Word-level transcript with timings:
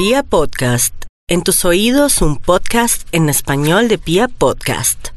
Pia 0.00 0.22
Podcast, 0.22 0.94
en 1.28 1.42
tus 1.42 1.66
oídos 1.66 2.22
un 2.22 2.38
podcast 2.38 3.06
en 3.12 3.28
español 3.28 3.88
de 3.88 3.98
Pia 3.98 4.28
Podcast. 4.28 5.08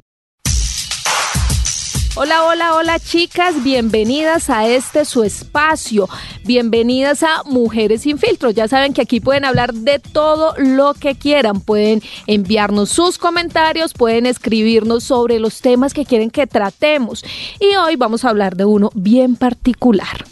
Hola, 2.15 2.43
hola, 2.43 2.75
hola 2.75 2.99
chicas, 2.99 3.63
bienvenidas 3.63 4.49
a 4.49 4.67
este 4.67 5.05
su 5.05 5.23
espacio, 5.23 6.09
bienvenidas 6.43 7.23
a 7.23 7.43
Mujeres 7.45 8.01
sin 8.01 8.17
filtro. 8.17 8.49
Ya 8.49 8.67
saben 8.67 8.93
que 8.93 9.01
aquí 9.01 9.21
pueden 9.21 9.45
hablar 9.45 9.73
de 9.73 9.99
todo 9.99 10.53
lo 10.57 10.95
que 10.95 11.15
quieran, 11.15 11.61
pueden 11.61 12.01
enviarnos 12.27 12.89
sus 12.89 13.17
comentarios, 13.17 13.93
pueden 13.93 14.25
escribirnos 14.25 15.05
sobre 15.05 15.39
los 15.39 15.61
temas 15.61 15.93
que 15.93 16.05
quieren 16.05 16.29
que 16.29 16.45
tratemos. 16.45 17.23
Y 17.57 17.73
hoy 17.77 17.95
vamos 17.95 18.25
a 18.25 18.31
hablar 18.31 18.57
de 18.57 18.65
uno 18.65 18.89
bien 18.95 19.37
particular. 19.37 20.25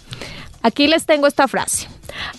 Aquí 0.62 0.88
les 0.88 1.06
tengo 1.06 1.26
esta 1.26 1.48
frase. 1.48 1.88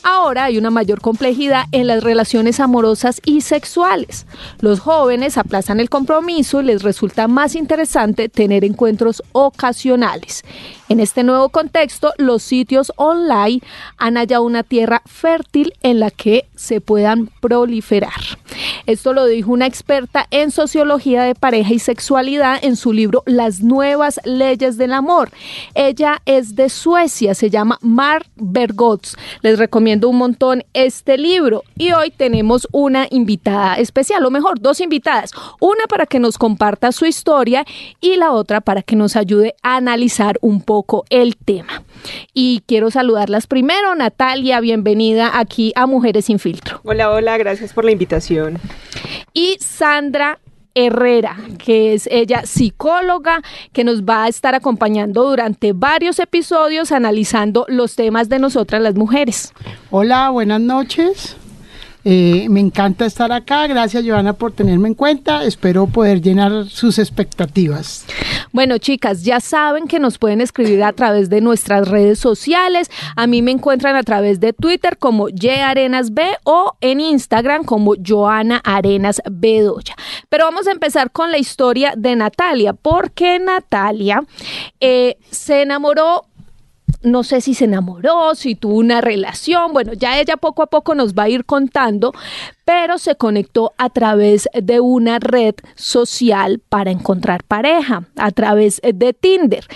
Ahora 0.02 0.44
hay 0.44 0.58
una 0.58 0.70
mayor 0.70 1.00
complejidad 1.00 1.64
en 1.72 1.86
las 1.86 2.02
relaciones 2.02 2.60
amorosas 2.60 3.20
y 3.24 3.40
sexuales. 3.40 4.26
Los 4.60 4.80
jóvenes 4.80 5.38
aplazan 5.38 5.80
el 5.80 5.90
compromiso 5.90 6.60
y 6.60 6.64
les 6.64 6.82
resulta 6.82 7.28
más 7.28 7.54
interesante 7.54 8.28
tener 8.28 8.64
encuentros 8.64 9.22
ocasionales. 9.32 10.44
En 10.88 11.00
este 11.00 11.24
nuevo 11.24 11.48
contexto, 11.48 12.12
los 12.18 12.42
sitios 12.42 12.92
online 12.96 13.60
han 13.96 14.16
hallado 14.16 14.42
una 14.42 14.62
tierra 14.62 15.00
fértil 15.06 15.72
en 15.82 16.00
la 16.00 16.10
que 16.10 16.48
se 16.54 16.82
puedan 16.82 17.30
proliferar. 17.40 18.10
Esto 18.84 19.14
lo 19.14 19.24
dijo 19.24 19.52
una 19.52 19.66
experta 19.66 20.26
en 20.30 20.50
sociología 20.50 21.22
de 21.22 21.34
pareja 21.34 21.72
y 21.72 21.78
sexualidad 21.78 22.58
en 22.62 22.76
su 22.76 22.92
libro 22.92 23.22
Las 23.24 23.60
nuevas 23.60 24.20
leyes 24.24 24.76
del 24.76 24.92
amor. 24.92 25.30
Ella 25.74 26.20
es 26.26 26.56
de 26.56 26.68
Suecia, 26.68 27.34
se 27.34 27.48
llama 27.48 27.78
Mar 27.80 28.26
Bergots. 28.36 29.16
Les 29.40 29.58
recomiendo 29.62 30.08
un 30.08 30.18
montón 30.18 30.64
este 30.74 31.16
libro 31.16 31.62
y 31.78 31.92
hoy 31.92 32.10
tenemos 32.10 32.66
una 32.72 33.06
invitada 33.10 33.76
especial, 33.76 34.24
o 34.24 34.30
mejor, 34.30 34.60
dos 34.60 34.80
invitadas. 34.80 35.30
Una 35.60 35.84
para 35.88 36.06
que 36.06 36.18
nos 36.18 36.36
comparta 36.36 36.90
su 36.90 37.06
historia 37.06 37.64
y 38.00 38.16
la 38.16 38.32
otra 38.32 38.60
para 38.60 38.82
que 38.82 38.96
nos 38.96 39.14
ayude 39.14 39.54
a 39.62 39.76
analizar 39.76 40.36
un 40.40 40.62
poco 40.62 41.04
el 41.10 41.36
tema. 41.36 41.84
Y 42.34 42.64
quiero 42.66 42.90
saludarlas 42.90 43.46
primero. 43.46 43.94
Natalia, 43.94 44.58
bienvenida 44.58 45.38
aquí 45.38 45.72
a 45.76 45.86
Mujeres 45.86 46.24
sin 46.24 46.40
Filtro. 46.40 46.80
Hola, 46.82 47.12
hola, 47.12 47.38
gracias 47.38 47.72
por 47.72 47.84
la 47.84 47.92
invitación. 47.92 48.58
Y 49.32 49.58
Sandra 49.60 50.40
Herrera, 50.74 51.36
que 51.58 51.94
es 51.94 52.08
ella 52.10 52.46
psicóloga, 52.46 53.42
que 53.72 53.84
nos 53.84 54.02
va 54.02 54.24
a 54.24 54.28
estar 54.28 54.54
acompañando 54.54 55.28
durante 55.28 55.72
varios 55.72 56.18
episodios 56.18 56.92
analizando 56.92 57.66
los 57.68 57.96
temas 57.96 58.28
de 58.28 58.38
nosotras 58.38 58.82
las 58.82 58.94
mujeres. 58.94 59.52
Hola, 59.90 60.30
buenas 60.30 60.60
noches. 60.60 61.36
Eh, 62.04 62.46
me 62.50 62.60
encanta 62.60 63.06
estar 63.06 63.30
acá. 63.32 63.66
Gracias, 63.66 64.04
Joana, 64.04 64.32
por 64.32 64.52
tenerme 64.52 64.88
en 64.88 64.94
cuenta. 64.94 65.44
Espero 65.44 65.86
poder 65.86 66.20
llenar 66.20 66.66
sus 66.66 66.98
expectativas. 66.98 68.04
Bueno, 68.52 68.78
chicas, 68.78 69.22
ya 69.22 69.40
saben 69.40 69.86
que 69.86 69.98
nos 69.98 70.18
pueden 70.18 70.40
escribir 70.40 70.82
a 70.82 70.92
través 70.92 71.30
de 71.30 71.40
nuestras 71.40 71.88
redes 71.88 72.18
sociales. 72.18 72.90
A 73.16 73.26
mí 73.26 73.40
me 73.40 73.52
encuentran 73.52 73.96
a 73.96 74.02
través 74.02 74.40
de 74.40 74.52
Twitter 74.52 74.98
como 74.98 75.28
yarenasb 75.28 76.18
o 76.44 76.72
en 76.80 77.00
Instagram 77.00 77.64
como 77.64 77.94
Joana 78.04 78.60
Arenas 78.64 79.22
Bedoya. 79.30 79.94
Pero 80.28 80.44
vamos 80.44 80.66
a 80.66 80.72
empezar 80.72 81.10
con 81.12 81.30
la 81.30 81.38
historia 81.38 81.94
de 81.96 82.16
Natalia, 82.16 82.72
porque 82.72 83.38
Natalia 83.38 84.22
eh, 84.80 85.16
se 85.30 85.62
enamoró 85.62 86.24
no 87.02 87.24
sé 87.24 87.40
si 87.40 87.54
se 87.54 87.64
enamoró, 87.64 88.34
si 88.34 88.54
tuvo 88.54 88.76
una 88.76 89.00
relación, 89.00 89.72
bueno, 89.72 89.92
ya 89.92 90.20
ella 90.20 90.36
poco 90.36 90.62
a 90.62 90.66
poco 90.66 90.94
nos 90.94 91.14
va 91.14 91.24
a 91.24 91.28
ir 91.28 91.44
contando, 91.44 92.12
pero 92.64 92.98
se 92.98 93.16
conectó 93.16 93.72
a 93.78 93.90
través 93.90 94.48
de 94.54 94.80
una 94.80 95.18
red 95.18 95.54
social 95.74 96.60
para 96.68 96.90
encontrar 96.90 97.42
pareja, 97.44 98.04
a 98.16 98.30
través 98.30 98.80
de 98.82 99.12
Tinder. 99.12 99.66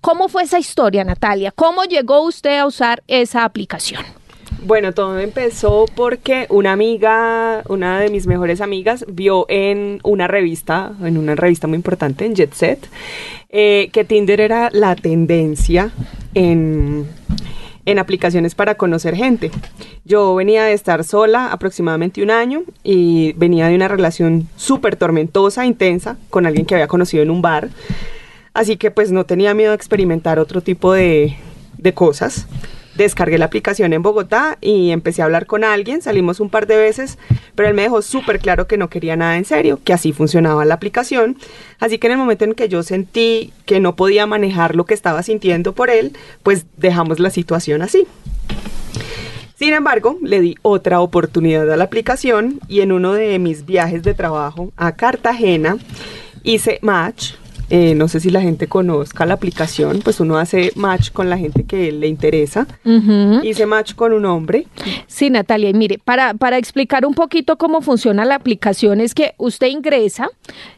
¿Cómo 0.00 0.28
fue 0.28 0.42
esa 0.42 0.58
historia, 0.58 1.04
Natalia? 1.04 1.52
¿Cómo 1.52 1.84
llegó 1.84 2.22
usted 2.22 2.58
a 2.58 2.66
usar 2.66 3.02
esa 3.06 3.44
aplicación? 3.44 4.04
Bueno, 4.66 4.94
todo 4.94 5.18
empezó 5.18 5.84
porque 5.94 6.46
una 6.48 6.72
amiga, 6.72 7.62
una 7.68 8.00
de 8.00 8.08
mis 8.08 8.26
mejores 8.26 8.62
amigas, 8.62 9.04
vio 9.06 9.44
en 9.50 10.00
una 10.04 10.26
revista, 10.26 10.92
en 11.02 11.18
una 11.18 11.34
revista 11.34 11.66
muy 11.66 11.76
importante, 11.76 12.24
en 12.24 12.34
Jet 12.34 12.54
Set, 12.54 12.88
eh, 13.50 13.90
que 13.92 14.04
Tinder 14.04 14.40
era 14.40 14.70
la 14.72 14.96
tendencia 14.96 15.90
en, 16.32 17.06
en 17.84 17.98
aplicaciones 17.98 18.54
para 18.54 18.76
conocer 18.76 19.14
gente. 19.14 19.50
Yo 20.06 20.34
venía 20.34 20.64
de 20.64 20.72
estar 20.72 21.04
sola 21.04 21.52
aproximadamente 21.52 22.22
un 22.22 22.30
año 22.30 22.62
y 22.82 23.34
venía 23.34 23.68
de 23.68 23.74
una 23.74 23.88
relación 23.88 24.48
súper 24.56 24.96
tormentosa, 24.96 25.66
intensa, 25.66 26.16
con 26.30 26.46
alguien 26.46 26.64
que 26.64 26.74
había 26.74 26.88
conocido 26.88 27.22
en 27.22 27.30
un 27.30 27.42
bar. 27.42 27.68
Así 28.54 28.78
que 28.78 28.90
pues 28.90 29.12
no 29.12 29.26
tenía 29.26 29.52
miedo 29.52 29.72
a 29.72 29.74
experimentar 29.74 30.38
otro 30.38 30.62
tipo 30.62 30.94
de, 30.94 31.36
de 31.76 31.92
cosas 31.92 32.46
descargué 32.96 33.38
la 33.38 33.46
aplicación 33.46 33.92
en 33.92 34.02
Bogotá 34.02 34.58
y 34.60 34.90
empecé 34.90 35.22
a 35.22 35.26
hablar 35.26 35.46
con 35.46 35.64
alguien, 35.64 36.02
salimos 36.02 36.40
un 36.40 36.50
par 36.50 36.66
de 36.66 36.76
veces, 36.76 37.18
pero 37.54 37.68
él 37.68 37.74
me 37.74 37.82
dejó 37.82 38.02
súper 38.02 38.38
claro 38.38 38.66
que 38.66 38.76
no 38.76 38.88
quería 38.88 39.16
nada 39.16 39.36
en 39.36 39.44
serio, 39.44 39.80
que 39.82 39.92
así 39.92 40.12
funcionaba 40.12 40.64
la 40.64 40.74
aplicación. 40.74 41.36
Así 41.80 41.98
que 41.98 42.06
en 42.06 42.12
el 42.12 42.18
momento 42.18 42.44
en 42.44 42.54
que 42.54 42.68
yo 42.68 42.82
sentí 42.82 43.52
que 43.66 43.80
no 43.80 43.96
podía 43.96 44.26
manejar 44.26 44.76
lo 44.76 44.84
que 44.84 44.94
estaba 44.94 45.22
sintiendo 45.22 45.72
por 45.72 45.90
él, 45.90 46.16
pues 46.42 46.66
dejamos 46.76 47.18
la 47.18 47.30
situación 47.30 47.82
así. 47.82 48.06
Sin 49.56 49.72
embargo, 49.72 50.18
le 50.20 50.40
di 50.40 50.56
otra 50.62 51.00
oportunidad 51.00 51.70
a 51.70 51.76
la 51.76 51.84
aplicación 51.84 52.58
y 52.68 52.80
en 52.80 52.92
uno 52.92 53.12
de 53.12 53.38
mis 53.38 53.64
viajes 53.64 54.02
de 54.02 54.14
trabajo 54.14 54.72
a 54.76 54.92
Cartagena 54.92 55.78
hice 56.42 56.78
match 56.82 57.34
eh, 57.70 57.94
no 57.94 58.08
sé 58.08 58.20
si 58.20 58.30
la 58.30 58.40
gente 58.40 58.66
conozca 58.66 59.26
la 59.26 59.34
aplicación, 59.34 60.00
pues 60.02 60.20
uno 60.20 60.36
hace 60.38 60.72
match 60.74 61.10
con 61.10 61.30
la 61.30 61.38
gente 61.38 61.64
que 61.64 61.92
le 61.92 62.06
interesa. 62.06 62.66
Hice 63.42 63.66
match 63.66 63.94
con 63.94 64.12
un 64.12 64.26
hombre. 64.26 64.66
Sí, 65.06 65.30
Natalia, 65.30 65.70
y 65.70 65.74
mire, 65.74 65.98
para, 65.98 66.34
para 66.34 66.58
explicar 66.58 67.06
un 67.06 67.14
poquito 67.14 67.56
cómo 67.56 67.80
funciona 67.80 68.24
la 68.24 68.34
aplicación 68.34 69.00
es 69.00 69.14
que 69.14 69.34
usted 69.38 69.68
ingresa, 69.68 70.28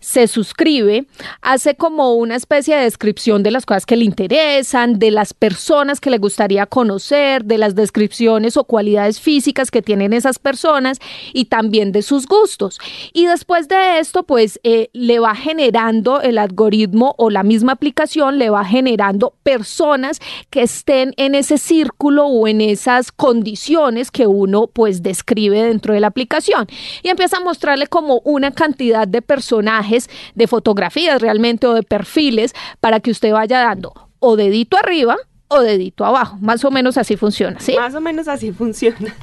se 0.00 0.28
suscribe, 0.28 1.06
hace 1.42 1.74
como 1.74 2.14
una 2.14 2.36
especie 2.36 2.76
de 2.76 2.82
descripción 2.82 3.42
de 3.42 3.50
las 3.50 3.66
cosas 3.66 3.86
que 3.86 3.96
le 3.96 4.04
interesan, 4.04 4.98
de 4.98 5.10
las 5.10 5.34
personas 5.34 6.00
que 6.00 6.10
le 6.10 6.18
gustaría 6.18 6.66
conocer, 6.66 7.44
de 7.44 7.58
las 7.58 7.74
descripciones 7.74 8.56
o 8.56 8.64
cualidades 8.64 9.20
físicas 9.20 9.70
que 9.70 9.82
tienen 9.82 10.12
esas 10.12 10.38
personas 10.38 10.98
y 11.32 11.46
también 11.46 11.92
de 11.92 12.02
sus 12.02 12.26
gustos. 12.26 12.78
Y 13.12 13.26
después 13.26 13.68
de 13.68 13.98
esto, 13.98 14.22
pues 14.22 14.60
eh, 14.62 14.88
le 14.92 15.18
va 15.18 15.34
generando 15.34 16.20
el 16.20 16.38
algoritmo 16.38 16.76
o 16.94 17.30
la 17.30 17.42
misma 17.42 17.72
aplicación 17.72 18.38
le 18.38 18.50
va 18.50 18.64
generando 18.64 19.34
personas 19.42 20.20
que 20.50 20.62
estén 20.62 21.14
en 21.16 21.34
ese 21.34 21.58
círculo 21.58 22.26
o 22.26 22.48
en 22.48 22.60
esas 22.60 23.12
condiciones 23.12 24.10
que 24.10 24.26
uno 24.26 24.66
pues 24.66 25.02
describe 25.02 25.62
dentro 25.62 25.94
de 25.94 26.00
la 26.00 26.08
aplicación. 26.08 26.66
Y 27.02 27.08
empieza 27.08 27.38
a 27.38 27.40
mostrarle 27.40 27.86
como 27.86 28.20
una 28.24 28.50
cantidad 28.50 29.06
de 29.06 29.22
personajes, 29.22 30.08
de 30.34 30.46
fotografías 30.46 31.20
realmente 31.20 31.66
o 31.66 31.74
de 31.74 31.82
perfiles 31.82 32.54
para 32.80 33.00
que 33.00 33.10
usted 33.10 33.32
vaya 33.32 33.60
dando 33.60 33.92
o 34.18 34.36
dedito 34.36 34.76
arriba 34.76 35.16
o 35.48 35.60
dedito 35.60 36.04
abajo. 36.04 36.38
Más 36.40 36.64
o 36.64 36.70
menos 36.70 36.96
así 36.96 37.16
funciona, 37.16 37.60
¿sí? 37.60 37.74
Más 37.76 37.94
o 37.94 38.00
menos 38.00 38.28
así 38.28 38.52
funciona. 38.52 39.14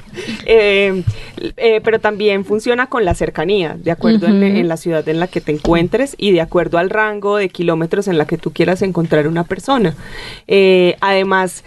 Eh, 0.46 1.02
eh, 1.56 1.80
pero 1.84 1.98
también 2.00 2.44
funciona 2.44 2.86
con 2.86 3.04
la 3.04 3.14
cercanía, 3.14 3.76
de 3.78 3.90
acuerdo 3.90 4.26
en, 4.26 4.68
la 4.68 4.76
ciudad 4.76 5.06
en 5.08 5.20
la 5.20 5.26
que 5.26 5.40
te 5.40 5.52
encuentres 5.52 6.14
y 6.18 6.32
de 6.32 6.40
acuerdo 6.40 6.78
al 6.78 6.90
rango 6.90 7.36
de 7.36 7.48
kilómetros 7.48 8.08
en 8.08 8.18
la 8.18 8.26
que 8.26 8.38
tú 8.38 8.52
quieras 8.52 8.82
encontrar 8.82 9.26
una 9.28 9.44
persona. 9.44 9.94
Eh, 10.46 10.96
además, 11.00 11.64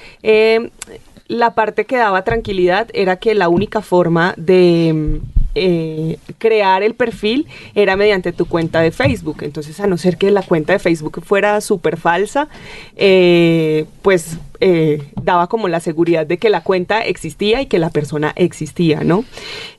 la 1.28 1.56
parte 1.56 1.86
que 1.86 1.98
daba 1.98 2.24
tranquilidad 2.24 2.88
era 2.94 3.18
que 3.18 3.36
la 3.36 3.50
única 3.50 3.82
forma 3.82 4.34
de 4.38 5.20
eh, 5.60 6.20
crear 6.38 6.84
el 6.84 6.94
perfil 6.94 7.48
era 7.74 7.96
mediante 7.96 8.32
tu 8.32 8.46
cuenta 8.46 8.80
de 8.80 8.92
Facebook. 8.92 9.38
Entonces, 9.42 9.80
a 9.80 9.88
no 9.88 9.98
ser 9.98 10.18
que 10.18 10.30
la 10.30 10.44
cuenta 10.44 10.74
de 10.74 10.80
Facebook 10.80 11.22
fuera 11.26 11.60
súper 11.62 11.98
falsa, 11.98 12.48
eh, 12.96 13.86
pues 14.04 14.38
eh, 14.60 15.02
daba 15.22 15.48
como 15.48 15.68
la 15.68 15.80
seguridad 15.80 16.28
de 16.28 16.38
que 16.38 16.50
la 16.50 16.62
cuenta 16.62 17.02
existía 17.02 17.62
y 17.62 17.66
que 17.66 17.80
la 17.80 17.90
persona 17.90 18.34
existía, 18.36 19.04
¿no? 19.04 19.26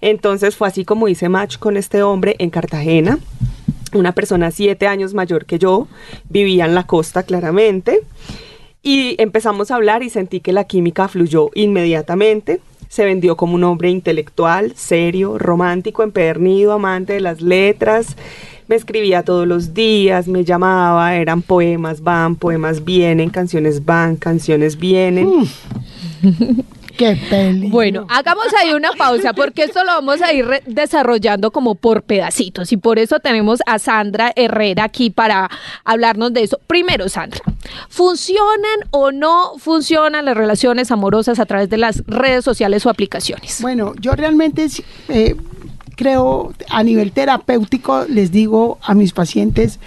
Entonces 0.01 0.57
fue 0.57 0.69
así 0.69 0.85
como 0.85 1.09
hice 1.09 1.29
match 1.29 1.59
con 1.59 1.77
este 1.77 2.03
hombre 2.03 2.35
en 2.41 2.51
Cartagena. 2.51 3.19
Una 3.95 4.13
persona 4.13 4.51
siete 4.51 4.87
años 4.87 5.15
mayor 5.15 5.47
que 5.47 5.59
yo, 5.59 5.87
vivía 6.29 6.65
en 6.65 6.75
la 6.75 6.87
costa 6.87 7.23
claramente. 7.23 8.03
Y 8.89 9.17
empezamos 9.19 9.71
a 9.71 9.75
hablar 9.75 10.03
y 10.03 10.09
sentí 10.09 10.41
que 10.41 10.55
la 10.55 10.65
química 10.65 11.09
fluyó 11.09 11.51
inmediatamente 11.53 12.63
se 12.89 13.05
vendió 13.05 13.37
como 13.37 13.55
un 13.55 13.65
hombre 13.65 13.91
intelectual, 13.91 14.73
serio, 14.75 15.37
romántico, 15.37 16.03
empedernido, 16.03 16.73
amante 16.73 17.13
de 17.13 17.21
las 17.21 17.43
letras. 17.43 18.17
Me 18.67 18.77
escribía 18.77 19.25
todos 19.25 19.47
los 19.47 19.75
días, 19.75 20.27
me 20.27 20.43
llamaba, 20.43 21.15
eran 21.15 21.43
poemas 21.43 22.01
van, 22.03 22.35
poemas 22.37 22.83
vienen, 22.87 23.29
canciones 23.29 23.85
van, 23.85 24.17
canciones 24.17 24.79
vienen. 24.79 25.31
Qué 26.99 27.17
peligro. 27.31 27.71
Bueno, 27.71 28.07
hagamos 28.11 28.47
ahí 28.61 28.73
una 28.73 28.91
pausa 28.91 29.33
porque 29.33 29.63
esto 29.63 29.85
lo 29.85 29.93
vamos 29.93 30.21
a 30.21 30.33
ir 30.33 30.47
desarrollando 30.67 31.53
como 31.53 31.77
por 31.77 32.03
pedacitos 32.03 32.73
y 32.73 32.77
por 32.77 32.99
eso 32.99 33.21
tenemos 33.21 33.61
a 33.67 33.79
Sandra 33.79 34.33
Herrera 34.35 34.83
aquí 34.83 35.09
para 35.09 35.49
hablarnos 35.85 36.33
de 36.33 36.43
eso. 36.43 36.59
Primero, 36.67 37.09
Sandra, 37.09 37.41
¿funcionan 37.89 38.81
o 38.91 39.13
no 39.13 39.53
funcionan 39.59 40.25
las 40.25 40.37
relaciones 40.37 40.91
amorosas 40.91 41.39
a 41.39 41.47
través 41.47 41.71
de 41.71 41.79
las 41.79 42.03
redes 42.09 42.45
sociales 42.45 42.85
o 42.85 42.91
aplicaciones? 42.91 43.63
Bueno, 43.63 43.95
yo 44.01 44.17
realmente 44.17 44.67
eh, 45.09 45.37
creo 45.95 46.53
a 46.69 46.83
nivel 46.83 47.13
terapéutico, 47.13 48.07
les 48.09 48.33
digo 48.33 48.79
a 48.83 48.95
mis 48.95 49.13
pacientes, 49.13 49.79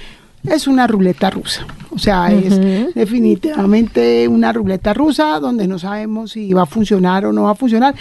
es 0.44 0.68
una 0.68 0.88
ruleta 0.88 1.30
rusa. 1.30 1.66
O 1.90 2.00
sea, 2.00 2.32
es 2.32 2.94
definitivamente 2.96 4.28
una 4.28 4.54
ruleta 4.54 4.94
rusa 4.94 5.40
donde 5.40 5.68
no 5.68 5.78
sabemos 5.78 6.32
si 6.32 6.54
va 6.54 6.64
a 6.64 6.66
funcionar 6.66 7.26
o 7.26 7.34
no 7.34 7.44
va 7.44 7.52
a 7.52 7.56
funcionar. 7.56 7.96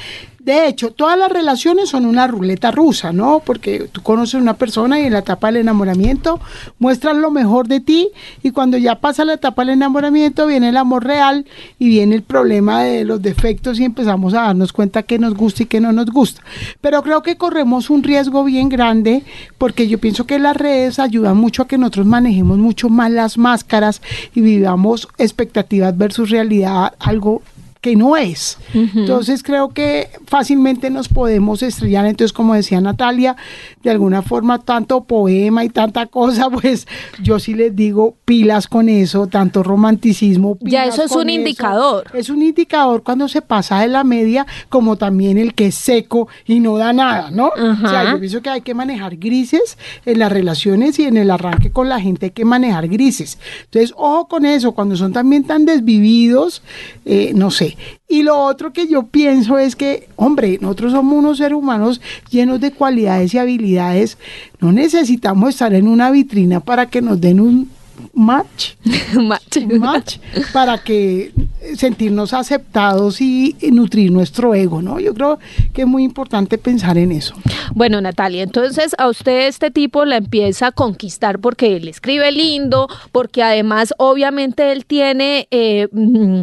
De 0.44 0.66
hecho, 0.66 0.90
todas 0.90 1.18
las 1.18 1.30
relaciones 1.30 1.90
son 1.90 2.06
una 2.06 2.26
ruleta 2.26 2.70
rusa, 2.70 3.12
¿no? 3.12 3.42
Porque 3.44 3.90
tú 3.92 4.02
conoces 4.02 4.36
a 4.36 4.38
una 4.38 4.54
persona 4.54 4.98
y 4.98 5.04
en 5.04 5.12
la 5.12 5.18
etapa 5.18 5.48
del 5.48 5.58
enamoramiento 5.58 6.40
muestras 6.78 7.14
lo 7.14 7.30
mejor 7.30 7.68
de 7.68 7.80
ti 7.80 8.08
y 8.42 8.50
cuando 8.50 8.78
ya 8.78 9.00
pasa 9.00 9.26
la 9.26 9.34
etapa 9.34 9.62
del 9.62 9.74
enamoramiento 9.74 10.46
viene 10.46 10.70
el 10.70 10.78
amor 10.78 11.04
real 11.04 11.44
y 11.78 11.90
viene 11.90 12.14
el 12.14 12.22
problema 12.22 12.82
de 12.82 13.04
los 13.04 13.20
defectos 13.20 13.78
y 13.78 13.84
empezamos 13.84 14.32
a 14.32 14.44
darnos 14.44 14.72
cuenta 14.72 15.02
que 15.02 15.18
nos 15.18 15.34
gusta 15.34 15.64
y 15.64 15.66
que 15.66 15.78
no 15.78 15.92
nos 15.92 16.06
gusta. 16.06 16.40
Pero 16.80 17.02
creo 17.02 17.22
que 17.22 17.36
corremos 17.36 17.90
un 17.90 18.02
riesgo 18.02 18.42
bien 18.42 18.70
grande 18.70 19.24
porque 19.58 19.88
yo 19.88 19.98
pienso 19.98 20.26
que 20.26 20.38
las 20.38 20.56
redes 20.56 20.98
ayudan 20.98 21.36
mucho 21.36 21.64
a 21.64 21.68
que 21.68 21.76
nosotros 21.76 22.06
manejemos 22.06 22.56
mucho 22.56 22.88
más 22.88 23.10
las 23.10 23.36
máscaras 23.36 24.00
y 24.34 24.40
vivamos 24.40 25.06
expectativas 25.18 25.98
versus 25.98 26.30
realidad, 26.30 26.94
algo 26.98 27.42
que 27.80 27.96
no 27.96 28.16
es. 28.16 28.58
Entonces 28.74 29.42
creo 29.42 29.70
que 29.70 30.10
fácilmente 30.26 30.90
nos 30.90 31.08
podemos 31.08 31.62
estrellar. 31.62 32.04
Entonces, 32.04 32.32
como 32.32 32.54
decía 32.54 32.80
Natalia, 32.80 33.36
de 33.82 33.90
alguna 33.90 34.20
forma 34.20 34.58
tanto 34.58 35.04
poema 35.04 35.64
y 35.64 35.70
tanta 35.70 36.06
cosa, 36.06 36.50
pues 36.62 36.86
yo 37.22 37.38
sí 37.38 37.54
les 37.54 37.74
digo 37.74 38.16
pilas 38.26 38.68
con 38.68 38.88
eso, 38.88 39.28
tanto 39.28 39.62
romanticismo. 39.62 40.58
Ya 40.60 40.82
pilas 40.82 40.94
eso 40.94 41.04
es 41.04 41.12
un 41.12 41.30
indicador. 41.30 42.04
Es 42.12 42.28
un 42.28 42.42
indicador 42.42 43.02
cuando 43.02 43.28
se 43.28 43.40
pasa 43.40 43.80
de 43.80 43.88
la 43.88 44.04
media, 44.04 44.46
como 44.68 44.96
también 44.96 45.38
el 45.38 45.54
que 45.54 45.68
es 45.68 45.74
seco 45.74 46.28
y 46.46 46.60
no 46.60 46.76
da 46.76 46.92
nada, 46.92 47.30
¿no? 47.30 47.48
O 47.48 47.88
sea, 47.88 48.12
yo 48.12 48.18
pienso 48.18 48.42
que 48.42 48.50
hay 48.50 48.60
que 48.60 48.74
manejar 48.74 49.16
grises 49.16 49.78
en 50.04 50.18
las 50.18 50.30
relaciones 50.30 50.98
y 50.98 51.04
en 51.04 51.16
el 51.16 51.30
arranque 51.30 51.70
con 51.70 51.88
la 51.88 51.98
gente 51.98 52.26
hay 52.26 52.32
que 52.32 52.44
manejar 52.44 52.88
grises. 52.88 53.38
Entonces, 53.64 53.94
ojo 53.96 54.28
con 54.28 54.44
eso, 54.44 54.72
cuando 54.72 54.96
son 54.96 55.12
también 55.12 55.44
tan 55.44 55.64
desvividos, 55.64 56.62
eh, 57.06 57.32
no 57.34 57.50
sé. 57.50 57.69
Y 58.08 58.22
lo 58.22 58.38
otro 58.42 58.72
que 58.72 58.88
yo 58.88 59.04
pienso 59.04 59.58
es 59.58 59.76
que, 59.76 60.08
hombre, 60.16 60.58
nosotros 60.60 60.92
somos 60.92 61.18
unos 61.18 61.38
seres 61.38 61.56
humanos 61.56 62.00
llenos 62.30 62.60
de 62.60 62.72
cualidades 62.72 63.34
y 63.34 63.38
habilidades. 63.38 64.18
No 64.60 64.72
necesitamos 64.72 65.50
estar 65.50 65.72
en 65.74 65.88
una 65.88 66.10
vitrina 66.10 66.60
para 66.60 66.86
que 66.86 67.02
nos 67.02 67.20
den 67.20 67.40
un 67.40 67.70
match 68.14 68.74
Match. 69.14 69.58
match 69.78 70.18
para 70.52 70.78
que 70.78 71.32
sentirnos 71.76 72.32
aceptados 72.32 73.20
y, 73.20 73.56
y 73.60 73.70
nutrir 73.70 74.10
nuestro 74.10 74.54
ego, 74.54 74.82
¿no? 74.82 75.00
Yo 75.00 75.14
creo 75.14 75.38
que 75.72 75.82
es 75.82 75.86
muy 75.86 76.04
importante 76.04 76.58
pensar 76.58 76.98
en 76.98 77.12
eso. 77.12 77.34
Bueno, 77.74 78.00
Natalia, 78.00 78.42
entonces 78.42 78.94
a 78.98 79.08
usted 79.08 79.46
este 79.46 79.70
tipo 79.70 80.04
la 80.04 80.16
empieza 80.16 80.68
a 80.68 80.72
conquistar 80.72 81.38
porque 81.38 81.76
él 81.76 81.88
escribe 81.88 82.32
lindo, 82.32 82.88
porque 83.12 83.42
además 83.42 83.94
obviamente 83.98 84.72
él 84.72 84.86
tiene 84.86 85.48
eh, 85.50 85.88
mm, 85.92 86.42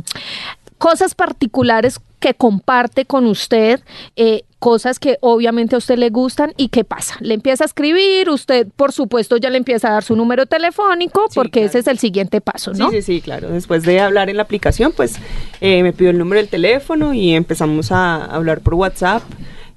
cosas 0.77 1.15
particulares 1.15 1.99
que 2.19 2.33
comparte 2.33 3.05
con 3.05 3.27
usted, 3.27 3.79
eh, 4.15 4.43
cosas 4.59 4.97
que 4.97 5.17
obviamente 5.21 5.75
a 5.75 5.77
usted 5.77 5.97
le 5.97 6.09
gustan 6.09 6.53
y 6.57 6.69
qué 6.69 6.83
pasa. 6.83 7.15
Le 7.19 7.35
empieza 7.35 7.63
a 7.63 7.67
escribir, 7.67 8.29
usted 8.29 8.67
por 8.75 8.91
supuesto 8.91 9.37
ya 9.37 9.51
le 9.51 9.57
empieza 9.57 9.89
a 9.89 9.91
dar 9.91 10.03
su 10.03 10.15
número 10.15 10.47
telefónico 10.47 11.27
Sí, 11.29 11.35
porque 11.35 11.59
claro. 11.59 11.67
ese 11.67 11.79
es 11.79 11.87
el 11.87 11.99
siguiente 11.99 12.41
paso, 12.41 12.73
¿no? 12.73 12.89
Sí, 12.89 12.97
sí, 12.97 13.01
sí, 13.01 13.21
claro. 13.21 13.49
Después 13.49 13.83
de 13.83 13.99
hablar 13.99 14.29
en 14.31 14.37
la 14.37 14.43
aplicación, 14.43 14.93
pues 14.93 15.17
eh, 15.61 15.83
me 15.83 15.93
pidió 15.93 16.09
el 16.09 16.17
número 16.17 16.41
del 16.41 16.49
teléfono 16.49 17.13
y 17.13 17.35
empezamos 17.35 17.91
a 17.91 18.25
hablar 18.25 18.61
por 18.61 18.73
WhatsApp. 18.73 19.21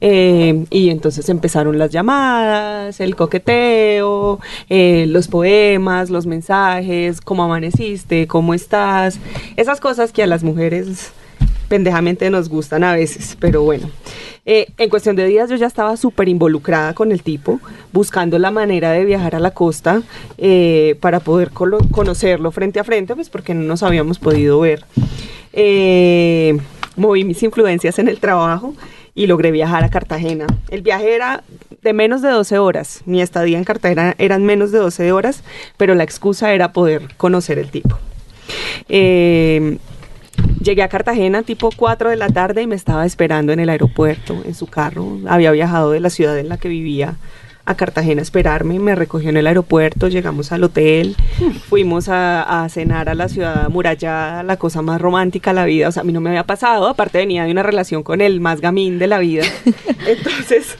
Eh, 0.00 0.64
y 0.70 0.90
entonces 0.90 1.28
empezaron 1.28 1.78
las 1.78 1.90
llamadas, 1.90 3.00
el 3.00 3.16
coqueteo, 3.16 4.40
eh, 4.68 5.06
los 5.08 5.28
poemas, 5.28 6.10
los 6.10 6.26
mensajes, 6.26 7.20
cómo 7.20 7.44
amaneciste, 7.44 8.26
cómo 8.26 8.54
estás, 8.54 9.18
esas 9.56 9.80
cosas 9.80 10.12
que 10.12 10.22
a 10.22 10.26
las 10.26 10.42
mujeres 10.42 11.12
pendejamente 11.68 12.28
nos 12.30 12.48
gustan 12.48 12.82
a 12.84 12.94
veces, 12.94 13.36
pero 13.38 13.62
bueno. 13.62 13.88
Eh, 14.44 14.66
en 14.78 14.88
cuestión 14.88 15.14
de 15.16 15.26
días 15.26 15.48
yo 15.50 15.56
ya 15.56 15.66
estaba 15.66 15.96
súper 15.96 16.28
involucrada 16.28 16.94
con 16.94 17.12
el 17.12 17.22
tipo, 17.22 17.60
buscando 17.92 18.38
la 18.38 18.50
manera 18.50 18.90
de 18.90 19.04
viajar 19.04 19.36
a 19.36 19.38
la 19.38 19.52
costa 19.52 20.02
eh, 20.38 20.96
para 21.00 21.20
poder 21.20 21.50
conocerlo 21.50 22.50
frente 22.50 22.80
a 22.80 22.84
frente, 22.84 23.14
pues 23.14 23.28
porque 23.28 23.54
no 23.54 23.62
nos 23.62 23.82
habíamos 23.82 24.18
podido 24.18 24.58
ver. 24.58 24.84
Eh, 25.52 26.58
moví 26.96 27.24
mis 27.24 27.42
influencias 27.42 27.98
en 28.00 28.08
el 28.08 28.18
trabajo 28.18 28.74
y 29.14 29.26
logré 29.26 29.50
viajar 29.50 29.84
a 29.84 29.90
Cartagena. 29.90 30.46
El 30.70 30.82
viaje 30.82 31.14
era 31.14 31.42
de 31.82 31.92
menos 31.92 32.22
de 32.22 32.28
12 32.28 32.58
horas, 32.58 33.02
mi 33.06 33.22
estadía 33.22 33.58
en 33.58 33.64
Cartagena 33.64 34.14
eran 34.18 34.44
menos 34.44 34.72
de 34.72 34.78
12 34.78 35.12
horas, 35.12 35.42
pero 35.76 35.94
la 35.94 36.04
excusa 36.04 36.52
era 36.52 36.72
poder 36.72 37.14
conocer 37.16 37.58
el 37.58 37.70
tipo. 37.70 37.98
Eh, 38.88 39.78
Llegué 40.62 40.82
a 40.82 40.88
Cartagena 40.88 41.42
tipo 41.42 41.70
4 41.74 42.10
de 42.10 42.16
la 42.16 42.28
tarde 42.28 42.62
y 42.62 42.66
me 42.66 42.74
estaba 42.74 43.06
esperando 43.06 43.52
en 43.52 43.60
el 43.60 43.68
aeropuerto, 43.70 44.42
en 44.44 44.54
su 44.54 44.66
carro. 44.66 45.18
Había 45.26 45.50
viajado 45.52 45.90
de 45.90 46.00
la 46.00 46.10
ciudad 46.10 46.38
en 46.38 46.48
la 46.48 46.58
que 46.58 46.68
vivía 46.68 47.16
a 47.70 47.76
Cartagena 47.76 48.20
a 48.20 48.22
esperarme, 48.22 48.78
me 48.78 48.94
recogió 48.94 49.30
en 49.30 49.36
el 49.36 49.46
aeropuerto, 49.46 50.08
llegamos 50.08 50.52
al 50.52 50.64
hotel, 50.64 51.16
fuimos 51.68 52.08
a, 52.08 52.64
a 52.64 52.68
cenar 52.68 53.08
a 53.08 53.14
la 53.14 53.28
ciudad 53.28 53.66
amurallada, 53.66 54.42
la 54.42 54.56
cosa 54.56 54.82
más 54.82 55.00
romántica 55.00 55.50
de 55.50 55.54
la 55.54 55.64
vida. 55.64 55.88
O 55.88 55.92
sea, 55.92 56.02
a 56.02 56.04
mí 56.04 56.12
no 56.12 56.20
me 56.20 56.30
había 56.30 56.44
pasado, 56.44 56.88
aparte 56.88 57.18
venía 57.18 57.44
de 57.44 57.52
una 57.52 57.62
relación 57.62 58.02
con 58.02 58.20
el 58.20 58.40
más 58.40 58.60
gamín 58.60 58.98
de 58.98 59.06
la 59.06 59.18
vida. 59.18 59.44
Entonces, 60.06 60.76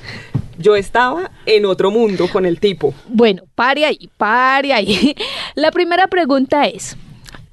yo 0.60 0.76
estaba 0.76 1.31
en 1.46 1.64
otro 1.64 1.90
mundo 1.90 2.28
con 2.28 2.44
el 2.44 2.60
tipo. 2.60 2.94
Bueno, 3.08 3.42
pare 3.54 3.87
ahí, 3.87 4.10
pare 4.16 4.72
ahí. 4.72 5.14
La 5.54 5.70
primera 5.70 6.06
pregunta 6.06 6.66
es, 6.66 6.96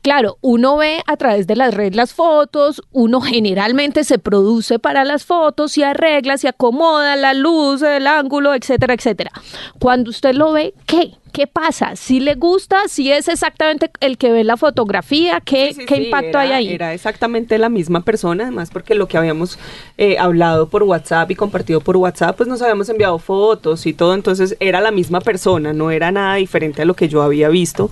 claro, 0.07 0.38
uno 0.39 0.77
ve 0.77 1.01
a 1.06 1.18
través 1.18 1.48
de 1.48 1.57
las 1.57 1.74
redes 1.74 1.94
las 1.94 2.13
fotos, 2.13 2.81
uno 2.94 3.19
generalmente 3.19 4.06
se 4.06 4.19
produce 4.19 4.80
para 4.80 5.04
las 5.04 5.25
fotos, 5.25 5.74
se 5.74 5.83
arregla, 5.83 6.38
se 6.38 6.48
acomoda 6.48 7.18
la 7.18 7.33
luz, 7.33 7.81
el 7.81 8.07
ángulo, 8.07 8.54
etcétera, 8.54 8.94
etcétera. 8.94 9.31
Cuando 9.80 10.09
usted 10.09 10.33
lo 10.33 10.54
ve, 10.54 10.73
¿qué? 10.85 11.11
¿Qué 11.33 11.45
pasa? 11.45 11.97
¿Si 11.97 12.21
le 12.21 12.35
gusta? 12.35 12.87
¿Si 12.87 13.11
es 13.11 13.28
exactamente 13.28 13.92
el 13.99 14.18
que 14.18 14.31
ve 14.31 14.44
la 14.45 14.56
fotografía? 14.56 15.42
¿Qué, 15.42 15.73
Sí, 15.73 15.81
sí, 15.81 15.85
qué 15.85 15.95
sí, 15.97 16.04
impacto 16.06 16.30
era- 16.30 16.42
hay 16.42 16.52
ahí? 16.54 16.69
Era 16.73 16.94
exactamente 16.94 17.57
la 17.57 17.68
misma 17.69 18.02
persona, 18.02 18.44
además 18.45 18.69
porque 18.71 18.95
lo 18.95 19.07
que 19.09 19.18
habíamos 19.18 19.59
eh, 19.97 20.18
hablado 20.18 20.69
por 20.69 20.83
WhatsApp 20.83 21.30
y 21.31 21.35
compartido 21.35 21.81
por 21.81 21.97
WhatsApp, 21.97 22.37
pues 22.37 22.47
nos 22.47 22.61
habíamos 22.61 22.87
enviado 22.87 23.19
fotos 23.19 23.85
y 23.85 23.94
todo, 23.94 24.14
entonces 24.14 24.56
era 24.61 24.80
la 24.80 24.92
misma 24.92 25.19
persona, 25.19 25.73
no 25.73 25.92
era 25.92 26.11
nada 26.14 26.35
diferente 26.35 26.81
a 26.81 26.85
lo 26.85 26.94
que 26.95 27.09
yo 27.09 27.21
había 27.21 27.49
visto. 27.49 27.92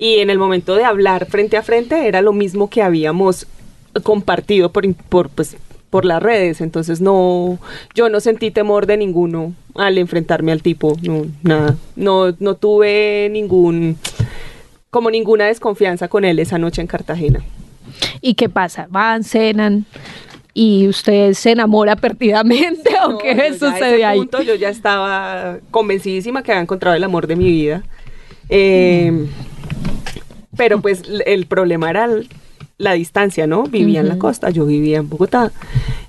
Y 0.00 0.20
en 0.20 0.30
el 0.30 0.38
momento 0.38 0.76
de 0.76 0.84
hablar 0.84 1.26
frente 1.26 1.58
a 1.58 1.62
frente 1.62 2.08
era 2.08 2.22
lo 2.22 2.32
mismo 2.32 2.70
que 2.70 2.80
habíamos 2.80 3.46
compartido 4.02 4.72
por, 4.72 4.92
por 4.94 5.28
pues 5.28 5.58
por 5.90 6.04
las 6.04 6.22
redes, 6.22 6.60
entonces 6.60 7.00
no, 7.00 7.58
yo 7.94 8.08
no 8.08 8.20
sentí 8.20 8.52
temor 8.52 8.86
de 8.86 8.96
ninguno 8.96 9.52
al 9.74 9.98
enfrentarme 9.98 10.52
al 10.52 10.62
tipo, 10.62 10.96
no, 11.02 11.26
nada, 11.42 11.76
no, 11.96 12.32
no 12.38 12.54
tuve 12.54 13.28
ningún, 13.30 13.98
como 14.90 15.10
ninguna 15.10 15.46
desconfianza 15.46 16.06
con 16.06 16.24
él 16.24 16.38
esa 16.38 16.58
noche 16.58 16.80
en 16.80 16.86
Cartagena. 16.86 17.40
¿Y 18.20 18.34
qué 18.34 18.48
pasa? 18.48 18.86
¿Van, 18.88 19.24
cenan 19.24 19.84
y 20.54 20.86
usted 20.86 21.34
se 21.34 21.50
enamora 21.50 21.96
perdidamente 21.96 22.90
o 23.04 23.18
qué 23.18 23.52
sucede 23.52 23.96
ese 23.96 24.04
ahí? 24.04 24.18
punto 24.18 24.42
yo 24.42 24.54
ya 24.54 24.68
estaba 24.68 25.58
convencidísima 25.72 26.44
que 26.44 26.52
había 26.52 26.62
encontrado 26.62 26.96
el 26.96 27.02
amor 27.02 27.26
de 27.26 27.34
mi 27.34 27.50
vida. 27.50 27.82
Eh, 28.48 29.26
pero 30.56 30.80
pues 30.80 31.02
el 31.26 31.46
problema 31.46 31.90
era 31.90 32.08
la 32.80 32.94
distancia, 32.94 33.46
¿no? 33.46 33.64
Vivía 33.64 34.00
en 34.00 34.08
la 34.08 34.18
costa, 34.18 34.50
yo 34.50 34.64
vivía 34.64 34.98
en 34.98 35.08
Bogotá. 35.08 35.52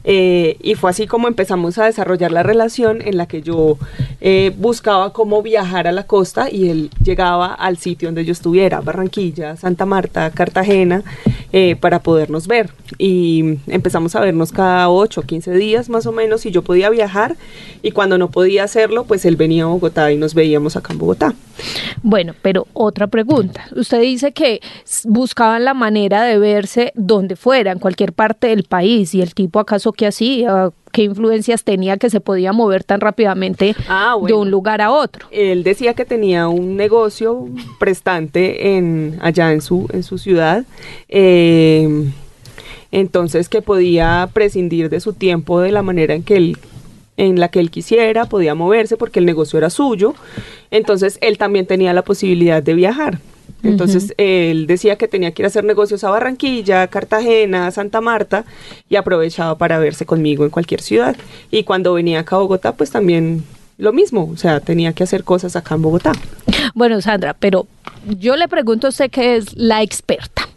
Eh, 0.03 0.57
y 0.63 0.75
fue 0.75 0.89
así 0.89 1.05
como 1.05 1.27
empezamos 1.27 1.77
a 1.77 1.85
desarrollar 1.85 2.31
la 2.31 2.41
relación 2.41 3.01
en 3.01 3.17
la 3.17 3.27
que 3.27 3.41
yo 3.41 3.77
eh, 4.19 4.51
buscaba 4.57 5.13
cómo 5.13 5.43
viajar 5.43 5.85
a 5.87 5.91
la 5.91 6.07
costa 6.07 6.49
y 6.49 6.69
él 6.69 6.89
llegaba 7.03 7.53
al 7.53 7.77
sitio 7.77 8.07
donde 8.07 8.25
yo 8.25 8.31
estuviera, 8.31 8.81
Barranquilla, 8.81 9.57
Santa 9.57 9.85
Marta, 9.85 10.31
Cartagena, 10.31 11.03
eh, 11.53 11.75
para 11.75 11.99
podernos 11.99 12.47
ver. 12.47 12.69
Y 12.97 13.57
empezamos 13.67 14.15
a 14.15 14.21
vernos 14.21 14.51
cada 14.51 14.89
8 14.89 15.21
o 15.21 15.23
15 15.23 15.53
días 15.53 15.89
más 15.89 16.05
o 16.05 16.11
menos 16.11 16.45
y 16.45 16.51
yo 16.51 16.61
podía 16.61 16.89
viajar 16.89 17.35
y 17.81 17.91
cuando 17.91 18.17
no 18.17 18.31
podía 18.31 18.63
hacerlo, 18.63 19.05
pues 19.05 19.25
él 19.25 19.35
venía 19.35 19.63
a 19.63 19.67
Bogotá 19.67 20.11
y 20.11 20.17
nos 20.17 20.33
veíamos 20.33 20.75
acá 20.75 20.93
en 20.93 20.99
Bogotá. 20.99 21.33
Bueno, 22.03 22.33
pero 22.41 22.67
otra 22.73 23.07
pregunta. 23.07 23.65
Usted 23.75 24.01
dice 24.01 24.31
que 24.31 24.61
buscaban 25.05 25.65
la 25.65 25.73
manera 25.73 26.23
de 26.23 26.37
verse 26.37 26.91
donde 26.95 27.35
fuera, 27.35 27.71
en 27.71 27.79
cualquier 27.79 28.13
parte 28.13 28.47
del 28.47 28.63
país, 28.63 29.13
y 29.13 29.21
el 29.21 29.33
tipo 29.33 29.59
acaso 29.59 29.91
que 29.91 30.07
hacía? 30.07 30.71
¿Qué 30.91 31.03
influencias 31.03 31.63
tenía 31.63 31.97
que 31.97 32.09
se 32.09 32.19
podía 32.19 32.51
mover 32.53 32.83
tan 32.83 32.99
rápidamente 33.01 33.75
Ah, 33.87 34.15
de 34.25 34.33
un 34.33 34.51
lugar 34.51 34.81
a 34.81 34.91
otro? 34.91 35.27
Él 35.31 35.63
decía 35.63 35.93
que 35.93 36.05
tenía 36.05 36.47
un 36.47 36.75
negocio 36.75 37.47
prestante 37.79 38.75
en 38.77 39.17
allá 39.21 39.51
en 39.53 39.61
su 39.61 39.87
en 39.93 40.03
su 40.03 40.17
ciudad. 40.17 40.63
eh, 41.09 42.09
entonces 42.91 43.47
que 43.47 43.61
podía 43.61 44.29
prescindir 44.33 44.89
de 44.89 44.99
su 44.99 45.13
tiempo 45.13 45.61
de 45.61 45.71
la 45.71 45.81
manera 45.81 46.13
en 46.13 46.23
que 46.23 46.35
él 46.35 46.57
en 47.17 47.39
la 47.39 47.49
que 47.49 47.59
él 47.59 47.69
quisiera, 47.69 48.25
podía 48.25 48.55
moverse 48.55 48.97
porque 48.97 49.19
el 49.19 49.25
negocio 49.25 49.57
era 49.57 49.69
suyo. 49.69 50.15
Entonces 50.71 51.17
él 51.21 51.37
también 51.37 51.67
tenía 51.67 51.93
la 51.93 52.01
posibilidad 52.01 52.63
de 52.63 52.73
viajar. 52.73 53.19
Entonces 53.63 54.13
él 54.17 54.67
decía 54.67 54.95
que 54.95 55.07
tenía 55.07 55.31
que 55.31 55.41
ir 55.41 55.45
a 55.45 55.47
hacer 55.47 55.63
negocios 55.63 56.03
a 56.03 56.09
Barranquilla, 56.09 56.87
Cartagena, 56.87 57.71
Santa 57.71 58.01
Marta 58.01 58.45
y 58.89 58.95
aprovechaba 58.95 59.57
para 59.57 59.79
verse 59.79 60.05
conmigo 60.05 60.43
en 60.43 60.49
cualquier 60.49 60.81
ciudad. 60.81 61.15
Y 61.51 61.63
cuando 61.63 61.93
venía 61.93 62.21
acá 62.21 62.37
a 62.37 62.39
Bogotá, 62.39 62.73
pues 62.73 62.91
también 62.91 63.43
lo 63.77 63.93
mismo, 63.93 64.29
o 64.31 64.37
sea, 64.37 64.59
tenía 64.59 64.93
que 64.93 65.03
hacer 65.03 65.23
cosas 65.23 65.55
acá 65.55 65.75
en 65.75 65.81
Bogotá. 65.81 66.11
Bueno, 66.75 67.01
Sandra, 67.01 67.33
pero 67.33 67.67
yo 68.19 68.35
le 68.35 68.47
pregunto 68.47 68.87
a 68.87 68.89
usted 68.91 69.09
que 69.09 69.35
es 69.35 69.55
la 69.55 69.81
experta. 69.81 70.50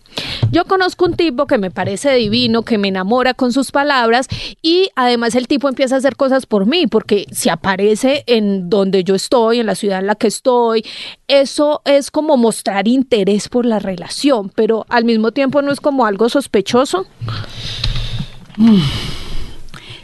Yo 0.54 0.66
conozco 0.66 1.06
un 1.06 1.16
tipo 1.16 1.48
que 1.48 1.58
me 1.58 1.72
parece 1.72 2.14
divino, 2.14 2.62
que 2.62 2.78
me 2.78 2.86
enamora 2.86 3.34
con 3.34 3.52
sus 3.52 3.72
palabras 3.72 4.28
y 4.62 4.88
además 4.94 5.34
el 5.34 5.48
tipo 5.48 5.68
empieza 5.68 5.96
a 5.96 5.98
hacer 5.98 6.14
cosas 6.14 6.46
por 6.46 6.64
mí, 6.64 6.86
porque 6.86 7.26
si 7.32 7.48
aparece 7.48 8.22
en 8.28 8.70
donde 8.70 9.02
yo 9.02 9.16
estoy, 9.16 9.58
en 9.58 9.66
la 9.66 9.74
ciudad 9.74 9.98
en 9.98 10.06
la 10.06 10.14
que 10.14 10.28
estoy, 10.28 10.84
eso 11.26 11.82
es 11.84 12.12
como 12.12 12.36
mostrar 12.36 12.86
interés 12.86 13.48
por 13.48 13.66
la 13.66 13.80
relación, 13.80 14.48
pero 14.54 14.86
al 14.90 15.04
mismo 15.04 15.32
tiempo 15.32 15.60
no 15.60 15.72
es 15.72 15.80
como 15.80 16.06
algo 16.06 16.28
sospechoso. 16.28 17.04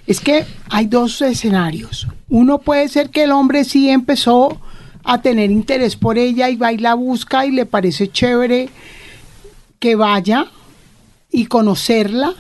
Es 0.09 0.19
que 0.19 0.47
hay 0.69 0.87
dos 0.87 1.23
escenarios. 1.23 2.09
Uno 2.29 2.59
puede 2.59 2.89
ser 2.89 3.11
que 3.11 3.23
el 3.23 3.31
hombre 3.31 3.63
sí 3.63 3.89
empezó 3.89 4.61
a 5.05 5.23
tener 5.23 5.53
interés 5.53 5.95
por 5.95 6.19
ella 6.19 6.49
y 6.49 6.57
va 6.57 6.73
y 6.73 6.79
la 6.79 6.95
busca 6.95 7.47
y 7.47 7.53
le 7.53 7.67
parece 7.67 8.09
chévere 8.09 8.69
que 9.81 9.97
vaya 9.97 10.47
y 11.33 11.47
conocerla. 11.47 12.35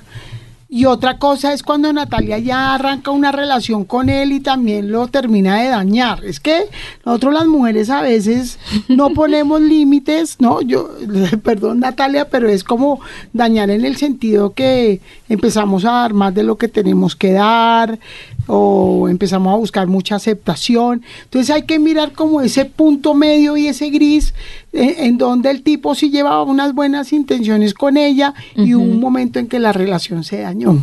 Y 0.73 0.85
otra 0.85 1.19
cosa 1.19 1.53
es 1.53 1.65
cuando 1.65 1.93
Natalia 1.93 2.39
ya 2.39 2.75
arranca 2.75 3.11
una 3.11 3.33
relación 3.33 3.85
con 3.85 4.09
él 4.09 4.31
y 4.31 4.39
también 4.39 4.93
lo 4.93 5.09
termina 5.09 5.61
de 5.61 5.69
dañar. 5.69 6.25
Es 6.25 6.39
que 6.39 6.67
nosotros 7.05 7.35
las 7.35 7.47
mujeres 7.47 7.91
a 7.91 8.03
veces 8.03 8.61
no 8.87 9.11
ponemos 9.15 9.61
límites, 9.61 10.37
¿no? 10.39 10.61
Yo, 10.61 10.91
perdón 11.43 11.81
Natalia, 11.81 12.29
pero 12.29 12.49
es 12.49 12.63
como 12.63 13.01
dañar 13.33 13.71
en 13.71 13.85
el 13.85 13.97
sentido 13.97 14.53
que 14.53 15.01
empezamos 15.31 15.85
a 15.85 15.93
dar 15.93 16.13
más 16.13 16.35
de 16.35 16.43
lo 16.43 16.59
que 16.59 16.69
tenemos 16.69 17.17
que 17.17 17.33
dar 17.33 17.99
o 18.47 19.09
empezamos 19.09 19.55
a 19.55 19.57
buscar 19.57 19.87
mucha 19.87 20.17
aceptación. 20.17 21.03
Entonces 21.23 21.51
hay 21.55 21.63
que 21.63 21.79
mirar 21.79 22.13
como 22.13 22.43
ese 22.43 22.67
punto 22.67 23.15
medio 23.15 23.57
y 23.57 23.69
ese 23.69 23.89
gris 23.91 24.35
eh, 24.73 24.97
en 24.99 25.17
donde 25.17 25.51
el 25.51 25.63
tipo 25.63 25.95
sí 25.95 26.11
llevaba 26.11 26.43
unas 26.43 26.75
buenas 26.75 27.13
intenciones 27.13 27.73
con 27.73 27.97
ella 27.97 28.35
y 28.57 28.75
hubo 28.75 28.85
un 28.85 29.01
momento 29.01 29.39
en 29.39 29.47
que 29.47 29.61
la 29.61 29.73
relación 29.73 30.25
se 30.25 30.41
dañó. 30.41 30.79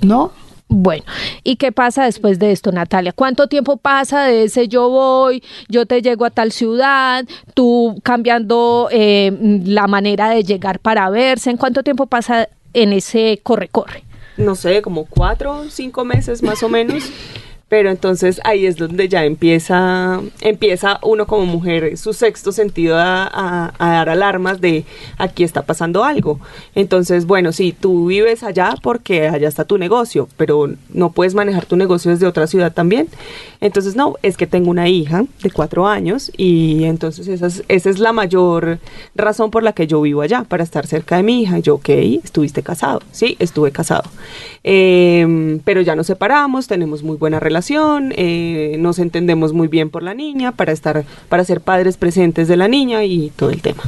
¿No? 0.00 0.30
Bueno, 0.70 1.02
¿y 1.44 1.56
qué 1.56 1.72
pasa 1.72 2.04
después 2.04 2.38
de 2.38 2.52
esto, 2.52 2.70
Natalia? 2.72 3.12
¿Cuánto 3.12 3.48
tiempo 3.48 3.78
pasa 3.78 4.24
de 4.24 4.44
ese 4.44 4.68
yo 4.68 4.90
voy, 4.90 5.42
yo 5.68 5.86
te 5.86 6.02
llego 6.02 6.26
a 6.26 6.30
tal 6.30 6.52
ciudad, 6.52 7.24
tú 7.54 7.98
cambiando 8.02 8.88
eh, 8.92 9.32
la 9.64 9.86
manera 9.86 10.28
de 10.28 10.44
llegar 10.44 10.78
para 10.78 11.08
verse? 11.08 11.48
¿En 11.50 11.56
cuánto 11.56 11.82
tiempo 11.82 12.04
pasa 12.04 12.50
en 12.72 12.92
ese 12.92 13.40
corre-corre? 13.42 14.04
no 14.38 14.54
sé, 14.54 14.82
como 14.82 15.04
cuatro, 15.04 15.64
cinco 15.68 16.04
meses 16.04 16.42
más 16.42 16.62
o 16.62 16.68
menos. 16.68 17.10
Pero 17.68 17.90
entonces 17.90 18.40
ahí 18.44 18.64
es 18.64 18.76
donde 18.76 19.08
ya 19.10 19.26
empieza, 19.26 20.22
empieza 20.40 20.98
uno 21.02 21.26
como 21.26 21.44
mujer 21.44 21.98
su 21.98 22.14
sexto 22.14 22.50
sentido 22.50 22.96
a, 22.96 23.26
a- 23.78 23.88
dar 23.92 24.08
alarmas 24.08 24.62
de 24.62 24.86
aquí 25.18 25.44
está 25.44 25.60
pasando 25.62 26.02
algo. 26.02 26.40
Entonces, 26.74 27.26
bueno, 27.26 27.52
sí, 27.52 27.74
tú 27.78 28.06
vives 28.06 28.42
allá 28.42 28.74
porque 28.82 29.28
allá 29.28 29.48
está 29.48 29.66
tu 29.66 29.76
negocio, 29.76 30.28
pero 30.38 30.70
no 30.94 31.10
puedes 31.12 31.34
manejar 31.34 31.66
tu 31.66 31.76
negocio 31.76 32.10
desde 32.10 32.26
otra 32.26 32.46
ciudad 32.46 32.72
también. 32.72 33.06
Entonces, 33.60 33.96
no, 33.96 34.14
es 34.22 34.38
que 34.38 34.46
tengo 34.46 34.70
una 34.70 34.88
hija 34.88 35.24
de 35.42 35.50
cuatro 35.50 35.86
años 35.86 36.32
y 36.38 36.84
entonces 36.84 37.28
esa 37.28 37.48
es, 37.48 37.64
esa 37.68 37.90
es 37.90 37.98
la 37.98 38.12
mayor 38.12 38.78
razón 39.14 39.50
por 39.50 39.62
la 39.62 39.74
que 39.74 39.86
yo 39.86 40.00
vivo 40.00 40.22
allá, 40.22 40.44
para 40.48 40.62
estar 40.64 40.86
cerca 40.86 41.16
de 41.18 41.22
mi 41.22 41.42
hija. 41.42 41.58
Yo, 41.58 41.74
ok, 41.74 41.88
estuviste 42.24 42.62
casado. 42.62 43.02
Sí, 43.12 43.36
estuve 43.40 43.72
casado. 43.72 44.08
Eh, 44.64 45.60
pero 45.64 45.82
ya 45.82 45.94
nos 45.96 46.06
separamos, 46.06 46.66
tenemos 46.66 47.02
muy 47.02 47.16
buena 47.16 47.38
relación, 47.40 47.57
eh, 48.16 48.76
nos 48.78 48.98
entendemos 48.98 49.52
muy 49.52 49.68
bien 49.68 49.90
por 49.90 50.02
la 50.02 50.14
niña, 50.14 50.52
para 50.52 50.72
estar, 50.72 51.04
para 51.28 51.44
ser 51.44 51.60
padres 51.60 51.96
presentes 51.96 52.48
de 52.48 52.56
la 52.56 52.68
niña 52.68 53.04
y 53.04 53.30
todo 53.30 53.50
el 53.50 53.62
tema. 53.62 53.82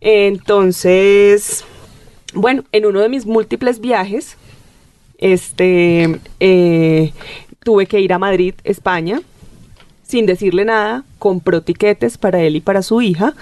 Entonces, 0.00 1.64
bueno, 2.34 2.64
en 2.72 2.86
uno 2.86 3.00
de 3.00 3.08
mis 3.08 3.26
múltiples 3.26 3.80
viajes, 3.80 4.36
este, 5.18 6.20
eh, 6.40 7.12
tuve 7.64 7.86
que 7.86 8.00
ir 8.00 8.12
a 8.12 8.18
Madrid, 8.18 8.54
España, 8.64 9.20
sin 10.06 10.26
decirle 10.26 10.64
nada, 10.64 11.04
compró 11.18 11.62
tiquetes 11.62 12.18
para 12.18 12.40
él 12.40 12.56
y 12.56 12.60
para 12.60 12.82
su 12.82 13.02
hija 13.02 13.34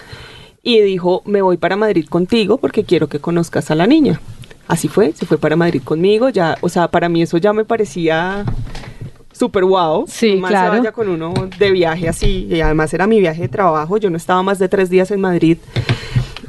y 0.62 0.80
dijo, 0.80 1.22
me 1.26 1.42
voy 1.42 1.58
para 1.58 1.76
Madrid 1.76 2.06
contigo 2.06 2.56
porque 2.56 2.84
quiero 2.84 3.08
que 3.08 3.18
conozcas 3.20 3.70
a 3.70 3.74
la 3.74 3.86
niña. 3.86 4.20
Así 4.66 4.88
fue, 4.88 5.12
se 5.12 5.26
fue 5.26 5.36
para 5.36 5.56
Madrid 5.56 5.82
conmigo, 5.82 6.30
ya, 6.30 6.56
o 6.62 6.70
sea, 6.70 6.88
para 6.88 7.10
mí 7.10 7.20
eso 7.20 7.36
ya 7.36 7.52
me 7.52 7.66
parecía 7.66 8.46
súper 9.34 9.64
guau. 9.64 10.06
Sí, 10.08 10.36
más 10.36 10.50
claro. 10.50 10.72
se 10.72 10.78
vaya 10.78 10.92
con 10.92 11.08
uno 11.08 11.34
de 11.58 11.70
viaje 11.70 12.08
así, 12.08 12.46
y 12.50 12.60
además 12.60 12.94
era 12.94 13.06
mi 13.06 13.20
viaje 13.20 13.42
de 13.42 13.48
trabajo, 13.48 13.98
yo 13.98 14.08
no 14.08 14.16
estaba 14.16 14.42
más 14.42 14.58
de 14.58 14.68
tres 14.68 14.88
días 14.88 15.10
en 15.10 15.20
Madrid. 15.20 15.58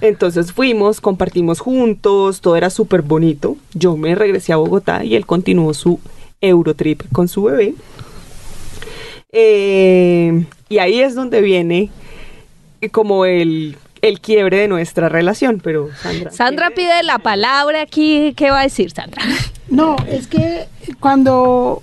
Entonces 0.01 0.51
fuimos, 0.51 1.01
compartimos 1.01 1.60
juntos, 1.60 2.42
todo 2.42 2.56
era 2.56 2.70
súper 2.70 3.01
bonito. 3.01 3.58
Yo 3.74 3.98
me 3.98 4.13
regresé 4.13 4.54
a 4.54 4.58
Bogotá 4.58 5.04
y 5.04 5.15
él 5.15 5.25
continuó 5.25 5.74
su 5.74 6.00
Eurotrip 6.42 7.04
con 7.12 7.27
su 7.27 7.44
bebé. 7.44 7.74
Eh, 9.32 10.46
y 10.70 10.77
ahí 10.77 11.00
es 11.01 11.15
donde 11.15 11.42
viene 11.42 11.89
eh, 12.82 12.89
como 12.89 13.25
el, 13.25 13.77
el 14.01 14.20
quiebre 14.20 14.58
de 14.60 14.68
nuestra 14.68 15.10
relación, 15.10 15.60
pero 15.63 15.89
Sandra. 16.01 16.32
Sandra 16.32 16.70
pide 16.72 17.04
la 17.04 17.20
palabra 17.20 17.82
aquí. 17.82 18.34
¿Qué 18.36 18.51
va 18.51 18.60
a 18.60 18.63
decir 18.63 18.92
Sandra? 18.92 19.24
No, 19.68 19.96
es 20.08 20.27
que 20.27 20.68
cuando 21.00 21.82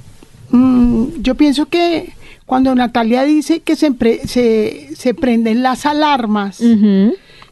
mm, 0.53 1.21
yo 1.21 1.35
pienso 1.35 1.67
que 1.67 2.13
cuando 2.47 2.75
Natalia 2.75 3.25
dice 3.25 3.61
que 3.61 3.77
se, 3.77 3.93
se, 4.27 4.91
se 4.95 5.15
prenden 5.15 5.63
las 5.63 5.87
alarmas, 5.87 6.63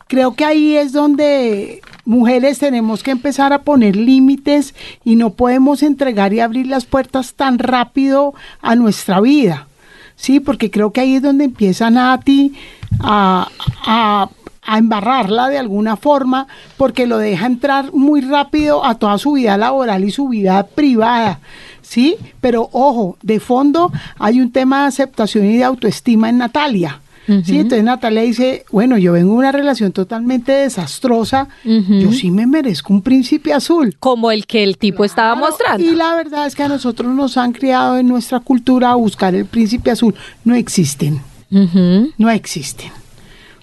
creo 0.06 0.34
que 0.34 0.44
ahí 0.44 0.76
es 0.76 0.92
donde 0.92 1.80
mujeres 2.04 2.58
tenemos 2.58 3.02
que 3.02 3.12
empezar 3.12 3.52
a 3.52 3.62
poner 3.62 3.96
límites 3.96 4.74
y 5.04 5.16
no 5.16 5.30
podemos 5.30 5.82
entregar 5.82 6.32
y 6.32 6.40
abrir 6.40 6.66
las 6.66 6.84
puertas 6.84 7.34
tan 7.34 7.58
rápido 7.58 8.34
a 8.60 8.74
nuestra 8.74 9.20
vida. 9.20 9.68
Sí, 10.16 10.38
porque 10.40 10.70
creo 10.70 10.92
que 10.92 11.00
ahí 11.00 11.14
es 11.14 11.22
donde 11.22 11.44
empieza 11.44 11.88
Nati 11.88 12.52
a, 12.98 13.48
a, 13.86 14.28
a 14.70 14.78
embarrarla 14.78 15.48
de 15.48 15.58
alguna 15.58 15.96
forma, 15.96 16.46
porque 16.76 17.06
lo 17.06 17.18
deja 17.18 17.46
entrar 17.46 17.92
muy 17.92 18.20
rápido 18.20 18.84
a 18.84 18.94
toda 18.94 19.18
su 19.18 19.32
vida 19.32 19.56
laboral 19.56 20.04
y 20.04 20.12
su 20.12 20.28
vida 20.28 20.64
privada. 20.66 21.40
Sí, 21.82 22.16
pero 22.40 22.68
ojo, 22.72 23.18
de 23.20 23.40
fondo 23.40 23.90
hay 24.18 24.40
un 24.40 24.52
tema 24.52 24.82
de 24.82 24.88
aceptación 24.88 25.44
y 25.46 25.56
de 25.56 25.64
autoestima 25.64 26.28
en 26.28 26.38
Natalia. 26.38 27.00
Sí, 27.44 27.58
entonces 27.58 27.84
Natalia 27.84 28.22
dice, 28.22 28.64
bueno, 28.72 28.98
yo 28.98 29.12
vengo 29.12 29.34
de 29.34 29.38
una 29.38 29.52
relación 29.52 29.92
totalmente 29.92 30.50
desastrosa, 30.50 31.48
yo 31.64 32.12
sí 32.12 32.30
me 32.30 32.44
merezco 32.44 32.92
un 32.92 33.02
príncipe 33.02 33.52
azul. 33.52 33.96
Como 34.00 34.32
el 34.32 34.46
que 34.46 34.64
el 34.64 34.78
tipo 34.78 35.04
estaba 35.04 35.36
mostrando. 35.36 35.84
Y 35.84 35.94
la 35.94 36.16
verdad 36.16 36.46
es 36.46 36.56
que 36.56 36.64
a 36.64 36.68
nosotros 36.68 37.14
nos 37.14 37.36
han 37.36 37.52
criado 37.52 37.98
en 37.98 38.08
nuestra 38.08 38.40
cultura 38.40 38.90
a 38.90 38.94
buscar 38.94 39.34
el 39.36 39.46
príncipe 39.46 39.92
azul. 39.92 40.14
No 40.44 40.56
existen, 40.56 41.20
no 41.50 42.30
existen. 42.30 42.99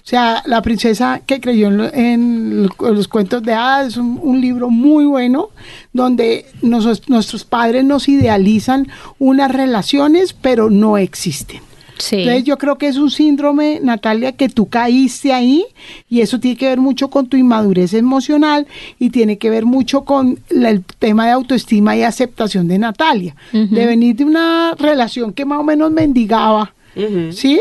O 0.08 0.10
sea, 0.10 0.42
La 0.46 0.62
princesa 0.62 1.20
que 1.26 1.38
creyó 1.38 1.66
en, 1.68 1.76
lo- 1.76 1.92
en 1.92 2.62
lo- 2.62 2.92
los 2.94 3.08
cuentos 3.08 3.42
de 3.42 3.52
hadas 3.52 3.88
es 3.88 3.96
un, 3.98 4.18
un 4.22 4.40
libro 4.40 4.70
muy 4.70 5.04
bueno 5.04 5.50
donde 5.92 6.46
nos- 6.62 7.06
nuestros 7.10 7.44
padres 7.44 7.84
nos 7.84 8.08
idealizan 8.08 8.88
unas 9.18 9.52
relaciones, 9.52 10.32
pero 10.32 10.70
no 10.70 10.96
existen. 10.96 11.60
Sí. 11.98 12.16
Entonces 12.20 12.44
yo 12.44 12.56
creo 12.56 12.78
que 12.78 12.88
es 12.88 12.96
un 12.96 13.10
síndrome, 13.10 13.80
Natalia, 13.82 14.32
que 14.32 14.48
tú 14.48 14.66
caíste 14.70 15.30
ahí 15.34 15.66
y 16.08 16.22
eso 16.22 16.40
tiene 16.40 16.56
que 16.56 16.68
ver 16.70 16.78
mucho 16.80 17.10
con 17.10 17.26
tu 17.28 17.36
inmadurez 17.36 17.92
emocional 17.92 18.66
y 18.98 19.10
tiene 19.10 19.36
que 19.36 19.50
ver 19.50 19.66
mucho 19.66 20.06
con 20.06 20.38
la- 20.48 20.70
el 20.70 20.84
tema 20.98 21.26
de 21.26 21.32
autoestima 21.32 21.94
y 21.98 22.02
aceptación 22.02 22.66
de 22.66 22.78
Natalia. 22.78 23.36
De 23.52 23.84
venir 23.84 24.16
de 24.16 24.24
una 24.24 24.74
relación 24.78 25.34
que 25.34 25.44
más 25.44 25.58
o 25.60 25.64
menos 25.64 25.90
mendigaba, 25.92 26.72
Ujú. 26.96 27.30
¿sí? 27.32 27.60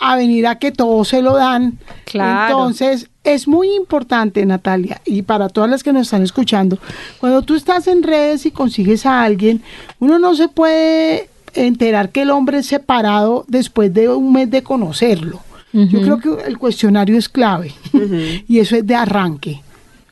A 0.00 0.16
venir 0.16 0.46
a 0.46 0.58
que 0.58 0.72
todo 0.72 1.04
se 1.04 1.22
lo 1.22 1.34
dan. 1.34 1.78
Claro. 2.04 2.52
Entonces, 2.52 3.08
es 3.24 3.46
muy 3.46 3.74
importante, 3.74 4.44
Natalia, 4.46 5.00
y 5.04 5.22
para 5.22 5.48
todas 5.48 5.68
las 5.68 5.82
que 5.82 5.92
nos 5.92 6.02
están 6.02 6.22
escuchando, 6.22 6.78
cuando 7.20 7.42
tú 7.42 7.54
estás 7.54 7.86
en 7.86 8.02
redes 8.02 8.46
y 8.46 8.50
consigues 8.50 9.04
a 9.06 9.22
alguien, 9.22 9.62
uno 9.98 10.18
no 10.18 10.34
se 10.34 10.48
puede 10.48 11.28
enterar 11.54 12.10
que 12.10 12.22
el 12.22 12.30
hombre 12.30 12.58
es 12.58 12.66
separado 12.66 13.44
después 13.48 13.92
de 13.92 14.08
un 14.08 14.32
mes 14.32 14.50
de 14.50 14.62
conocerlo. 14.62 15.40
Yo 15.70 16.00
creo 16.00 16.18
que 16.18 16.46
el 16.46 16.58
cuestionario 16.58 17.18
es 17.18 17.28
clave 17.28 17.74
y 18.48 18.58
eso 18.58 18.74
es 18.74 18.86
de 18.86 18.94
arranque. 18.94 19.60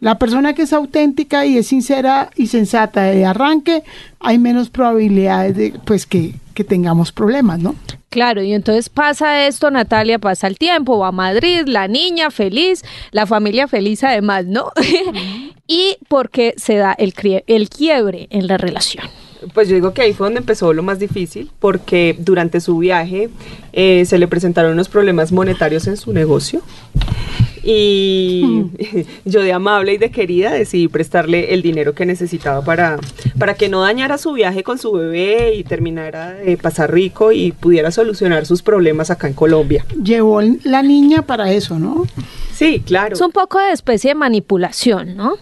La 0.06 0.20
persona 0.20 0.54
que 0.54 0.62
es 0.62 0.72
auténtica 0.72 1.46
y 1.46 1.58
es 1.58 1.66
sincera 1.66 2.30
y 2.36 2.46
sensata 2.46 3.02
de 3.02 3.24
arranque, 3.24 3.82
hay 4.20 4.38
menos 4.38 4.70
probabilidades 4.70 5.56
de 5.56 5.74
pues 5.84 6.06
que, 6.06 6.34
que 6.54 6.62
tengamos 6.62 7.10
problemas, 7.10 7.58
¿no? 7.58 7.74
Claro, 8.08 8.40
y 8.40 8.52
entonces 8.52 8.88
pasa 8.88 9.48
esto, 9.48 9.68
Natalia, 9.68 10.20
pasa 10.20 10.46
el 10.46 10.58
tiempo, 10.58 10.96
va 11.00 11.08
a 11.08 11.10
Madrid, 11.12 11.62
la 11.66 11.88
niña 11.88 12.30
feliz, 12.30 12.84
la 13.10 13.26
familia 13.26 13.66
feliz 13.66 14.04
además, 14.04 14.46
¿no? 14.46 14.70
y 15.66 15.96
porque 16.06 16.54
se 16.56 16.76
da 16.76 16.92
el, 16.92 17.12
el 17.48 17.68
quiebre 17.68 18.28
en 18.30 18.46
la 18.46 18.58
relación. 18.58 19.06
Pues 19.54 19.68
yo 19.68 19.74
digo 19.74 19.92
que 19.92 20.02
ahí 20.02 20.12
fue 20.12 20.28
donde 20.28 20.38
empezó 20.38 20.72
lo 20.72 20.84
más 20.84 21.00
difícil, 21.00 21.50
porque 21.58 22.14
durante 22.16 22.60
su 22.60 22.78
viaje 22.78 23.28
eh, 23.72 24.04
se 24.06 24.18
le 24.18 24.28
presentaron 24.28 24.70
unos 24.70 24.88
problemas 24.88 25.32
monetarios 25.32 25.88
en 25.88 25.96
su 25.96 26.12
negocio. 26.12 26.62
Y 27.68 28.62
yo 29.24 29.42
de 29.42 29.52
amable 29.52 29.94
y 29.94 29.98
de 29.98 30.10
querida 30.10 30.52
decidí 30.52 30.86
prestarle 30.86 31.52
el 31.52 31.62
dinero 31.62 31.94
que 31.94 32.06
necesitaba 32.06 32.62
para, 32.62 32.98
para 33.38 33.54
que 33.54 33.68
no 33.68 33.80
dañara 33.80 34.18
su 34.18 34.32
viaje 34.32 34.62
con 34.62 34.78
su 34.78 34.92
bebé 34.92 35.56
y 35.56 35.64
terminara 35.64 36.30
de 36.30 36.56
pasar 36.56 36.92
rico 36.92 37.32
y 37.32 37.50
pudiera 37.50 37.90
solucionar 37.90 38.46
sus 38.46 38.62
problemas 38.62 39.10
acá 39.10 39.26
en 39.26 39.34
Colombia. 39.34 39.84
Llevó 40.00 40.40
la 40.62 40.82
niña 40.82 41.22
para 41.22 41.50
eso, 41.50 41.78
¿no? 41.78 42.06
Sí, 42.54 42.80
claro. 42.86 43.14
Es 43.14 43.20
un 43.20 43.32
poco 43.32 43.58
de 43.58 43.72
especie 43.72 44.10
de 44.10 44.14
manipulación, 44.14 45.16
¿no? 45.16 45.34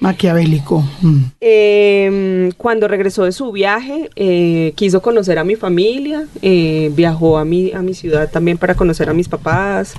Maquiavélico. 0.00 0.84
Mm. 1.00 1.18
Eh, 1.40 2.52
cuando 2.58 2.86
regresó 2.86 3.24
de 3.24 3.32
su 3.32 3.50
viaje, 3.52 4.10
eh, 4.16 4.72
quiso 4.76 5.00
conocer 5.00 5.38
a 5.38 5.44
mi 5.44 5.56
familia, 5.56 6.26
eh, 6.42 6.90
viajó 6.94 7.38
a 7.38 7.44
mi, 7.44 7.72
a 7.72 7.80
mi 7.80 7.94
ciudad 7.94 8.30
también 8.30 8.58
para 8.58 8.74
conocer 8.74 9.08
a 9.08 9.14
mis 9.14 9.28
papás. 9.28 9.94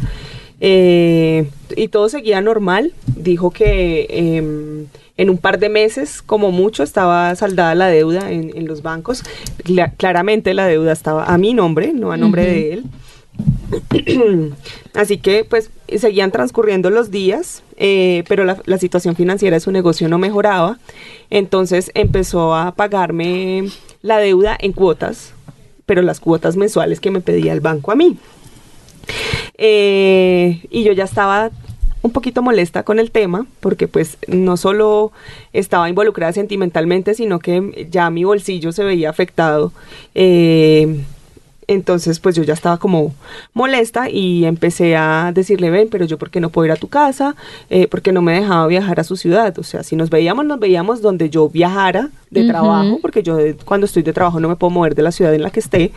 Eh, 0.60 1.50
y 1.76 1.88
todo 1.90 2.10
seguía 2.10 2.42
normal. 2.42 2.94
Dijo 3.16 3.52
que 3.52 4.08
em, 4.10 4.86
en 5.18 5.30
un 5.30 5.38
par 5.38 5.60
de 5.60 5.70
meses, 5.70 6.22
como 6.22 6.52
mucho, 6.52 6.84
estaba 6.84 7.36
saldada 7.36 7.76
la 7.76 7.88
deuda 7.88 8.32
en, 8.32 8.52
en 8.56 8.68
los 8.68 8.82
bancos. 8.82 9.24
Cla- 9.64 9.94
claramente 9.98 10.54
la 10.54 10.68
deuda 10.68 10.92
estaba 10.94 11.26
a 11.26 11.38
mi 11.38 11.54
nombre, 11.54 11.94
no 11.94 12.12
a 12.12 12.18
nombre 12.18 12.46
de 12.46 12.74
él. 12.74 12.84
Así 14.96 15.18
que 15.18 15.44
pues 15.44 15.70
seguían 15.96 16.32
transcurriendo 16.32 16.90
los 16.90 17.12
días, 17.12 17.62
eh, 17.78 18.24
pero 18.28 18.46
la, 18.46 18.62
la 18.66 18.78
situación 18.80 19.16
financiera 19.16 19.56
de 19.56 19.60
su 19.60 19.72
negocio 19.72 20.10
no 20.10 20.18
mejoraba. 20.18 20.80
Entonces 21.30 21.92
empezó 21.94 22.56
a 22.56 22.74
pagarme 22.74 23.66
la 24.02 24.18
deuda 24.18 24.58
en 24.60 24.72
cuotas, 24.74 25.34
pero 25.86 26.02
las 26.02 26.20
cuotas 26.20 26.56
mensuales 26.56 27.00
que 27.00 27.12
me 27.12 27.22
pedía 27.22 27.54
el 27.54 27.60
banco 27.62 27.92
a 27.92 27.96
mí. 27.96 28.18
Eh, 29.58 30.62
y 30.70 30.84
yo 30.84 30.94
ya 30.94 31.06
estaba 31.06 31.52
un 32.02 32.12
poquito 32.12 32.42
molesta 32.42 32.84
con 32.84 33.00
el 33.00 33.12
tema, 33.12 33.46
porque 33.60 33.88
pues 33.88 34.18
no 34.28 34.56
solo 34.58 35.12
estaba 35.54 35.90
involucrada 35.90 36.32
sentimentalmente, 36.32 37.14
sino 37.16 37.40
que 37.40 37.88
ya 37.90 38.10
mi 38.10 38.24
bolsillo 38.24 38.72
se 38.72 38.84
veía 38.84 39.10
afectado. 39.10 39.72
Eh, 40.16 41.04
entonces, 41.68 42.20
pues 42.20 42.36
yo 42.36 42.44
ya 42.44 42.54
estaba 42.54 42.78
como 42.78 43.14
molesta 43.54 44.10
y 44.10 44.46
empecé 44.46 44.96
a 44.96 45.32
decirle, 45.34 45.70
ven, 45.70 45.90
pero 45.92 46.06
yo 46.06 46.18
por 46.18 46.30
qué 46.30 46.40
no 46.40 46.50
puedo 46.50 46.66
ir 46.66 46.72
a 46.72 46.76
tu 46.78 46.88
casa, 46.88 47.36
eh, 47.70 47.88
porque 47.88 48.12
no 48.12 48.22
me 48.22 48.34
dejaba 48.34 48.68
viajar 48.68 49.00
a 49.00 49.04
su 49.04 49.16
ciudad. 49.18 49.58
O 49.60 49.64
sea, 49.64 49.84
si 49.84 49.96
nos 49.96 50.10
veíamos, 50.10 50.46
nos 50.46 50.60
veíamos 50.60 51.02
donde 51.02 51.30
yo 51.30 51.50
viajara 51.50 52.10
de 52.30 52.42
trabajo, 52.48 53.00
porque 53.02 53.24
yo 53.24 53.36
de- 53.38 53.56
cuando 53.56 53.86
estoy 53.86 54.04
de 54.04 54.14
trabajo 54.14 54.40
no 54.40 54.48
me 54.50 54.56
puedo 54.56 54.72
mover 54.72 54.96
de 54.96 55.02
la 55.02 55.12
ciudad 55.12 55.34
en 55.34 55.42
la 55.44 55.50
que 55.50 55.60
esté, 55.60 55.92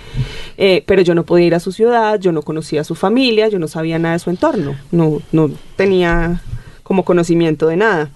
eh, 0.59 0.83
pero 0.87 1.03
yo 1.03 1.15
no 1.15 1.25
podía 1.25 1.47
ir 1.47 1.55
a 1.55 1.61
su 1.61 1.73
ciudad, 1.73 2.19
yo 2.21 2.33
no 2.33 2.43
conocía 2.43 2.81
a 2.81 2.85
su 2.85 2.95
familia, 2.95 3.49
yo 3.49 3.59
no 3.59 3.68
sabía 3.68 3.99
nada 3.99 4.14
de 4.14 4.18
su 4.21 4.31
entorno, 4.31 4.75
no, 4.90 5.21
no 5.33 5.51
tenía 5.77 6.40
como 6.83 7.05
conocimiento 7.05 7.68
de 7.68 7.77
nada. 7.77 8.11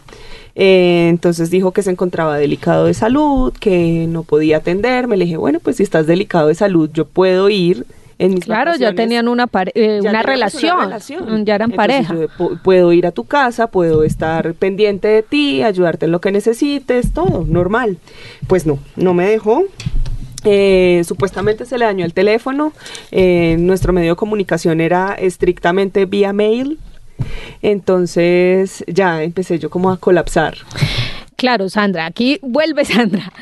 Eh, 0.56 1.08
entonces 1.08 1.50
dijo 1.50 1.72
que 1.72 1.82
se 1.82 1.90
encontraba 1.90 2.36
delicado 2.38 2.86
de 2.86 2.94
salud, 2.94 3.52
que 3.58 4.06
no 4.08 4.22
podía 4.22 4.58
atenderme. 4.58 5.16
Le 5.16 5.24
dije, 5.24 5.36
bueno, 5.36 5.58
pues 5.60 5.76
si 5.76 5.82
estás 5.82 6.06
delicado 6.06 6.48
de 6.48 6.54
salud, 6.54 6.88
yo 6.92 7.06
puedo 7.06 7.48
ir 7.50 7.86
en 8.18 8.34
mis 8.34 8.44
Claro, 8.44 8.76
ya 8.76 8.94
tenían 8.94 9.26
una, 9.26 9.48
eh, 9.74 9.98
Ya 10.00 10.10
una, 10.10 10.22
relación, 10.22 10.76
una 10.76 10.84
relación. 10.84 11.44
ya 11.44 11.56
eran 11.56 11.72
Entonces, 11.72 12.06
pareja. 12.06 12.14
yo 12.14 12.28
pu- 12.38 12.60
puedo 12.62 12.92
ir 12.92 13.06
a 13.08 13.10
tu 13.10 13.24
casa, 13.24 13.66
puedo 13.66 14.04
estar 14.04 14.54
pendiente 14.54 15.08
de 15.08 15.22
ti, 15.24 15.62
ayudarte 15.64 16.06
en 16.06 16.12
lo 16.12 16.20
que 16.20 16.30
necesites, 16.30 17.12
todo, 17.12 17.44
normal. 17.48 17.98
Pues 18.46 18.66
no, 18.66 18.78
no 18.94 19.14
me 19.14 19.26
dejó. 19.26 19.64
Eh, 20.44 21.02
supuestamente 21.08 21.64
se 21.64 21.78
le 21.78 21.86
dañó 21.86 22.04
el 22.04 22.12
teléfono. 22.14 22.72
eh, 23.10 23.56
nuestro 23.58 23.92
medio 23.92 24.10
de 24.12 24.16
comunicación 24.16 24.80
era 24.80 25.14
estrictamente 25.14 26.04
vía 26.04 26.32
mail. 26.32 26.78
Entonces 27.62 28.84
ya 28.86 29.22
empecé 29.22 29.58
yo 29.58 29.70
como 29.70 29.90
a 29.90 29.96
colapsar. 29.96 30.56
Claro, 31.36 31.68
Sandra, 31.68 32.06
aquí 32.06 32.38
vuelve 32.42 32.84
Sandra. 32.84 33.32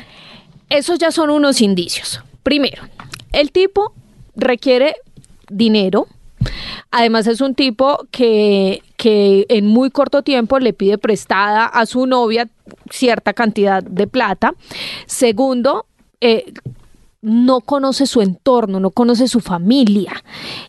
Esos 0.69 0.99
ya 0.99 1.11
son 1.11 1.29
unos 1.29 1.61
indicios. 1.61 2.21
Primero, 2.41 2.83
el 3.31 3.51
tipo 3.51 3.93
requiere 4.35 4.95
dinero. 5.49 6.07
Además 6.91 7.27
es 7.27 7.41
un 7.41 7.55
tipo 7.55 8.05
que, 8.11 8.81
que 8.97 9.45
en 9.49 9.65
muy 9.65 9.89
corto 9.89 10.21
tiempo 10.21 10.59
le 10.59 10.73
pide 10.73 10.97
prestada 10.97 11.65
a 11.65 11.85
su 11.85 12.05
novia 12.05 12.49
cierta 12.89 13.33
cantidad 13.33 13.81
de 13.81 14.07
plata. 14.07 14.53
Segundo, 15.05 15.85
eh, 16.21 16.53
no 17.23 17.61
conoce 17.61 18.05
su 18.05 18.21
entorno, 18.21 18.79
no 18.79 18.91
conoce 18.91 19.27
su 19.27 19.39
familia. 19.39 20.23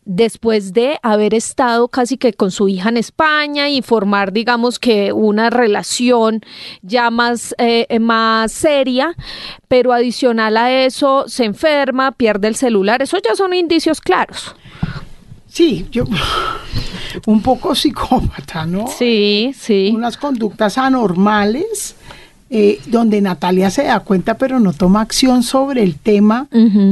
Después 0.05 0.73
de 0.73 0.99
haber 1.03 1.35
estado 1.35 1.89
casi 1.89 2.17
que 2.17 2.33
con 2.33 2.53
su 2.53 2.69
hija 2.69 2.89
en 2.89 2.97
España 2.97 3.69
y 3.69 3.83
formar, 3.83 4.33
digamos 4.33 4.79
que 4.79 5.13
una 5.13 5.51
relación 5.51 6.41
ya 6.81 7.11
más, 7.11 7.55
eh, 7.59 7.99
más 7.99 8.53
seria, 8.53 9.15
pero 9.67 9.93
adicional 9.93 10.57
a 10.57 10.73
eso 10.85 11.25
se 11.27 11.45
enferma, 11.45 12.13
pierde 12.13 12.49
el 12.49 12.55
celular. 12.55 13.03
Esos 13.03 13.21
ya 13.23 13.35
son 13.35 13.53
indicios 13.53 14.01
claros. 14.01 14.55
Sí, 15.49 15.87
yo 15.91 16.05
un 17.27 17.43
poco 17.43 17.75
psicópata, 17.75 18.67
¿no? 18.67 18.87
Sí, 18.87 19.55
sí. 19.57 19.93
Unas 19.95 20.17
conductas 20.17 20.79
anormales 20.79 21.97
eh, 22.57 22.79
donde 22.87 23.21
Natalia 23.21 23.69
se 23.69 23.83
da 23.83 23.99
cuenta 23.99 24.39
pero 24.39 24.61
no 24.61 24.73
toma 24.73 25.01
acción 25.01 25.43
sobre 25.43 25.83
el 25.83 25.97
tema 25.97 26.47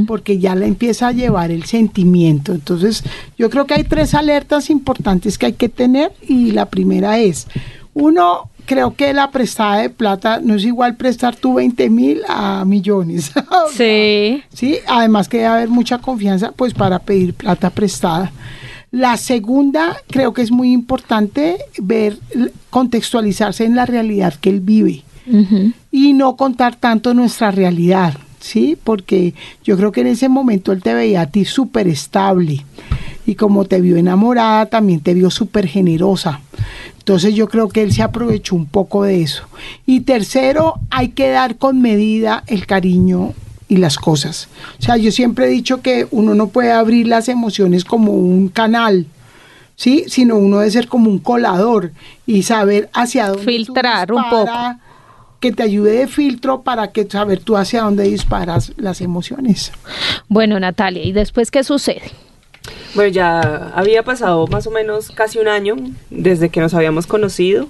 porque 0.08 0.40
ya 0.40 0.56
le 0.56 0.66
empieza 0.66 1.06
a 1.06 1.12
llevar 1.12 1.52
el 1.52 1.66
sentimiento. 1.66 2.52
Entonces, 2.52 3.04
yo 3.38 3.48
creo 3.48 3.64
que 3.64 3.74
hay 3.74 3.84
tres 3.84 4.12
alertas 4.14 4.70
importantes 4.70 5.38
que 5.38 5.46
hay 5.46 5.52
que 5.52 5.68
tener 5.68 6.10
y 6.26 6.50
la 6.50 6.66
primera 6.66 7.20
es, 7.20 7.46
uno, 7.94 8.50
creo 8.66 8.96
que 8.96 9.12
la 9.12 9.30
prestada 9.30 9.76
de 9.76 9.88
plata 9.88 10.40
no 10.42 10.56
es 10.56 10.64
igual 10.64 10.96
prestar 10.96 11.36
tu 11.36 11.54
20 11.54 11.88
mil 11.90 12.22
a 12.26 12.64
millones. 12.64 13.30
Sí. 13.72 14.42
Sí, 14.52 14.78
además 14.88 15.28
que 15.28 15.36
debe 15.36 15.48
haber 15.48 15.68
mucha 15.68 15.98
confianza 15.98 16.50
pues 16.50 16.74
para 16.74 16.98
pedir 16.98 17.34
plata 17.34 17.70
prestada. 17.70 18.32
La 18.90 19.16
segunda, 19.16 19.96
creo 20.08 20.34
que 20.34 20.42
es 20.42 20.50
muy 20.50 20.72
importante 20.72 21.58
ver, 21.78 22.18
contextualizarse 22.70 23.64
en 23.64 23.76
la 23.76 23.86
realidad 23.86 24.34
que 24.34 24.50
él 24.50 24.58
vive 24.58 25.04
Y 25.90 26.12
no 26.12 26.36
contar 26.36 26.76
tanto 26.76 27.14
nuestra 27.14 27.50
realidad, 27.50 28.14
¿sí? 28.40 28.76
Porque 28.82 29.34
yo 29.64 29.76
creo 29.76 29.92
que 29.92 30.00
en 30.02 30.08
ese 30.08 30.28
momento 30.28 30.72
él 30.72 30.82
te 30.82 30.94
veía 30.94 31.22
a 31.22 31.26
ti 31.26 31.44
súper 31.44 31.88
estable 31.88 32.64
y 33.26 33.34
como 33.36 33.64
te 33.64 33.80
vio 33.80 33.96
enamorada, 33.96 34.66
también 34.66 35.00
te 35.00 35.14
vio 35.14 35.30
súper 35.30 35.66
generosa. 35.66 36.40
Entonces 36.98 37.34
yo 37.34 37.48
creo 37.48 37.68
que 37.68 37.82
él 37.82 37.92
se 37.92 38.02
aprovechó 38.02 38.54
un 38.54 38.66
poco 38.66 39.04
de 39.04 39.22
eso. 39.22 39.44
Y 39.86 40.00
tercero, 40.00 40.74
hay 40.90 41.08
que 41.08 41.30
dar 41.30 41.56
con 41.56 41.80
medida 41.80 42.44
el 42.46 42.66
cariño 42.66 43.32
y 43.68 43.78
las 43.78 43.96
cosas. 43.96 44.48
O 44.78 44.82
sea, 44.82 44.96
yo 44.96 45.10
siempre 45.10 45.46
he 45.46 45.48
dicho 45.48 45.80
que 45.80 46.06
uno 46.10 46.34
no 46.34 46.48
puede 46.48 46.72
abrir 46.72 47.06
las 47.06 47.28
emociones 47.28 47.84
como 47.84 48.12
un 48.12 48.48
canal, 48.48 49.06
¿sí? 49.76 50.04
Sino 50.08 50.36
uno 50.36 50.58
debe 50.58 50.70
ser 50.70 50.88
como 50.88 51.10
un 51.10 51.18
colador 51.18 51.92
y 52.26 52.42
saber 52.42 52.90
hacia 52.92 53.28
dónde 53.28 53.44
Filtrar 53.44 54.12
un 54.12 54.22
dispara, 54.22 54.78
que 55.42 55.52
te 55.52 55.62
ayude 55.62 55.90
de 55.98 56.06
filtro 56.06 56.62
para 56.62 56.92
que 56.92 57.04
saber 57.04 57.40
tú 57.40 57.56
hacia 57.58 57.82
dónde 57.82 58.04
disparas 58.04 58.72
las 58.76 59.00
emociones. 59.02 59.72
Bueno, 60.28 60.58
Natalia, 60.58 61.02
¿y 61.04 61.12
después 61.12 61.50
qué 61.50 61.64
sucede? 61.64 62.02
Bueno, 62.94 63.10
ya 63.10 63.72
había 63.74 64.04
pasado 64.04 64.46
más 64.46 64.66
o 64.66 64.70
menos 64.70 65.10
casi 65.10 65.38
un 65.38 65.48
año 65.48 65.74
desde 66.10 66.48
que 66.48 66.60
nos 66.60 66.74
habíamos 66.74 67.06
conocido 67.08 67.66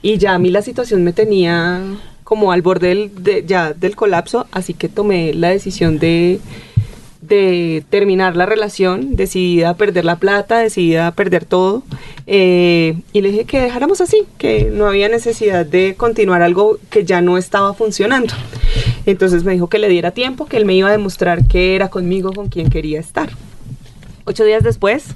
y 0.00 0.16
ya 0.16 0.34
a 0.34 0.38
mí 0.38 0.48
la 0.50 0.62
situación 0.62 1.04
me 1.04 1.12
tenía 1.12 1.82
como 2.24 2.52
al 2.52 2.62
borde 2.62 2.88
del, 2.88 3.10
de- 3.22 3.44
ya 3.46 3.74
del 3.74 3.96
colapso, 3.96 4.46
así 4.52 4.72
que 4.72 4.88
tomé 4.88 5.34
la 5.34 5.50
decisión 5.50 5.98
de, 5.98 6.40
de 7.20 7.84
terminar 7.90 8.34
la 8.34 8.46
relación, 8.46 9.14
decidida 9.14 9.70
a 9.70 9.74
perder 9.74 10.04
la 10.04 10.16
plata, 10.16 10.58
decidida 10.58 11.06
a 11.06 11.12
perder 11.12 11.44
todo. 11.44 11.82
Eh, 12.26 12.98
y 13.12 13.20
le 13.20 13.30
dije 13.30 13.44
que 13.44 13.60
dejáramos 13.60 14.00
así, 14.00 14.24
que 14.38 14.70
no 14.72 14.86
había 14.86 15.08
necesidad 15.08 15.66
de 15.66 15.94
continuar 15.96 16.42
algo 16.42 16.78
que 16.88 17.04
ya 17.04 17.20
no 17.20 17.36
estaba 17.36 17.74
funcionando. 17.74 18.34
Entonces 19.06 19.44
me 19.44 19.52
dijo 19.52 19.68
que 19.68 19.78
le 19.78 19.88
diera 19.88 20.12
tiempo, 20.12 20.46
que 20.46 20.56
él 20.56 20.64
me 20.64 20.74
iba 20.74 20.88
a 20.88 20.92
demostrar 20.92 21.46
que 21.46 21.76
era 21.76 21.88
conmigo 21.88 22.32
con 22.32 22.48
quien 22.48 22.70
quería 22.70 23.00
estar. 23.00 23.28
Ocho 24.24 24.44
días 24.44 24.62
después, 24.62 25.14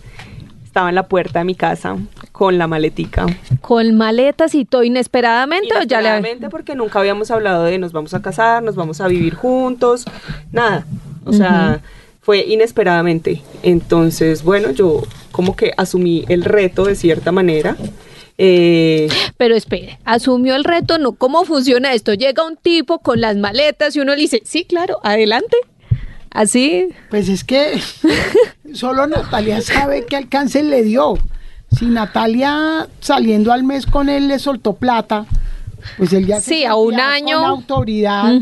estaba 0.64 0.88
en 0.88 0.96
la 0.96 1.06
puerta 1.06 1.38
de 1.38 1.44
mi 1.44 1.54
casa 1.54 1.96
con 2.32 2.58
la 2.58 2.66
maletica. 2.66 3.26
Con 3.60 3.96
maletas 3.96 4.56
y 4.56 4.64
todo 4.64 4.82
inesperadamente, 4.82 5.68
o 5.68 5.82
ya 5.82 6.00
le 6.00 6.08
Inesperadamente 6.08 6.50
porque 6.50 6.74
nunca 6.74 6.98
habíamos 6.98 7.30
hablado 7.30 7.62
de 7.62 7.78
nos 7.78 7.92
vamos 7.92 8.12
a 8.12 8.20
casar, 8.20 8.62
nos 8.62 8.74
vamos 8.74 9.00
a 9.00 9.06
vivir 9.06 9.34
juntos, 9.34 10.04
nada. 10.50 10.84
O 11.24 11.32
sea, 11.32 11.80
fue 12.20 12.40
inesperadamente. 12.46 13.42
Entonces, 13.62 14.42
bueno, 14.42 14.70
yo 14.70 15.02
como 15.32 15.56
que 15.56 15.72
asumí 15.76 16.24
el 16.28 16.44
reto 16.44 16.84
de 16.84 16.94
cierta 16.94 17.32
manera. 17.32 17.76
Eh, 18.36 19.08
Pero 19.36 19.54
espere, 19.54 19.98
asumió 20.04 20.56
el 20.56 20.64
reto, 20.64 20.98
no 20.98 21.12
cómo 21.12 21.44
funciona 21.44 21.92
esto. 21.92 22.14
Llega 22.14 22.44
un 22.44 22.56
tipo 22.56 22.98
con 22.98 23.20
las 23.20 23.36
maletas 23.36 23.94
y 23.96 24.00
uno 24.00 24.14
le 24.14 24.20
dice, 24.22 24.42
sí, 24.44 24.64
claro, 24.64 24.98
adelante. 25.02 25.56
Así. 26.30 26.88
Pues 27.10 27.28
es 27.28 27.44
que 27.44 27.80
solo 28.74 29.06
Natalia 29.06 29.60
sabe 29.60 30.04
qué 30.04 30.16
alcance 30.16 30.62
le 30.62 30.82
dio. 30.82 31.14
Si 31.78 31.86
Natalia 31.86 32.88
saliendo 33.00 33.52
al 33.52 33.62
mes 33.64 33.86
con 33.86 34.08
él 34.08 34.28
le 34.28 34.38
soltó 34.38 34.74
plata, 34.74 35.26
pues 35.96 36.12
él 36.12 36.26
ya 36.26 36.40
se 36.40 36.50
Sí, 36.54 36.64
a 36.64 36.74
un 36.76 36.98
año. 36.98 37.36
con 37.36 37.42
la 37.42 37.48
autoridad. 37.48 38.32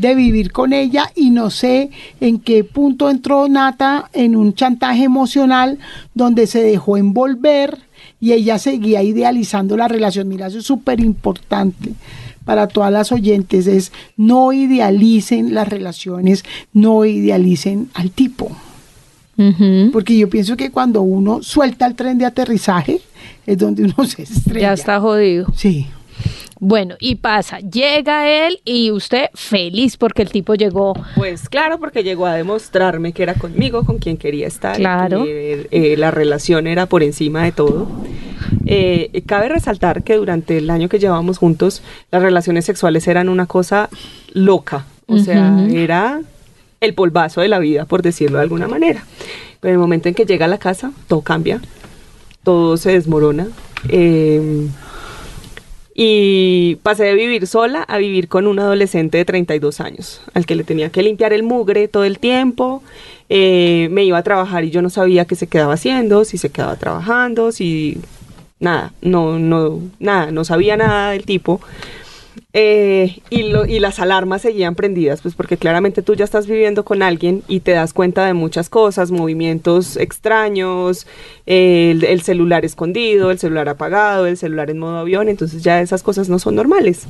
De 0.00 0.14
vivir 0.14 0.52
con 0.52 0.72
ella 0.72 1.10
y 1.14 1.30
no 1.30 1.50
sé 1.50 1.90
en 2.20 2.38
qué 2.38 2.64
punto 2.64 3.10
entró 3.10 3.48
Nata 3.48 4.10
en 4.12 4.36
un 4.36 4.54
chantaje 4.54 5.04
emocional 5.04 5.78
donde 6.14 6.46
se 6.46 6.62
dejó 6.62 6.96
envolver 6.96 7.78
y 8.20 8.32
ella 8.32 8.58
seguía 8.58 9.02
idealizando 9.02 9.76
la 9.76 9.88
relación. 9.88 10.28
Mira, 10.28 10.46
eso 10.46 10.58
es 10.58 10.64
súper 10.64 11.00
importante 11.00 11.94
para 12.44 12.66
todas 12.66 12.90
las 12.90 13.12
oyentes, 13.12 13.66
es 13.66 13.92
no 14.16 14.52
idealicen 14.52 15.52
las 15.52 15.68
relaciones, 15.68 16.44
no 16.72 17.04
idealicen 17.04 17.90
al 17.94 18.10
tipo. 18.10 18.50
Porque 19.92 20.18
yo 20.18 20.28
pienso 20.28 20.56
que 20.56 20.70
cuando 20.72 21.02
uno 21.02 21.44
suelta 21.44 21.86
el 21.86 21.94
tren 21.94 22.18
de 22.18 22.24
aterrizaje 22.24 23.00
es 23.46 23.58
donde 23.58 23.84
uno 23.84 24.04
se 24.06 24.22
estrella. 24.22 24.68
Ya 24.68 24.72
está 24.72 24.98
jodido. 24.98 25.46
Sí. 25.54 25.86
Bueno, 26.60 26.96
y 26.98 27.16
pasa, 27.16 27.60
llega 27.60 28.28
él 28.28 28.60
y 28.64 28.90
usted 28.90 29.26
feliz 29.34 29.96
porque 29.96 30.22
el 30.22 30.30
tipo 30.30 30.54
llegó. 30.54 30.92
Pues 31.14 31.48
claro, 31.48 31.78
porque 31.78 32.02
llegó 32.02 32.26
a 32.26 32.34
demostrarme 32.34 33.12
que 33.12 33.22
era 33.22 33.34
conmigo, 33.34 33.84
con 33.84 33.98
quien 33.98 34.16
quería 34.16 34.46
estar. 34.48 34.74
y 34.76 34.80
Claro. 34.80 35.22
que, 35.24 35.68
eh, 35.70 35.96
la 35.96 36.10
relación 36.10 36.66
era 36.66 36.86
por 36.86 37.02
encima 37.02 37.44
de 37.44 37.52
todo. 37.52 37.88
Eh, 38.66 39.22
cabe 39.26 39.48
resaltar 39.48 40.02
que 40.02 40.16
durante 40.16 40.58
el 40.58 40.68
año 40.70 40.88
que 40.88 40.98
llevábamos 40.98 41.38
juntos, 41.38 41.82
las 42.10 42.22
relaciones 42.22 42.64
sexuales 42.64 43.06
eran 43.06 43.28
una 43.28 43.46
cosa 43.46 43.88
loca. 44.32 44.84
O 45.06 45.18
sea, 45.18 45.64
era 45.70 46.20
el 46.80 46.94
polvazo 46.94 47.40
de 47.40 47.48
la 47.48 47.58
vida, 47.58 47.84
por 47.86 48.02
decirlo 48.02 48.38
de 48.38 48.42
alguna 48.44 48.68
manera. 48.68 49.04
Pero 49.60 49.70
en 49.70 49.74
el 49.74 49.80
momento 49.80 50.08
en 50.08 50.14
que 50.14 50.26
llega 50.26 50.44
a 50.44 50.48
la 50.48 50.58
casa, 50.58 50.92
todo 51.08 51.22
cambia, 51.22 51.60
todo 52.42 52.76
se 52.76 52.92
desmorona. 52.92 53.46
eh, 53.88 54.66
y 56.00 56.76
pasé 56.84 57.02
de 57.02 57.14
vivir 57.14 57.48
sola 57.48 57.82
a 57.82 57.98
vivir 57.98 58.28
con 58.28 58.46
un 58.46 58.60
adolescente 58.60 59.18
de 59.18 59.24
32 59.24 59.80
años, 59.80 60.20
al 60.32 60.46
que 60.46 60.54
le 60.54 60.62
tenía 60.62 60.90
que 60.90 61.02
limpiar 61.02 61.32
el 61.32 61.42
mugre 61.42 61.88
todo 61.88 62.04
el 62.04 62.20
tiempo. 62.20 62.84
Eh, 63.28 63.88
me 63.90 64.04
iba 64.04 64.16
a 64.16 64.22
trabajar 64.22 64.62
y 64.62 64.70
yo 64.70 64.80
no 64.80 64.90
sabía 64.90 65.24
qué 65.24 65.34
se 65.34 65.48
quedaba 65.48 65.74
haciendo, 65.74 66.24
si 66.24 66.38
se 66.38 66.50
quedaba 66.50 66.76
trabajando, 66.76 67.50
si 67.50 67.98
nada, 68.60 68.92
no, 69.02 69.40
no, 69.40 69.80
nada, 69.98 70.30
no 70.30 70.44
sabía 70.44 70.76
nada 70.76 71.10
del 71.10 71.24
tipo. 71.24 71.60
Eh, 72.52 73.18
y, 73.30 73.44
lo- 73.44 73.66
y 73.66 73.78
las 73.78 73.98
alarmas 74.00 74.42
seguían 74.42 74.74
prendidas, 74.74 75.20
pues 75.22 75.34
porque 75.34 75.56
claramente 75.56 76.02
tú 76.02 76.14
ya 76.14 76.24
estás 76.24 76.46
viviendo 76.46 76.84
con 76.84 77.02
alguien 77.02 77.42
y 77.48 77.60
te 77.60 77.72
das 77.72 77.92
cuenta 77.92 78.26
de 78.26 78.34
muchas 78.34 78.68
cosas, 78.70 79.10
movimientos 79.10 79.96
extraños, 79.96 81.06
eh, 81.46 81.90
el, 81.92 82.04
el 82.04 82.22
celular 82.22 82.64
escondido, 82.64 83.30
el 83.30 83.38
celular 83.38 83.68
apagado, 83.68 84.26
el 84.26 84.36
celular 84.36 84.70
en 84.70 84.78
modo 84.78 84.98
avión, 84.98 85.28
entonces 85.28 85.62
ya 85.62 85.80
esas 85.80 86.02
cosas 86.02 86.28
no 86.28 86.38
son 86.38 86.54
normales. 86.54 87.06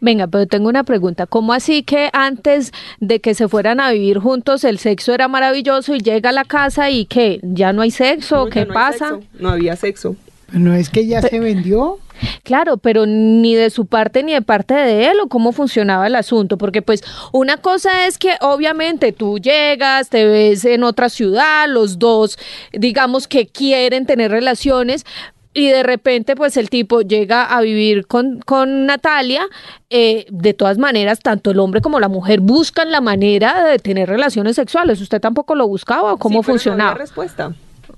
Venga, 0.00 0.26
pero 0.26 0.46
tengo 0.46 0.68
una 0.68 0.84
pregunta. 0.84 1.26
¿Cómo 1.26 1.52
así 1.52 1.82
que 1.82 2.10
antes 2.12 2.72
de 3.00 3.20
que 3.20 3.34
se 3.34 3.48
fueran 3.48 3.80
a 3.80 3.90
vivir 3.92 4.18
juntos 4.18 4.64
el 4.64 4.78
sexo 4.78 5.12
era 5.14 5.28
maravilloso 5.28 5.94
y 5.94 6.00
llega 6.00 6.30
a 6.30 6.32
la 6.32 6.44
casa 6.44 6.90
y 6.90 7.06
que 7.06 7.40
ya 7.42 7.72
no 7.72 7.82
hay 7.82 7.90
sexo? 7.90 8.44
No, 8.44 8.50
¿Qué 8.50 8.66
no 8.66 8.74
pasa? 8.74 9.08
sexo, 9.10 9.20
no 9.40 9.48
había 9.50 9.76
sexo. 9.76 10.16
No 10.52 10.74
es 10.74 10.90
que 10.90 11.06
ya 11.06 11.22
se 11.22 11.40
vendió. 11.40 11.98
Claro, 12.44 12.76
pero 12.78 13.04
ni 13.04 13.54
de 13.54 13.68
su 13.68 13.86
parte 13.86 14.22
ni 14.22 14.32
de 14.32 14.40
parte 14.42 14.72
de 14.74 15.08
él 15.08 15.18
o 15.22 15.28
cómo 15.28 15.52
funcionaba 15.52 16.06
el 16.06 16.14
asunto, 16.14 16.56
porque 16.56 16.80
pues 16.80 17.02
una 17.32 17.58
cosa 17.58 18.06
es 18.06 18.16
que 18.16 18.36
obviamente 18.40 19.12
tú 19.12 19.38
llegas, 19.38 20.08
te 20.08 20.24
ves 20.26 20.64
en 20.64 20.82
otra 20.82 21.08
ciudad, 21.10 21.66
los 21.68 21.98
dos 21.98 22.38
digamos 22.72 23.28
que 23.28 23.46
quieren 23.46 24.06
tener 24.06 24.30
relaciones. 24.30 25.04
Y 25.52 25.68
de 25.68 25.82
repente, 25.82 26.36
pues 26.36 26.58
el 26.58 26.68
tipo 26.68 27.00
llega 27.00 27.44
a 27.44 27.62
vivir 27.62 28.06
con, 28.06 28.40
con 28.40 28.84
Natalia. 28.84 29.46
eh, 29.88 30.26
de 30.28 30.52
todas 30.52 30.76
maneras, 30.76 31.20
tanto 31.20 31.50
el 31.50 31.58
hombre 31.60 31.80
como 31.80 31.98
la 31.98 32.08
mujer 32.08 32.40
buscan 32.40 32.90
la 32.90 33.00
manera 33.00 33.64
de 33.64 33.78
tener 33.78 34.06
relaciones 34.06 34.56
sexuales. 34.56 35.00
¿Usted 35.00 35.18
tampoco 35.18 35.54
lo 35.54 35.66
buscaba 35.66 36.12
o 36.12 36.18
cómo 36.18 36.40
Sí, 36.40 36.42
pero 36.42 36.52
no 36.52 36.58
funcionaba? 36.58 36.90
había 36.90 37.00
respuesta. 37.02 37.54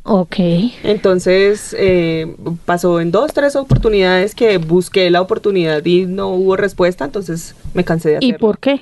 Ok. 0.08 0.36
Entonces 0.84 1.74
eh, 1.78 2.34
pasó 2.64 3.00
en 3.00 3.10
dos, 3.10 3.32
tres 3.32 3.56
oportunidades 3.56 4.34
que 4.34 4.58
busqué 4.58 5.10
la 5.10 5.20
oportunidad 5.20 5.84
y 5.84 6.06
no 6.06 6.28
hubo 6.30 6.56
respuesta, 6.56 7.04
entonces 7.04 7.54
me 7.74 7.84
cansé 7.84 8.08
de 8.10 8.14
¿Y 8.16 8.16
hacerlo. 8.30 8.38
por 8.38 8.58
qué? 8.58 8.80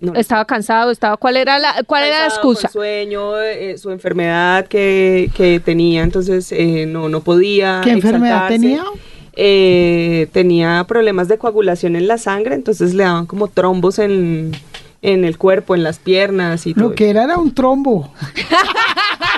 No, 0.00 0.14
Estaba 0.14 0.44
cansado, 0.46 0.90
estaba 0.90 1.16
¿cuál 1.16 1.36
era 1.36 1.60
la 1.60 1.84
cuál 1.86 2.02
era 2.02 2.18
la 2.20 2.26
excusa? 2.26 2.68
sueño, 2.68 3.38
eh, 3.40 3.78
su 3.78 3.90
enfermedad 3.92 4.66
que, 4.66 5.30
que 5.36 5.60
tenía, 5.60 6.02
entonces 6.02 6.50
eh, 6.50 6.86
no, 6.86 7.08
no 7.08 7.20
podía. 7.20 7.82
¿Qué 7.84 7.90
enfermedad 7.90 8.48
tenía? 8.48 8.82
Eh, 9.34 10.26
tenía 10.32 10.84
problemas 10.88 11.28
de 11.28 11.38
coagulación 11.38 11.94
en 11.94 12.08
la 12.08 12.18
sangre, 12.18 12.56
entonces 12.56 12.94
le 12.94 13.04
daban 13.04 13.26
como 13.26 13.46
trombos 13.46 14.00
en, 14.00 14.50
en 15.02 15.24
el 15.24 15.38
cuerpo, 15.38 15.74
en 15.76 15.84
las 15.84 15.98
piernas 16.00 16.66
y 16.66 16.74
todo. 16.74 16.88
Lo 16.88 16.94
que 16.96 17.08
era 17.08 17.22
era 17.22 17.38
un 17.38 17.54
trombo. 17.54 18.12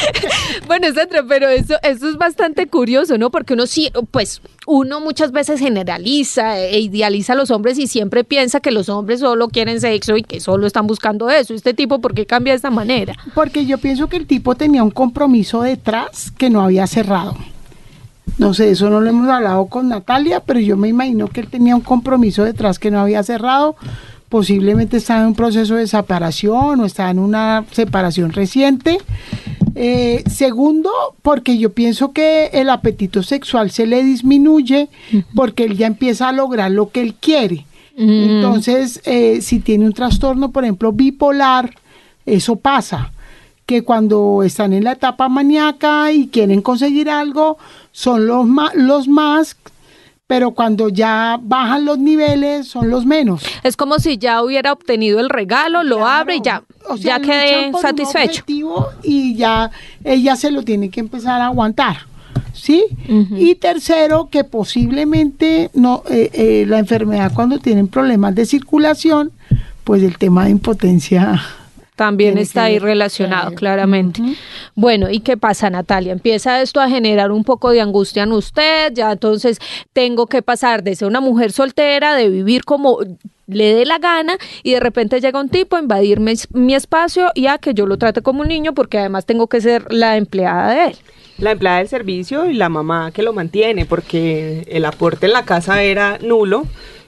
Bueno, 0.66 0.86
Sandra, 0.92 1.24
pero 1.28 1.48
eso, 1.48 1.74
eso 1.82 2.08
es 2.08 2.16
bastante 2.16 2.66
curioso, 2.66 3.18
¿no? 3.18 3.30
Porque 3.30 3.54
uno 3.54 3.66
sí, 3.66 3.90
pues, 4.10 4.40
uno 4.66 5.00
muchas 5.00 5.32
veces 5.32 5.60
generaliza 5.60 6.58
e 6.58 6.80
idealiza 6.80 7.34
a 7.34 7.36
los 7.36 7.50
hombres 7.50 7.78
y 7.78 7.86
siempre 7.86 8.24
piensa 8.24 8.60
que 8.60 8.70
los 8.70 8.88
hombres 8.88 9.20
solo 9.20 9.48
quieren 9.48 9.80
sexo 9.80 10.16
y 10.16 10.22
que 10.22 10.40
solo 10.40 10.66
están 10.66 10.86
buscando 10.86 11.30
eso. 11.30 11.54
Este 11.54 11.74
tipo, 11.74 12.00
¿por 12.00 12.14
qué 12.14 12.26
cambia 12.26 12.52
de 12.52 12.56
esta 12.56 12.70
manera? 12.70 13.14
Porque 13.34 13.66
yo 13.66 13.78
pienso 13.78 14.08
que 14.08 14.16
el 14.16 14.26
tipo 14.26 14.54
tenía 14.54 14.82
un 14.82 14.90
compromiso 14.90 15.62
detrás 15.62 16.30
que 16.30 16.50
no 16.50 16.62
había 16.62 16.86
cerrado. 16.86 17.36
No 18.38 18.52
sé, 18.52 18.70
eso 18.70 18.90
no 18.90 19.00
lo 19.00 19.08
hemos 19.08 19.28
hablado 19.30 19.66
con 19.66 19.88
Natalia, 19.88 20.40
pero 20.40 20.60
yo 20.60 20.76
me 20.76 20.88
imagino 20.88 21.28
que 21.28 21.40
él 21.40 21.48
tenía 21.48 21.74
un 21.74 21.80
compromiso 21.80 22.44
detrás 22.44 22.78
que 22.78 22.90
no 22.90 23.00
había 23.00 23.22
cerrado. 23.22 23.76
Posiblemente 24.28 24.96
estaba 24.96 25.20
en 25.20 25.28
un 25.28 25.34
proceso 25.34 25.76
de 25.76 25.86
separación 25.86 26.80
o 26.80 26.84
estaba 26.84 27.10
en 27.10 27.18
una 27.18 27.64
separación 27.70 28.32
reciente. 28.32 28.98
Eh, 29.74 30.24
segundo, 30.28 30.90
porque 31.22 31.58
yo 31.58 31.72
pienso 31.72 32.12
que 32.12 32.46
el 32.54 32.70
apetito 32.70 33.22
sexual 33.22 33.70
se 33.70 33.86
le 33.86 34.02
disminuye 34.02 34.88
porque 35.34 35.64
él 35.64 35.76
ya 35.76 35.86
empieza 35.86 36.30
a 36.30 36.32
lograr 36.32 36.70
lo 36.70 36.90
que 36.90 37.02
él 37.02 37.14
quiere. 37.14 37.66
Mm. 37.96 38.08
Entonces, 38.08 39.00
eh, 39.04 39.40
si 39.42 39.60
tiene 39.60 39.84
un 39.84 39.92
trastorno, 39.92 40.50
por 40.50 40.64
ejemplo, 40.64 40.92
bipolar, 40.92 41.74
eso 42.24 42.56
pasa, 42.56 43.12
que 43.66 43.82
cuando 43.82 44.42
están 44.44 44.72
en 44.72 44.84
la 44.84 44.92
etapa 44.92 45.28
maníaca 45.28 46.12
y 46.12 46.28
quieren 46.28 46.62
conseguir 46.62 47.10
algo, 47.10 47.58
son 47.92 48.26
los 48.26 48.46
los 48.74 49.08
más, 49.08 49.56
pero 50.26 50.50
cuando 50.52 50.88
ya 50.88 51.38
bajan 51.40 51.84
los 51.84 51.98
niveles, 51.98 52.66
son 52.66 52.90
los 52.90 53.06
menos. 53.06 53.44
Es 53.62 53.76
como 53.76 53.98
si 53.98 54.18
ya 54.18 54.42
hubiera 54.42 54.72
obtenido 54.72 55.20
el 55.20 55.30
regalo, 55.30 55.84
lo 55.84 56.06
abre 56.06 56.36
y 56.36 56.40
ya, 56.42 56.64
O 56.88 56.96
sea, 56.96 57.18
ya 57.18 57.20
quedé 57.20 57.72
satisfecho. 57.80 58.44
Y 59.02 59.36
ya 59.36 59.70
ella 60.02 60.36
se 60.36 60.50
lo 60.50 60.62
tiene 60.62 60.90
que 60.90 61.00
empezar 61.00 61.40
a 61.40 61.46
aguantar. 61.46 61.98
¿Sí? 62.52 62.84
Y 63.06 63.54
tercero, 63.56 64.28
que 64.30 64.42
posiblemente 64.42 65.70
no 65.74 66.02
eh, 66.08 66.30
eh, 66.32 66.64
la 66.66 66.78
enfermedad 66.78 67.32
cuando 67.34 67.58
tienen 67.58 67.86
problemas 67.86 68.34
de 68.34 68.46
circulación, 68.46 69.30
pues 69.84 70.02
el 70.02 70.16
tema 70.16 70.46
de 70.46 70.50
impotencia 70.50 71.40
también 71.96 72.34
Tiene 72.34 72.42
está 72.42 72.64
ahí 72.64 72.74
ver, 72.74 72.82
relacionado, 72.82 73.54
claramente. 73.54 74.22
Bueno, 74.74 75.10
¿y 75.10 75.20
qué 75.20 75.36
pasa, 75.36 75.70
Natalia? 75.70 76.12
Empieza 76.12 76.62
esto 76.62 76.80
a 76.80 76.88
generar 76.88 77.32
un 77.32 77.42
poco 77.42 77.70
de 77.70 77.80
angustia 77.80 78.22
en 78.22 78.32
usted, 78.32 78.92
ya 78.92 79.12
entonces 79.12 79.58
tengo 79.92 80.26
que 80.26 80.42
pasar 80.42 80.82
de 80.82 80.94
ser 80.94 81.08
una 81.08 81.20
mujer 81.20 81.52
soltera, 81.52 82.14
de 82.14 82.28
vivir 82.28 82.64
como 82.64 82.98
le 83.46 83.74
dé 83.74 83.86
la 83.86 83.98
gana 83.98 84.36
y 84.62 84.72
de 84.72 84.80
repente 84.80 85.20
llega 85.20 85.40
un 85.40 85.48
tipo 85.48 85.76
a 85.76 85.80
invadirme 85.80 86.34
mi 86.52 86.74
espacio 86.74 87.30
y 87.34 87.46
a 87.46 87.58
que 87.58 87.74
yo 87.74 87.86
lo 87.86 87.96
trate 87.96 88.20
como 88.20 88.42
un 88.42 88.48
niño 88.48 88.74
porque 88.74 88.98
además 88.98 89.24
tengo 89.24 89.46
que 89.46 89.60
ser 89.60 89.92
la 89.92 90.16
empleada 90.16 90.74
de 90.74 90.84
él. 90.88 90.96
La 91.38 91.52
empleada 91.52 91.78
del 91.78 91.88
servicio 91.88 92.46
y 92.46 92.54
la 92.54 92.68
mamá 92.68 93.10
que 93.12 93.22
lo 93.22 93.32
mantiene, 93.32 93.84
porque 93.84 94.66
el 94.68 94.84
aporte 94.84 95.26
en 95.26 95.32
la 95.32 95.44
casa 95.44 95.82
era 95.82 96.18
nulo. 96.22 96.66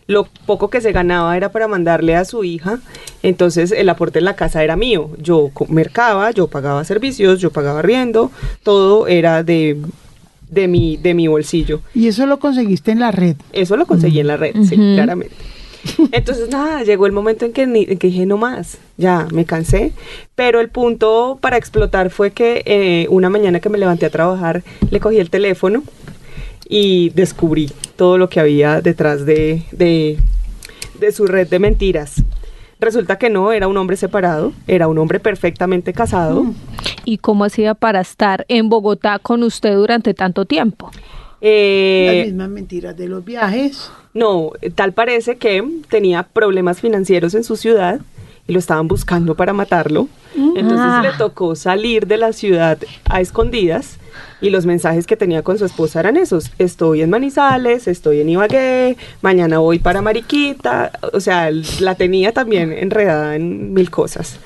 Lo 0.09 0.25
poco 0.47 0.71
que 0.71 0.81
se 0.81 0.90
ganaba 0.92 1.37
era 1.37 1.53
para 1.53 1.68
mandarle 1.68 2.16
a 2.16 2.25
su 2.25 2.42
hija, 2.42 2.79
entonces 3.23 3.73
el 3.73 3.88
aporte 3.90 4.18
en 4.21 4.25
la 4.25 4.35
casa 4.37 4.64
era 4.64 4.75
mío. 4.75 5.11
Yo 5.23 5.51
mercaba, 5.68 6.31
yo 6.31 6.47
pagaba 6.49 6.83
servicios, 6.85 7.40
yo 7.40 7.51
pagaba 7.51 7.83
riendo, 7.83 8.31
todo 8.62 9.07
era 9.07 9.42
de, 9.44 9.77
de, 10.51 10.66
mi, 10.66 10.97
de 10.97 11.12
mi 11.12 11.29
bolsillo. 11.29 11.83
Y 11.94 12.09
eso 12.09 12.25
lo 12.25 12.38
conseguiste 12.38 12.90
en 12.90 13.01
la 13.01 13.11
red. 13.11 13.37
Eso 13.53 13.77
lo 13.77 13.85
conseguí 13.87 14.18
en 14.21 14.29
la 14.29 14.38
red, 14.38 14.55
sí, 14.66 14.77
claramente. 14.94 15.37
Entonces, 16.12 16.49
nada, 16.51 16.83
llegó 16.85 17.07
el 17.07 17.12
momento 17.12 17.44
en 17.44 17.53
que, 17.53 17.66
ni- 17.66 17.85
en 17.88 17.99
que 17.99 18.09
dije, 18.09 18.25
no 18.27 18.37
más, 18.37 18.79
ya, 18.97 19.29
me 19.33 19.44
cansé. 19.44 19.92
Pero 20.35 20.61
el 20.61 20.71
punto 20.71 21.38
para 21.40 21.57
explotar 21.57 22.11
fue 22.11 22.31
que 22.33 22.62
eh, 22.66 23.07
una 23.11 23.29
mañana 23.31 23.61
que 23.61 23.68
me 23.68 23.79
levanté 23.79 24.07
a 24.07 24.11
trabajar, 24.11 24.62
le 24.90 25.01
cogí 25.01 25.18
el 25.18 25.31
teléfono 25.31 25.83
y 26.68 27.11
descubrí 27.11 27.70
todo 27.96 28.18
lo 28.18 28.28
que 28.28 28.40
había 28.40 28.81
detrás 28.81 29.24
de, 29.24 29.62
de, 29.72 30.18
de 31.00 31.12
su 31.12 31.26
red 31.26 31.48
de 31.48 31.59
mentiras. 31.59 32.22
Resulta 32.81 33.18
que 33.18 33.31
no, 33.31 33.50
era 33.52 33.66
un 33.66 33.76
hombre 33.76 33.96
separado, 33.96 34.52
era 34.68 34.87
un 34.87 34.98
hombre 34.98 35.18
perfectamente 35.18 35.92
casado. 35.92 36.44
¿Y 37.04 37.18
cómo 37.18 37.44
hacía 37.44 37.74
para 37.74 38.00
estar 38.00 38.44
en 38.48 38.68
Bogotá 38.68 39.18
con 39.18 39.42
usted 39.42 39.74
durante 39.74 40.14
tanto 40.14 40.44
tiempo? 40.44 40.90
Eh, 41.40 42.12
Las 42.18 42.26
mismas 42.26 42.48
mentiras 42.50 42.96
de 42.96 43.09
los 43.09 43.24
viajes. 43.24 43.90
No, 44.14 44.52
tal 44.74 44.92
parece 44.92 45.37
que 45.38 45.64
tenía 45.88 46.22
problemas 46.24 46.81
financieros 46.81 47.35
en 47.35 47.44
su 47.44 47.57
ciudad 47.57 48.00
y 48.46 48.52
lo 48.52 48.59
estaban 48.59 48.88
buscando 48.88 49.35
para 49.35 49.52
matarlo. 49.52 50.09
Entonces 50.37 50.78
Ah. 50.81 51.00
le 51.02 51.16
tocó 51.18 51.54
salir 51.57 52.07
de 52.07 52.16
la 52.16 52.33
ciudad 52.33 52.78
a 53.07 53.20
escondidas 53.20 53.98
y 54.40 54.50
los 54.50 54.66
mensajes 54.66 55.07
que 55.07 55.16
tenía 55.16 55.42
con 55.42 55.59
su 55.59 55.64
esposa 55.64 56.00
eran 56.00 56.16
esos. 56.16 56.50
Estoy 56.59 57.02
en 57.02 57.11
Manizales, 57.11 57.88
estoy 57.88 58.20
en 58.20 58.28
Ibagué, 58.31 58.96
mañana 59.22 59.59
voy 59.59 59.78
para 59.78 60.02
Mariquita. 60.02 60.92
O 61.12 61.20
sea, 61.20 61.50
la 61.81 61.94
tenía 61.94 62.33
también 62.33 62.72
enredada 62.72 63.37
en 63.37 63.72
mil 63.72 63.90
cosas. 63.90 64.38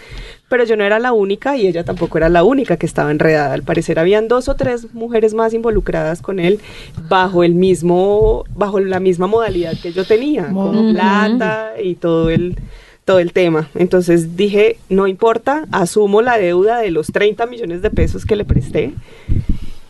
Pero 0.48 0.64
yo 0.64 0.76
no 0.76 0.84
era 0.84 0.98
la 0.98 1.12
única 1.14 1.56
y 1.56 1.66
ella 1.66 1.82
tampoco 1.82 2.18
era 2.18 2.28
la 2.28 2.44
única 2.44 2.76
que 2.76 2.84
estaba 2.84 3.10
enredada. 3.10 3.54
Al 3.54 3.62
parecer 3.62 3.98
habían 3.98 4.28
dos 4.28 4.50
o 4.50 4.54
tres 4.54 4.92
mujeres 4.92 5.32
más 5.32 5.54
involucradas 5.54 6.20
con 6.20 6.38
él 6.38 6.60
bajo 7.08 7.42
el 7.42 7.54
mismo, 7.54 8.44
bajo 8.54 8.78
la 8.78 9.00
misma 9.00 9.26
modalidad 9.26 9.72
que 9.82 9.92
yo 9.92 10.04
tenía, 10.04 10.50
Ujú. 10.52 10.92
plata 10.92 11.72
y 11.82 11.94
todo 11.94 12.28
el, 12.28 12.56
todo 13.06 13.18
el 13.18 13.32
tema. 13.32 13.70
Entonces 13.74 14.36
dije, 14.36 14.76
no 14.90 15.06
importa, 15.06 15.64
asumo 15.72 16.20
la 16.20 16.36
deuda 16.36 16.80
de 16.80 16.90
los 16.90 17.06
30 17.06 17.46
millones 17.46 17.80
de 17.80 17.88
pesos 17.88 18.26
que 18.26 18.36
le 18.36 18.44
presté, 18.44 18.92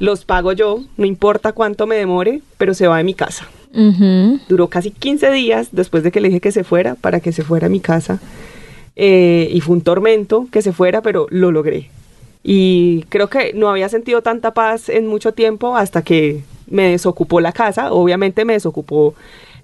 los 0.02 0.24
pago 0.24 0.50
yo, 0.50 0.82
no 0.96 1.06
importa 1.06 1.52
cuánto 1.52 1.86
me 1.86 1.94
demore, 1.94 2.40
pero 2.58 2.74
se 2.74 2.88
va 2.88 2.96
de 2.96 3.04
mi 3.04 3.14
casa. 3.14 3.46
Duró 4.48 4.66
casi 4.66 4.90
15 4.90 5.30
días 5.30 5.68
después 5.70 6.02
de 6.02 6.10
que 6.10 6.20
le 6.20 6.26
dije 6.26 6.40
que 6.40 6.50
se 6.50 6.64
fuera, 6.64 6.96
para 6.96 7.20
que 7.20 7.30
se 7.30 7.44
fuera 7.44 7.68
a 7.68 7.70
mi 7.70 7.78
casa. 7.78 8.18
Eh, 8.96 9.48
y 9.52 9.60
fue 9.60 9.76
un 9.76 9.80
tormento 9.80 10.48
que 10.50 10.60
se 10.60 10.72
fuera, 10.72 11.02
pero 11.02 11.28
lo 11.30 11.52
logré. 11.52 11.88
Y 12.42 13.04
creo 13.10 13.28
que 13.28 13.52
no 13.54 13.70
había 13.70 13.88
sentido 13.88 14.22
tanta 14.22 14.52
paz 14.54 14.88
en 14.88 15.06
mucho 15.06 15.34
tiempo 15.34 15.76
hasta 15.76 16.02
que 16.02 16.42
me 16.66 16.90
desocupó 16.90 17.40
la 17.40 17.52
casa. 17.52 17.92
Obviamente 17.92 18.44
me 18.44 18.54
desocupó 18.54 19.14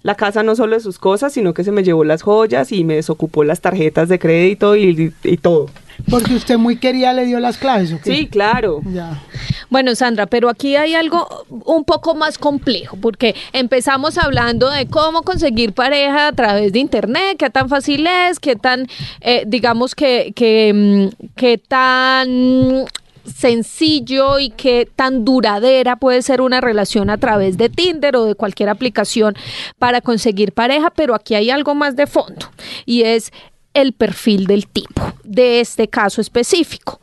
la 0.05 0.15
casa 0.15 0.45
no 0.45 0.55
solo 0.55 0.77
de 0.77 0.81
sus 0.81 1.01
cosas, 1.01 1.33
sino 1.33 1.53
que 1.53 1.65
se 1.65 1.73
me 1.73 1.83
llevó 1.83 2.05
las 2.05 2.23
joyas 2.23 2.71
y 2.71 2.85
me 2.85 2.95
desocupó 2.95 3.43
las 3.43 3.61
tarjetas 3.61 4.09
de 4.09 4.21
crédito 4.21 4.77
y, 4.77 5.13
y 5.25 5.37
todo. 5.39 5.67
Porque 6.11 6.35
usted 6.35 6.59
muy 6.59 6.77
quería 6.77 7.13
le 7.13 7.27
dio 7.27 7.41
las 7.41 7.59
claves, 7.59 7.93
¿o 7.93 8.01
qué? 8.01 8.15
Sí, 8.15 8.27
claro. 8.29 8.81
Ya. 8.85 9.23
Bueno, 9.71 9.95
Sandra, 9.95 10.27
pero 10.27 10.49
aquí 10.49 10.77
hay 10.77 10.95
algo 10.95 11.45
un 11.49 11.85
poco 11.85 12.15
más 12.15 12.39
complejo, 12.39 12.97
porque 13.01 13.35
empezamos 13.53 14.17
hablando 14.17 14.71
de 14.71 14.87
cómo 14.87 15.23
conseguir 15.23 15.75
pareja 15.75 16.29
a 16.29 16.33
través 16.33 16.73
de 16.73 16.79
Internet, 16.79 17.37
qué 17.39 17.51
tan 17.51 17.69
fácil 17.69 18.07
es, 18.07 18.41
qué 18.41 18.57
tan, 18.57 18.87
eh, 19.21 19.45
digamos 19.47 19.95
que, 19.95 20.33
que, 20.35 20.73
mm, 20.75 21.33
qué 21.35 21.59
tan 21.59 22.87
sencillo 23.29 24.39
y 24.39 24.51
qué 24.51 24.89
tan 24.95 25.25
duradera 25.25 25.97
puede 25.97 26.23
ser 26.23 26.41
una 26.41 26.61
relación 26.61 27.11
a 27.11 27.19
través 27.19 27.59
de 27.59 27.69
Tinder 27.69 28.17
o 28.17 28.25
de 28.25 28.35
cualquier 28.35 28.71
aplicación 28.71 29.37
para 29.79 30.01
conseguir 30.01 30.53
pareja, 30.53 30.91
pero 30.91 31.15
aquí 31.15 31.35
hay 31.35 31.51
algo 31.51 31.75
más 31.75 31.95
de 31.95 32.07
fondo 32.07 32.47
y 32.87 33.03
es 33.03 33.33
el 33.81 33.93
perfil 33.93 34.47
del 34.47 34.67
tipo, 34.67 35.13
de 35.25 35.61
este 35.61 35.89
caso 35.89 36.21
específico. 36.21 37.01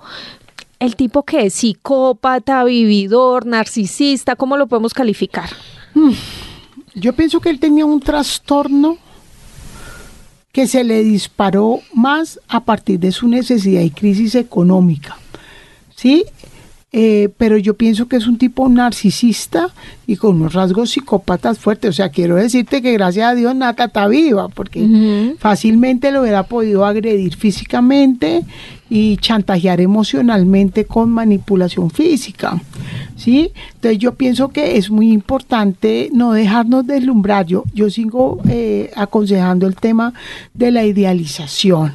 El 0.80 0.96
tipo 0.96 1.24
que 1.24 1.46
es 1.46 1.54
psicópata, 1.54 2.64
vividor, 2.66 3.46
narcisista, 3.46 4.36
¿cómo 4.36 4.58
lo 4.58 4.68
podemos 4.68 4.94
calificar? 4.94 5.50
Yo 6.94 7.14
pienso 7.14 7.40
que 7.40 7.50
él 7.50 7.60
tenía 7.60 7.86
un 7.86 8.02
trastorno 8.02 8.98
que 10.52 10.68
se 10.68 10.84
le 10.84 11.04
disparó 11.04 11.80
más 11.94 12.40
a 12.48 12.64
partir 12.64 13.00
de 13.00 13.12
su 13.12 13.28
necesidad 13.28 13.82
y 13.82 13.90
crisis 13.90 14.36
económica. 14.36 15.18
¿Sí? 15.96 16.26
Eh, 16.98 17.28
pero 17.38 17.58
yo 17.58 17.74
pienso 17.74 18.08
que 18.08 18.16
es 18.16 18.26
un 18.26 18.38
tipo 18.38 18.70
narcisista 18.70 19.68
y 20.08 20.16
con 20.16 20.38
unos 20.38 20.54
rasgos 20.54 20.92
psicópatas 20.92 21.60
fuertes. 21.60 21.90
O 21.90 21.92
sea, 21.94 22.08
quiero 22.08 22.38
decirte 22.38 22.82
que 22.82 22.94
gracias 22.94 23.30
a 23.30 23.36
Dios 23.36 23.54
Nata 23.54 23.84
está 23.84 24.08
viva, 24.08 24.48
porque 24.48 25.36
fácilmente 25.38 26.10
lo 26.12 26.22
hubiera 26.22 26.44
podido 26.44 26.86
agredir 26.86 27.36
físicamente 27.36 28.46
y 28.90 29.18
chantajear 29.18 29.82
emocionalmente 29.82 30.86
con 30.86 31.10
manipulación 31.10 31.90
física. 31.90 32.62
¿Sí? 33.18 33.52
Entonces 33.74 34.00
yo 34.00 34.14
pienso 34.14 34.48
que 34.48 34.78
es 34.78 34.90
muy 34.90 35.12
importante 35.12 36.10
no 36.14 36.32
dejarnos 36.32 36.88
deslumbrar. 36.88 37.46
Yo, 37.46 37.66
yo 37.74 37.90
sigo 37.90 38.40
eh, 38.48 38.92
aconsejando 38.96 39.68
el 39.68 39.76
tema 39.76 40.14
de 40.54 40.72
la 40.72 40.86
idealización. 40.86 41.92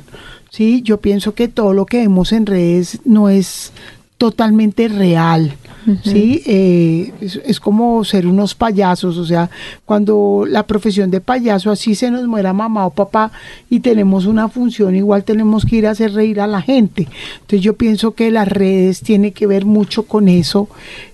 ¿Sí? 0.51 0.83
Yo 0.83 1.01
pienso 1.01 1.33
que 1.33 1.49
todo 1.49 1.73
lo 1.73 1.87
que 1.87 1.99
vemos 1.99 2.33
en 2.33 2.45
redes 2.45 3.01
no 3.07 3.31
es 3.31 3.73
totalmente 4.21 4.87
real. 4.87 5.57
¿sí? 6.05 6.43
Eh, 6.45 7.11
es, 7.23 7.41
es 7.43 7.59
como 7.59 8.05
ser 8.05 8.27
unos 8.27 8.55
payasos, 8.55 9.17
o 9.17 9.25
sea, 9.25 9.49
cuando 9.87 10.45
la 10.47 10.67
profesión 10.67 11.11
de 11.11 11.23
payaso 11.23 11.71
así 11.71 11.95
se 11.95 12.11
nos 12.11 12.27
muera 12.27 12.53
mamá 12.53 12.85
o 12.85 12.91
papá 12.91 13.33
y 13.71 13.81
tenemos 13.81 14.27
una 14.27 14.51
función, 14.51 14.95
igual 14.95 15.25
tenemos 15.25 15.65
que 15.65 15.77
ir 15.77 15.87
a 15.87 15.93
hacer 15.93 16.13
reír 16.13 16.39
a 16.43 16.47
la 16.47 16.61
gente. 16.61 17.09
Entonces 17.41 17.63
yo 17.63 17.77
pienso 17.77 18.13
que 18.13 18.31
las 18.31 18.47
redes 18.47 19.01
tiene 19.01 19.33
que 19.33 19.47
ver 19.47 19.65
mucho 19.65 20.03
con 20.03 20.29
eso. 20.29 20.69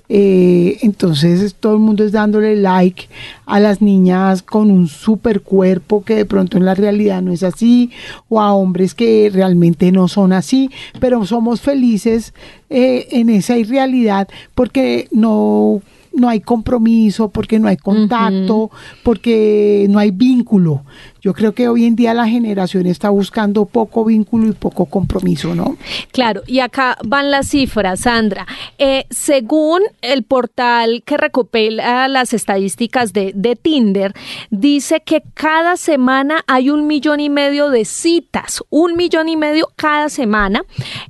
Eh, 0.09 0.79
entonces 0.83 1.55
todo 1.55 1.75
el 1.75 1.81
mundo 1.81 2.05
es 2.05 2.13
dándole 2.13 2.55
like 2.57 3.09
a 3.45 3.59
las 3.59 3.83
niñas 3.83 4.43
con 4.43 4.71
un 4.71 4.87
super 4.87 5.41
cuerpo 5.41 6.05
que 6.05 6.15
de 6.15 6.25
pronto 6.25 6.57
en 6.57 6.65
la 6.65 6.75
realidad 6.75 7.23
no 7.23 7.33
es 7.33 7.43
así 7.43 7.91
o 8.29 8.41
a 8.41 8.55
hombres 8.55 8.95
que 8.95 9.31
realmente 9.33 9.91
no 9.91 10.07
son 10.07 10.33
así, 10.33 10.71
pero 11.01 11.25
somos 11.27 11.61
felices 11.61 12.35
eh, 12.71 13.09
en 13.11 13.31
esa 13.31 13.57
irrealidad 13.57 14.29
porque 14.55 15.09
no 15.11 15.83
no 16.17 16.31
hay 16.31 16.41
compromiso, 16.41 17.29
porque 17.29 17.59
no 17.59 17.69
hay 17.69 17.77
contacto, 17.77 18.71
porque 19.03 19.87
no 19.91 19.99
hay 19.99 20.11
vínculo. 20.11 20.83
Yo 21.27 21.35
creo 21.35 21.55
que 21.55 21.69
hoy 21.69 21.87
en 21.87 21.97
día 21.97 22.15
la 22.15 22.29
generación 22.29 22.87
está 22.87 23.11
buscando 23.11 23.65
poco 23.65 24.05
vínculo 24.05 24.47
y 24.47 24.53
poco 24.53 24.87
compromiso, 24.87 25.57
¿no? 25.57 25.77
Claro, 26.13 26.43
y 26.47 26.61
acá 26.61 26.97
van 27.05 27.33
las 27.33 27.49
cifras, 27.49 27.99
Sandra. 27.99 28.47
Eh, 28.79 29.07
según 29.11 29.83
el 30.03 30.23
portal 30.23 31.03
que 31.05 31.17
recopila 31.17 32.07
las 32.07 32.33
estadísticas 32.33 33.13
de, 33.13 33.33
de 33.35 33.57
Tinder, 33.57 34.15
dice 34.51 35.03
que 35.05 35.25
cada 35.35 35.77
semana 35.77 36.45
hay 36.47 36.71
un 36.71 36.87
millón 36.87 37.19
y 37.19 37.29
medio 37.29 37.71
de 37.71 37.87
citas, 37.87 38.63
un 38.71 38.95
millón 38.95 39.29
y 39.29 39.37
medio 39.37 39.69
cada 39.75 40.11
semana, 40.11 40.63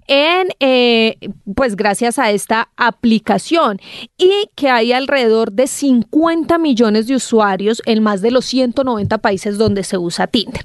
en 0.09 0.49
eh, 0.61 1.19
pues 1.55 1.77
gracias 1.77 2.19
a 2.19 2.31
esta 2.31 2.71
aplicación 2.79 3.81
y 4.17 4.49
que 4.55 4.71
hay 4.71 4.93
alrededor 4.93 5.53
de 5.53 5.67
50 5.67 6.57
millones 6.57 7.07
de 7.07 7.17
usuarios 7.17 7.83
en 7.85 8.03
más 8.03 8.23
de 8.23 8.31
los 8.31 8.47
190 8.47 9.19
países 9.19 9.59
donde 9.59 9.85
se 9.85 9.99
usa 9.99 10.06
Tinder. 10.27 10.65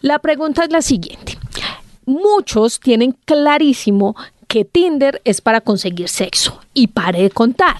La 0.00 0.18
pregunta 0.18 0.64
es 0.64 0.70
la 0.70 0.82
siguiente. 0.82 1.38
Muchos 2.06 2.80
tienen 2.80 3.16
clarísimo 3.24 4.16
que 4.48 4.64
Tinder 4.64 5.22
es 5.24 5.40
para 5.40 5.60
conseguir 5.60 6.08
sexo. 6.08 6.60
Y 6.74 6.88
paré 6.88 7.22
de 7.22 7.30
contar. 7.30 7.76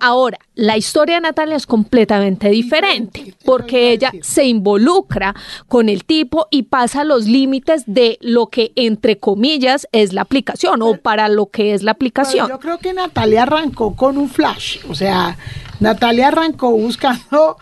Ahora, 0.00 0.38
la 0.60 0.76
historia 0.76 1.14
de 1.14 1.22
Natalia 1.22 1.56
es 1.56 1.66
completamente 1.66 2.50
diferente, 2.50 3.34
porque 3.46 3.92
ella 3.92 4.12
se 4.20 4.44
involucra 4.44 5.34
con 5.68 5.88
el 5.88 6.04
tipo 6.04 6.48
y 6.50 6.64
pasa 6.64 7.02
los 7.02 7.24
límites 7.24 7.84
de 7.86 8.18
lo 8.20 8.48
que, 8.48 8.72
entre 8.76 9.18
comillas, 9.18 9.88
es 9.92 10.12
la 10.12 10.20
aplicación 10.20 10.82
o 10.82 10.98
para 10.98 11.30
lo 11.30 11.46
que 11.46 11.72
es 11.72 11.82
la 11.82 11.92
aplicación. 11.92 12.46
yo 12.46 12.58
creo 12.58 12.76
que 12.76 12.92
Natalia 12.92 13.44
arrancó 13.44 13.96
con 13.96 14.18
un 14.18 14.28
flash, 14.28 14.80
o 14.86 14.94
sea, 14.94 15.38
Natalia 15.80 16.28
arrancó 16.28 16.72
buscando, 16.72 17.56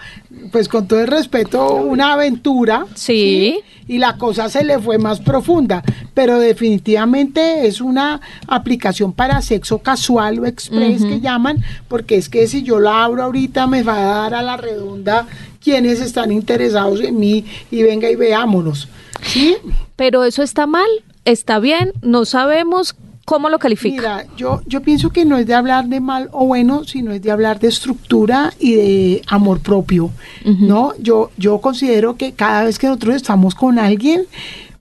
pues 0.50 0.68
con 0.68 0.88
todo 0.88 1.00
el 1.00 1.06
respeto, 1.06 1.76
una 1.76 2.14
aventura. 2.14 2.84
Sí. 2.94 3.60
Y 3.86 3.98
la 3.98 4.18
cosa 4.18 4.50
se 4.50 4.64
le 4.64 4.80
fue 4.80 4.98
más 4.98 5.20
profunda. 5.20 5.82
Pero 6.14 6.38
definitivamente 6.40 7.66
es 7.66 7.80
una 7.80 8.20
aplicación 8.48 9.12
para 9.12 9.40
sexo 9.40 9.78
casual 9.78 10.40
o 10.40 10.46
express 10.46 11.04
que 11.04 11.20
llaman, 11.20 11.62
porque 11.86 12.16
es 12.16 12.28
que 12.28 12.48
si 12.48 12.64
yo 12.64 12.80
la 12.80 12.87
abro 12.88 13.22
ahorita 13.22 13.66
me 13.66 13.82
va 13.82 13.98
a 13.98 14.20
dar 14.22 14.34
a 14.34 14.42
la 14.42 14.56
redonda 14.56 15.26
quienes 15.62 16.00
están 16.00 16.32
interesados 16.32 17.00
en 17.00 17.18
mí 17.18 17.44
y 17.70 17.82
venga 17.82 18.10
y 18.10 18.16
veámonos. 18.16 18.88
¿Sí? 19.22 19.56
Pero 19.96 20.24
eso 20.24 20.42
está 20.42 20.66
mal, 20.66 20.88
está 21.24 21.58
bien, 21.58 21.92
no 22.02 22.24
sabemos 22.24 22.96
¿Cómo 23.28 23.50
lo 23.50 23.58
califica? 23.58 24.22
Mira, 24.22 24.26
yo, 24.38 24.62
yo 24.64 24.80
pienso 24.80 25.10
que 25.10 25.26
no 25.26 25.36
es 25.36 25.46
de 25.46 25.52
hablar 25.52 25.84
de 25.84 26.00
mal 26.00 26.30
o 26.32 26.46
bueno, 26.46 26.84
sino 26.84 27.12
es 27.12 27.20
de 27.20 27.30
hablar 27.30 27.60
de 27.60 27.68
estructura 27.68 28.54
y 28.58 28.72
de 28.72 29.22
amor 29.26 29.60
propio, 29.60 30.10
¿no? 30.46 30.94
Yo, 30.98 31.30
yo 31.36 31.60
considero 31.60 32.16
que 32.16 32.32
cada 32.32 32.64
vez 32.64 32.78
que 32.78 32.86
nosotros 32.86 33.16
estamos 33.16 33.54
con 33.54 33.78
alguien, 33.78 34.22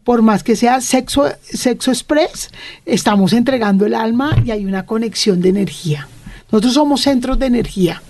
por 0.05 0.21
más 0.21 0.45
que 0.45 0.55
sea 0.55 0.79
sexo, 0.79 1.25
sexo 1.41 1.91
express, 1.91 2.49
estamos 2.85 3.33
entregando 3.33 3.85
el 3.85 3.93
alma 3.93 4.33
y 4.45 4.51
hay 4.51 4.65
una 4.65 4.85
conexión 4.85 5.41
de 5.41 5.49
energía. 5.49 6.07
Nosotros 6.51 6.73
somos 6.73 7.01
centros 7.01 7.37
de 7.39 7.45
energía. 7.47 8.01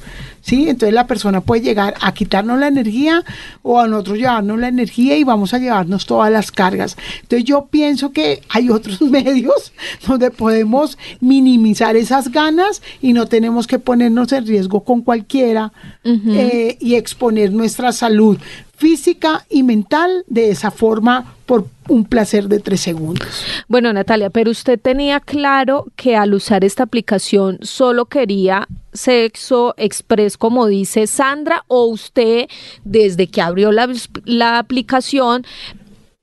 ¿sí? 0.47 0.69
Entonces 0.69 0.93
la 0.93 1.07
persona 1.07 1.41
puede 1.41 1.61
llegar 1.61 1.95
a 2.01 2.13
quitarnos 2.13 2.57
la 2.57 2.67
energía 2.67 3.23
o 3.63 3.79
a 3.79 3.87
nosotros 3.87 4.17
llevarnos 4.17 4.57
la 4.59 4.69
energía 4.69 5.17
y 5.17 5.23
vamos 5.23 5.53
a 5.53 5.59
llevarnos 5.59 6.05
todas 6.05 6.31
las 6.31 6.51
cargas. 6.51 6.95
Entonces 7.21 7.43
yo 7.43 7.67
pienso 7.69 8.11
que 8.11 8.41
hay 8.49 8.69
otros 8.77 9.01
medios 9.01 9.73
donde 10.07 10.31
podemos 10.31 10.97
minimizar 11.19 11.95
esas 11.95 12.31
ganas 12.31 12.81
y 13.01 13.13
no 13.13 13.27
tenemos 13.27 13.67
que 13.67 13.77
ponernos 13.77 14.31
en 14.31 14.47
riesgo 14.47 14.83
con 14.83 15.01
cualquiera 15.01 15.73
eh, 16.03 16.77
y 16.79 16.95
exponer 16.95 17.51
nuestra 17.51 17.91
salud 17.91 18.37
física 18.77 19.45
y 19.49 19.63
mental 19.63 20.23
de 20.27 20.51
esa 20.51 20.71
forma 20.71 21.33
por 21.47 21.65
un 21.87 22.05
placer 22.05 22.47
de 22.47 22.59
tres 22.59 22.81
segundos. 22.81 23.43
Bueno, 23.67 23.91
Natalia, 23.91 24.29
pero 24.29 24.51
usted 24.51 24.79
tenía 24.79 25.19
claro 25.19 25.87
que 25.95 26.15
al 26.15 26.33
usar 26.33 26.63
esta 26.63 26.83
aplicación 26.83 27.57
solo 27.61 28.05
quería 28.05 28.67
sexo 28.93 29.73
express, 29.77 30.37
como 30.37 30.67
dice 30.67 31.07
Sandra, 31.07 31.63
o 31.67 31.85
usted 31.85 32.47
desde 32.83 33.27
que 33.27 33.41
abrió 33.41 33.71
la, 33.71 33.89
la 34.25 34.59
aplicación 34.59 35.43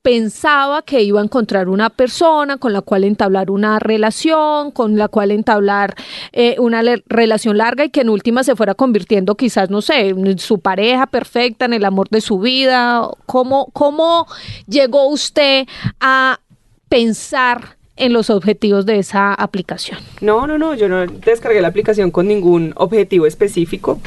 pensaba 0.05 0.83
que 0.83 1.01
iba 1.01 1.19
a 1.19 1.23
encontrar 1.23 1.67
una 1.67 1.89
persona 1.89 2.57
con 2.57 2.73
la 2.73 2.81
cual 2.81 3.05
entablar 3.05 3.49
una 3.49 3.79
relación, 3.79 4.69
con 4.69 4.99
la 4.99 5.07
cual 5.07 5.31
entablar 5.31 5.95
eh, 6.31 6.57
una 6.59 6.83
relación 7.07 7.57
larga 7.57 7.85
y 7.85 7.89
que 7.89 8.01
en 8.01 8.09
última 8.09 8.43
se 8.43 8.55
fuera 8.55 8.75
convirtiendo 8.75 9.33
quizás, 9.33 9.71
no 9.71 9.81
sé, 9.81 10.09
en 10.09 10.37
su 10.37 10.59
pareja 10.59 11.07
perfecta, 11.07 11.65
en 11.65 11.73
el 11.73 11.83
amor 11.85 12.07
de 12.09 12.21
su 12.21 12.37
vida. 12.37 13.09
¿Cómo, 13.25 13.71
cómo 13.73 14.27
llegó 14.67 15.07
usted 15.07 15.65
a 15.99 16.39
pensar 16.87 17.75
en 17.95 18.13
los 18.13 18.29
objetivos 18.29 18.85
de 18.85 18.99
esa 18.99 19.33
aplicación? 19.33 19.97
No, 20.21 20.45
no, 20.45 20.59
no, 20.59 20.75
yo 20.75 20.87
no 20.87 21.07
descargué 21.07 21.61
la 21.61 21.69
aplicación 21.69 22.11
con 22.11 22.27
ningún 22.27 22.73
objetivo 22.75 23.25
específico. 23.25 23.99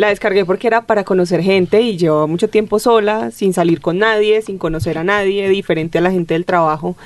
La 0.00 0.08
descargué 0.08 0.46
porque 0.46 0.66
era 0.66 0.86
para 0.86 1.04
conocer 1.04 1.42
gente 1.42 1.82
y 1.82 1.98
llevaba 1.98 2.26
mucho 2.26 2.48
tiempo 2.48 2.78
sola, 2.78 3.30
sin 3.32 3.52
salir 3.52 3.82
con 3.82 3.98
nadie, 3.98 4.40
sin 4.40 4.56
conocer 4.56 4.96
a 4.96 5.04
nadie, 5.04 5.46
diferente 5.50 5.98
a 5.98 6.00
la 6.00 6.10
gente 6.10 6.32
del 6.32 6.46
trabajo. 6.46 6.96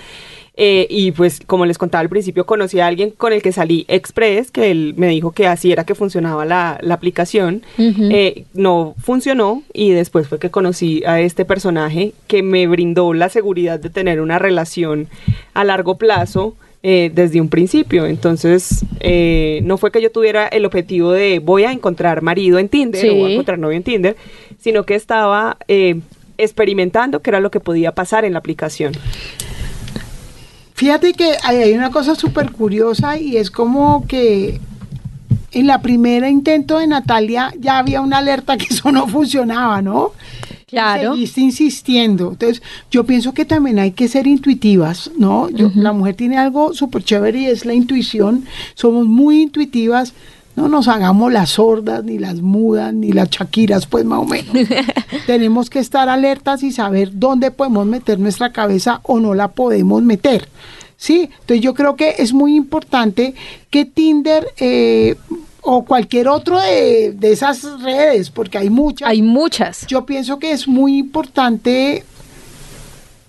Eh, 0.56 0.86
y 0.88 1.10
pues 1.10 1.40
como 1.44 1.66
les 1.66 1.76
contaba 1.76 2.02
al 2.02 2.08
principio, 2.08 2.46
conocí 2.46 2.78
a 2.78 2.86
alguien 2.86 3.10
con 3.10 3.32
el 3.32 3.42
que 3.42 3.50
salí 3.50 3.84
express, 3.88 4.52
que 4.52 4.70
él 4.70 4.94
me 4.96 5.08
dijo 5.08 5.32
que 5.32 5.48
así 5.48 5.72
era 5.72 5.82
que 5.82 5.96
funcionaba 5.96 6.44
la, 6.44 6.78
aplicación. 6.88 7.64
Eh, 7.78 8.44
no 8.54 8.94
funcionó 9.02 9.64
y 9.72 9.90
después 9.90 10.28
fue 10.28 10.38
que 10.38 10.52
conocí 10.52 11.02
a 11.04 11.20
este 11.20 11.44
personaje 11.44 12.12
que 12.28 12.44
me 12.44 12.68
brindó 12.68 13.12
la 13.12 13.28
seguridad 13.28 13.80
de 13.80 13.90
tener 13.90 14.20
una 14.20 14.38
relación 14.38 15.08
a 15.52 15.64
largo 15.64 15.98
plazo 15.98 16.54
eh, 16.86 17.10
desde 17.14 17.40
un 17.40 17.48
principio. 17.48 18.04
Entonces, 18.04 18.84
eh, 19.00 19.60
no 19.64 19.78
fue 19.78 19.90
que 19.90 20.02
yo 20.02 20.12
tuviera 20.12 20.46
el 20.48 20.66
objetivo 20.66 21.12
de 21.12 21.38
voy 21.38 21.64
a 21.64 21.72
encontrar 21.72 22.20
marido 22.20 22.58
en 22.58 22.68
Tinder 22.68 23.08
o 23.08 23.14
voy 23.14 23.30
a 23.30 23.32
encontrar 23.32 23.58
novio 23.58 23.78
en 23.78 23.82
Tinder, 23.82 24.16
sino 24.60 24.84
que 24.84 24.94
estaba 24.94 25.56
eh, 25.66 26.02
experimentando 26.36 27.22
qué 27.22 27.30
era 27.30 27.40
lo 27.40 27.50
que 27.50 27.58
podía 27.58 27.92
pasar 27.92 28.26
en 28.26 28.34
la 28.34 28.40
aplicación. 28.40 28.92
Fíjate 30.74 31.14
que 31.14 31.32
hay 31.42 31.72
una 31.72 31.90
cosa 31.90 32.14
súper 32.14 32.52
curiosa 32.52 33.18
y 33.18 33.38
es 33.38 33.50
como 33.50 34.06
que 34.06 34.60
en 35.52 35.66
la 35.66 35.80
primera 35.80 36.28
intento 36.28 36.80
de 36.80 36.86
Natalia 36.86 37.54
ya 37.58 37.78
había 37.78 38.02
una 38.02 38.18
alerta 38.18 38.58
que 38.58 38.66
eso 38.68 38.92
no 38.92 39.08
funcionaba, 39.08 39.80
¿no? 39.80 40.12
Claro. 40.66 41.12
Seguiste 41.12 41.40
insistiendo. 41.40 42.30
Entonces, 42.32 42.62
yo 42.90 43.04
pienso 43.04 43.32
que 43.32 43.44
también 43.44 43.78
hay 43.78 43.92
que 43.92 44.08
ser 44.08 44.26
intuitivas, 44.26 45.10
¿no? 45.18 45.48
Yo, 45.50 45.70
La 45.74 45.92
mujer 45.92 46.14
tiene 46.14 46.38
algo 46.38 46.74
súper 46.74 47.04
chévere 47.04 47.40
y 47.40 47.46
es 47.46 47.64
la 47.64 47.74
intuición. 47.74 48.44
Somos 48.74 49.06
muy 49.06 49.42
intuitivas. 49.42 50.14
No 50.56 50.68
nos 50.68 50.86
hagamos 50.86 51.32
las 51.32 51.50
sordas, 51.50 52.04
ni 52.04 52.18
las 52.18 52.40
mudas, 52.40 52.94
ni 52.94 53.12
las 53.12 53.28
chaquiras, 53.28 53.86
pues 53.86 54.04
más 54.04 54.20
o 54.20 54.24
menos. 54.24 54.54
Tenemos 55.26 55.68
que 55.68 55.80
estar 55.80 56.08
alertas 56.08 56.62
y 56.62 56.70
saber 56.70 57.10
dónde 57.12 57.50
podemos 57.50 57.86
meter 57.86 58.20
nuestra 58.20 58.52
cabeza 58.52 59.00
o 59.02 59.18
no 59.18 59.34
la 59.34 59.48
podemos 59.48 60.02
meter. 60.02 60.48
¿Sí? 60.96 61.28
Entonces 61.40 61.60
yo 61.60 61.74
creo 61.74 61.96
que 61.96 62.14
es 62.18 62.32
muy 62.32 62.54
importante 62.54 63.34
que 63.68 63.84
Tinder 63.84 64.46
eh, 64.58 65.16
o 65.64 65.84
cualquier 65.84 66.28
otro 66.28 66.60
de, 66.60 67.16
esas 67.22 67.64
redes, 67.80 68.30
porque 68.30 68.58
hay 68.58 68.70
muchas. 68.70 69.08
Hay 69.08 69.22
muchas. 69.22 69.86
Yo 69.86 70.04
pienso 70.04 70.38
que 70.38 70.52
es 70.52 70.68
muy 70.68 70.98
importante 70.98 72.04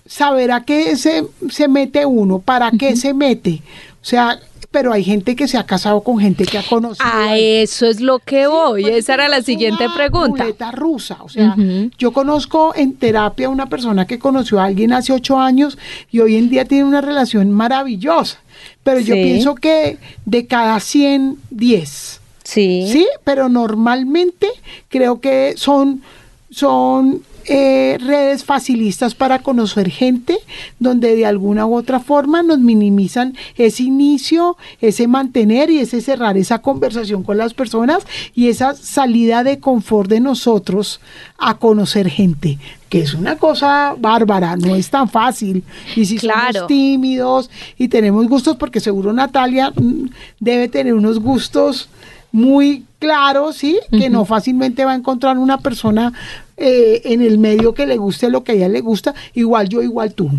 saber 0.04 0.52
a 0.52 0.62
qué 0.62 0.96
se, 0.96 1.26
se 1.48 1.66
mete 1.66 2.04
uno, 2.04 2.38
para 2.38 2.70
qué 2.70 2.94
se 2.94 3.14
mete. 3.14 3.62
O 4.02 4.04
sea, 4.04 4.38
pero 4.70 4.92
hay 4.92 5.02
gente 5.02 5.34
que 5.34 5.48
se 5.48 5.56
ha 5.56 5.64
casado 5.64 6.02
con 6.02 6.18
gente 6.18 6.44
que 6.44 6.58
ha 6.58 6.62
conocido. 6.62 7.08
A 7.10 7.38
eso 7.38 7.86
es 7.86 8.02
lo 8.02 8.18
que 8.18 8.46
voy. 8.46 8.82
Pues, 8.82 8.96
Esa 8.96 9.14
era 9.14 9.28
la 9.28 9.40
siguiente 9.40 9.86
pregunta. 9.96 10.44
Rusa. 10.72 11.16
O 11.22 11.30
sea, 11.30 11.56
yo 11.96 12.12
conozco 12.12 12.74
en 12.76 12.96
terapia 12.96 13.48
una 13.48 13.66
persona 13.66 14.06
que 14.06 14.18
conoció 14.18 14.60
a 14.60 14.66
alguien 14.66 14.92
hace 14.92 15.14
ocho 15.14 15.38
años 15.38 15.78
y 16.10 16.20
hoy 16.20 16.36
en 16.36 16.50
día 16.50 16.66
tiene 16.66 16.84
una 16.84 17.00
relación 17.00 17.50
maravillosa. 17.50 18.38
Pero 18.82 19.00
yo 19.00 19.14
pienso 19.14 19.54
que 19.54 19.96
de 20.26 20.46
cada 20.46 20.78
100, 20.78 21.38
10 21.50 22.20
Sí. 22.46 22.88
Sí, 22.90 23.08
pero 23.24 23.48
normalmente 23.48 24.46
creo 24.88 25.20
que 25.20 25.54
son, 25.56 26.00
son 26.48 27.22
eh, 27.48 27.98
redes 28.00 28.44
facilistas 28.44 29.14
para 29.14 29.40
conocer 29.40 29.90
gente 29.90 30.38
donde 30.78 31.16
de 31.16 31.26
alguna 31.26 31.66
u 31.66 31.74
otra 31.76 31.98
forma 31.98 32.44
nos 32.44 32.60
minimizan 32.60 33.36
ese 33.56 33.82
inicio, 33.82 34.56
ese 34.80 35.08
mantener 35.08 35.70
y 35.70 35.80
ese 35.80 36.00
cerrar 36.00 36.36
esa 36.36 36.60
conversación 36.60 37.24
con 37.24 37.36
las 37.38 37.52
personas 37.52 38.06
y 38.34 38.48
esa 38.48 38.74
salida 38.74 39.42
de 39.42 39.58
confort 39.58 40.08
de 40.08 40.20
nosotros 40.20 41.00
a 41.38 41.58
conocer 41.58 42.10
gente 42.10 42.58
que 42.88 43.00
es 43.00 43.14
una 43.14 43.36
cosa 43.36 43.96
bárbara, 43.98 44.56
no 44.56 44.76
es 44.76 44.90
tan 44.90 45.08
fácil. 45.08 45.64
Y 45.96 46.06
si 46.06 46.18
somos 46.18 46.68
tímidos 46.68 47.50
y 47.76 47.88
tenemos 47.88 48.28
gustos, 48.28 48.56
porque 48.56 48.78
seguro 48.78 49.12
Natalia 49.12 49.72
mm, 49.74 50.08
debe 50.38 50.68
tener 50.68 50.94
unos 50.94 51.18
gustos 51.18 51.88
muy 52.32 52.84
claro, 52.98 53.52
¿sí? 53.52 53.78
Que 53.90 54.10
no 54.10 54.24
fácilmente 54.24 54.84
va 54.84 54.92
a 54.92 54.96
encontrar 54.96 55.38
una 55.38 55.58
persona 55.58 56.12
eh, 56.58 57.02
en 57.04 57.20
el 57.20 57.36
medio 57.36 57.74
que 57.74 57.84
le 57.84 57.98
guste 57.98 58.30
lo 58.30 58.42
que 58.42 58.52
a 58.52 58.54
ella 58.54 58.68
le 58.70 58.80
gusta, 58.80 59.14
igual 59.34 59.68
yo, 59.68 59.82
igual 59.82 60.14
tú. 60.14 60.30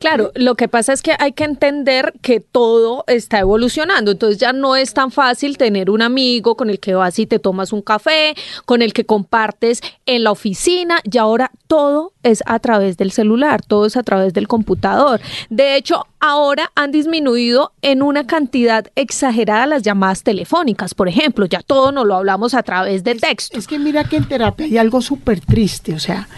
Claro, 0.00 0.32
lo 0.34 0.56
que 0.56 0.66
pasa 0.66 0.92
es 0.92 1.00
que 1.00 1.14
hay 1.16 1.30
que 1.32 1.44
entender 1.44 2.14
que 2.22 2.40
todo 2.40 3.04
está 3.06 3.38
evolucionando, 3.38 4.10
entonces 4.10 4.38
ya 4.38 4.52
no 4.52 4.74
es 4.74 4.94
tan 4.94 5.12
fácil 5.12 5.58
tener 5.58 5.88
un 5.88 6.02
amigo 6.02 6.56
con 6.56 6.70
el 6.70 6.80
que 6.80 6.94
vas 6.94 7.18
y 7.20 7.26
te 7.26 7.38
tomas 7.38 7.72
un 7.72 7.82
café, 7.82 8.34
con 8.64 8.82
el 8.82 8.92
que 8.92 9.06
compartes 9.06 9.80
en 10.06 10.24
la 10.24 10.32
oficina, 10.32 11.00
y 11.04 11.18
ahora 11.18 11.52
todo 11.68 12.14
es 12.24 12.42
a 12.46 12.58
través 12.58 12.96
del 12.96 13.12
celular, 13.12 13.62
todo 13.62 13.86
es 13.86 13.96
a 13.96 14.02
través 14.02 14.32
del 14.32 14.48
computador. 14.48 15.20
De 15.50 15.76
hecho, 15.76 16.06
ahora 16.18 16.72
han 16.74 16.90
disminuido 16.90 17.72
en 17.82 18.02
una 18.02 18.26
cantidad 18.26 18.86
exagerada 18.96 19.66
las 19.66 19.82
llamadas 19.82 20.24
telefónicas, 20.24 20.94
por 20.94 21.08
ejemplo, 21.08 21.46
ya 21.46 21.62
todo 21.62 21.92
lo 22.04 22.16
hablamos 22.16 22.54
a 22.54 22.62
través 22.62 23.04
de 23.04 23.14
texto. 23.14 23.58
Es, 23.58 23.66
que 23.66 23.78
mira 23.78 24.04
que 24.04 24.16
en 24.16 24.24
terapia 24.28 24.66
hay 24.66 24.78
algo 24.78 25.00
súper 25.00 25.40
triste, 25.40 25.94
o 25.94 25.98
sea, 25.98 26.28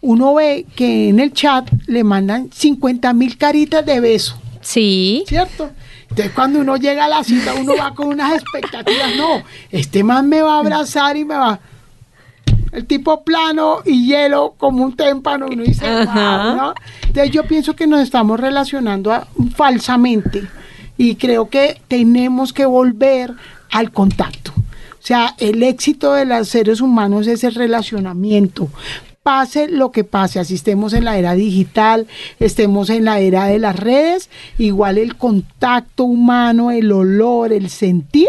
uno 0.00 0.34
ve 0.34 0.66
que 0.74 1.08
en 1.10 1.20
el 1.20 1.32
chat 1.32 1.68
le 1.86 2.02
mandan 2.04 2.50
50 2.52 3.12
mil 3.12 3.36
caritas 3.38 3.84
de 3.86 4.00
beso. 4.00 4.36
Sí. 4.60 5.24
¿Cierto? 5.26 5.70
Entonces 6.10 6.32
cuando 6.34 6.60
uno 6.60 6.76
llega 6.76 7.06
a 7.06 7.08
la 7.08 7.24
cita, 7.24 7.54
uno 7.54 7.74
va 7.78 7.94
con 7.94 8.08
unas 8.08 8.34
expectativas. 8.34 9.16
No, 9.16 9.42
este 9.70 10.04
man 10.04 10.28
me 10.28 10.42
va 10.42 10.56
a 10.56 10.58
abrazar 10.58 11.16
y 11.16 11.24
me 11.24 11.34
va... 11.36 11.58
El 12.72 12.86
tipo 12.86 13.22
plano 13.22 13.78
y 13.84 14.06
hielo 14.06 14.54
como 14.56 14.82
un 14.84 14.96
témpano, 14.96 15.46
uno 15.50 15.62
dice. 15.62 15.84
"Wow", 15.84 16.56
¿no? 16.56 16.74
Entonces 17.06 17.30
yo 17.30 17.44
pienso 17.44 17.76
que 17.76 17.86
nos 17.86 18.00
estamos 18.00 18.40
relacionando 18.40 19.12
a- 19.12 19.26
falsamente 19.54 20.42
y 20.96 21.16
creo 21.16 21.50
que 21.50 21.80
tenemos 21.88 22.52
que 22.54 22.64
volver 22.64 23.32
al 23.70 23.90
contacto. 23.92 24.52
O 25.02 25.04
sea, 25.04 25.34
el 25.38 25.64
éxito 25.64 26.12
de 26.14 26.24
los 26.24 26.48
seres 26.48 26.80
humanos 26.80 27.26
es 27.26 27.42
el 27.42 27.56
relacionamiento. 27.56 28.68
Pase 29.24 29.68
lo 29.68 29.90
que 29.90 30.04
pase, 30.04 30.38
así 30.38 30.54
estemos 30.54 30.92
en 30.92 31.04
la 31.04 31.18
era 31.18 31.34
digital, 31.34 32.06
estemos 32.38 32.88
en 32.88 33.04
la 33.04 33.18
era 33.18 33.46
de 33.46 33.58
las 33.58 33.74
redes, 33.74 34.30
igual 34.58 34.98
el 34.98 35.16
contacto 35.16 36.04
humano, 36.04 36.70
el 36.70 36.92
olor, 36.92 37.52
el 37.52 37.68
sentir, 37.68 38.28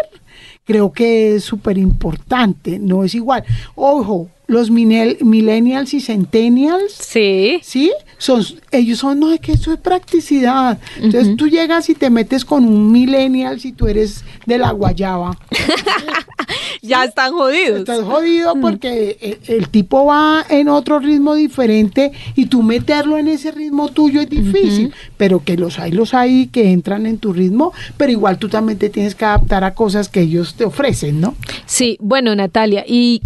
creo 0.66 0.92
que 0.92 1.36
es 1.36 1.44
súper 1.44 1.78
importante, 1.78 2.80
no 2.80 3.04
es 3.04 3.14
igual. 3.14 3.44
Ojo, 3.76 4.30
los 4.48 4.70
millennials 4.72 5.94
y 5.94 6.02
centennials, 6.02 6.94
Sí. 6.94 7.60
¿sí? 7.64 7.92
Son, 8.18 8.44
ellos 8.72 9.00
son, 9.00 9.20
no, 9.20 9.32
es 9.32 9.40
que 9.40 9.54
eso 9.54 9.74
es 9.74 9.80
practicidad. 9.80 10.80
Entonces 11.02 11.36
tú 11.36 11.48
llegas 11.48 11.90
y 11.90 11.96
te 11.96 12.10
metes 12.10 12.46
con 12.46 12.66
un 12.66 12.92
millennial 12.92 13.60
si 13.60 13.74
tú 13.74 13.88
eres 13.88 14.24
de 14.46 14.58
la 14.58 14.72
guayaba. 14.72 15.38
Ya 16.84 17.06
están 17.06 17.32
jodidos. 17.32 17.80
Estás 17.80 18.02
jodido 18.02 18.56
porque 18.60 19.18
el, 19.48 19.56
el 19.56 19.70
tipo 19.70 20.06
va 20.06 20.46
en 20.50 20.68
otro 20.68 21.00
ritmo 21.00 21.34
diferente 21.34 22.12
y 22.36 22.48
tú 22.48 22.62
meterlo 22.62 23.18
en 23.18 23.30
ese 23.30 23.52
ritmo 23.52 23.88
tuyo 23.88 24.20
es 24.20 24.30
difícil, 24.30 24.94
pero 25.16 25.42
que 25.46 25.56
los 25.56 25.80
hay, 25.80 25.94
los 25.94 26.14
hay 26.14 26.48
que 26.48 26.72
entran 26.74 27.06
en 27.06 27.20
tu 27.20 27.32
ritmo, 27.32 27.72
pero 27.96 28.12
igual 28.12 28.38
tú 28.38 28.50
también 28.50 28.78
te 28.78 28.90
tienes 28.90 29.16
que 29.16 29.24
adaptar 29.24 29.64
a 29.64 29.74
cosas 29.74 30.10
que 30.10 30.20
ellos 30.20 30.56
te 30.56 30.66
ofrecen, 30.66 31.22
¿no? 31.22 31.36
Sí, 31.66 31.98
bueno, 32.02 32.36
Natalia, 32.36 32.84
¿y 32.86 33.22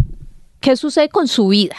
qué 0.60 0.76
sucede 0.76 1.08
con 1.08 1.26
su 1.26 1.48
vida? 1.48 1.76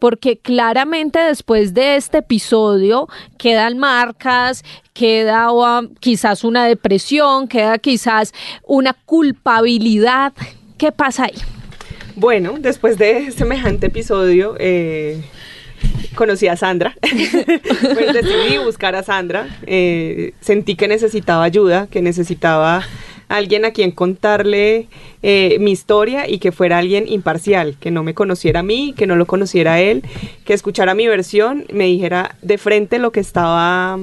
Porque 0.00 0.38
claramente 0.38 1.20
después 1.20 1.74
de 1.74 1.94
este 1.94 2.18
episodio 2.18 3.06
quedan 3.38 3.78
marcas, 3.78 4.64
queda 4.94 5.52
um, 5.52 5.94
quizás 6.00 6.42
una 6.42 6.64
depresión, 6.64 7.46
queda 7.46 7.78
quizás 7.78 8.34
una 8.66 8.94
culpabilidad. 8.94 10.32
¿Qué 10.80 10.92
pasa 10.92 11.24
ahí? 11.24 11.34
Bueno, 12.16 12.54
después 12.58 12.96
de 12.96 13.32
semejante 13.32 13.88
episodio, 13.88 14.56
eh, 14.58 15.20
conocí 16.14 16.48
a 16.48 16.56
Sandra. 16.56 16.96
pues 17.02 18.14
decidí 18.14 18.56
buscar 18.64 18.96
a 18.96 19.02
Sandra. 19.02 19.58
Eh, 19.66 20.32
sentí 20.40 20.76
que 20.76 20.88
necesitaba 20.88 21.44
ayuda, 21.44 21.86
que 21.88 22.00
necesitaba 22.00 22.82
alguien 23.28 23.66
a 23.66 23.72
quien 23.72 23.90
contarle 23.90 24.88
eh, 25.22 25.58
mi 25.60 25.70
historia 25.70 26.26
y 26.26 26.38
que 26.38 26.50
fuera 26.50 26.78
alguien 26.78 27.06
imparcial, 27.06 27.76
que 27.78 27.90
no 27.90 28.02
me 28.02 28.14
conociera 28.14 28.60
a 28.60 28.62
mí, 28.62 28.94
que 28.96 29.06
no 29.06 29.16
lo 29.16 29.26
conociera 29.26 29.82
él, 29.82 30.02
que 30.46 30.54
escuchara 30.54 30.94
mi 30.94 31.06
versión, 31.06 31.66
me 31.70 31.84
dijera 31.84 32.36
de 32.40 32.56
frente 32.56 32.98
lo 32.98 33.12
que 33.12 33.20
estaba 33.20 33.98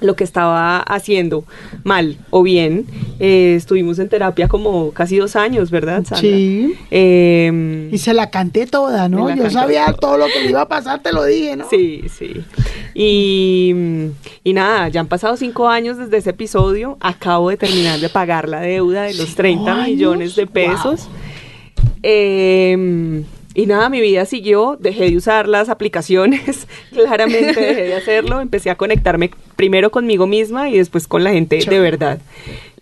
lo 0.00 0.16
que 0.16 0.24
estaba 0.24 0.78
haciendo 0.80 1.44
mal 1.84 2.18
o 2.30 2.42
bien. 2.42 2.86
Eh, 3.20 3.54
estuvimos 3.56 3.98
en 3.98 4.08
terapia 4.08 4.48
como 4.48 4.90
casi 4.90 5.16
dos 5.18 5.36
años, 5.36 5.70
¿verdad, 5.70 6.04
Sandra? 6.04 6.20
Sí. 6.20 6.74
Eh, 6.90 7.88
Y 7.92 7.98
se 7.98 8.12
la 8.12 8.28
canté 8.30 8.66
toda, 8.66 9.08
¿no? 9.08 9.24
Me 9.26 9.36
Yo 9.36 9.48
sabía 9.50 9.86
toda. 9.86 9.96
todo 9.98 10.18
lo 10.18 10.26
que 10.26 10.40
le 10.42 10.50
iba 10.50 10.62
a 10.62 10.68
pasar, 10.68 11.00
te 11.02 11.12
lo 11.12 11.24
dije, 11.24 11.56
¿no? 11.56 11.66
Sí, 11.70 12.02
sí. 12.16 12.44
Y, 12.94 13.74
y 14.42 14.52
nada, 14.52 14.88
ya 14.88 15.00
han 15.00 15.06
pasado 15.06 15.36
cinco 15.36 15.68
años 15.68 15.96
desde 15.96 16.16
ese 16.18 16.30
episodio. 16.30 16.96
Acabo 17.00 17.50
de 17.50 17.56
terminar 17.56 17.98
de 18.00 18.08
pagar 18.08 18.48
la 18.48 18.60
deuda 18.60 19.02
de 19.04 19.14
los 19.14 19.26
¿Cinco 19.26 19.36
30 19.36 19.72
años? 19.72 19.86
millones 19.88 20.36
de 20.36 20.44
Wow. 20.44 20.52
pesos. 20.52 21.08
Eh, 22.02 23.22
y 23.54 23.66
nada, 23.66 23.88
mi 23.88 24.00
vida 24.00 24.26
siguió, 24.26 24.76
dejé 24.80 25.10
de 25.10 25.16
usar 25.16 25.48
las 25.48 25.68
aplicaciones, 25.68 26.66
claramente 26.92 27.54
dejé 27.54 27.84
de 27.84 27.94
hacerlo, 27.94 28.40
empecé 28.40 28.68
a 28.70 28.74
conectarme 28.74 29.30
primero 29.54 29.90
conmigo 29.92 30.26
misma 30.26 30.68
y 30.68 30.78
después 30.78 31.06
con 31.06 31.22
la 31.22 31.30
gente 31.30 31.58
de 31.58 31.78
verdad. 31.78 32.18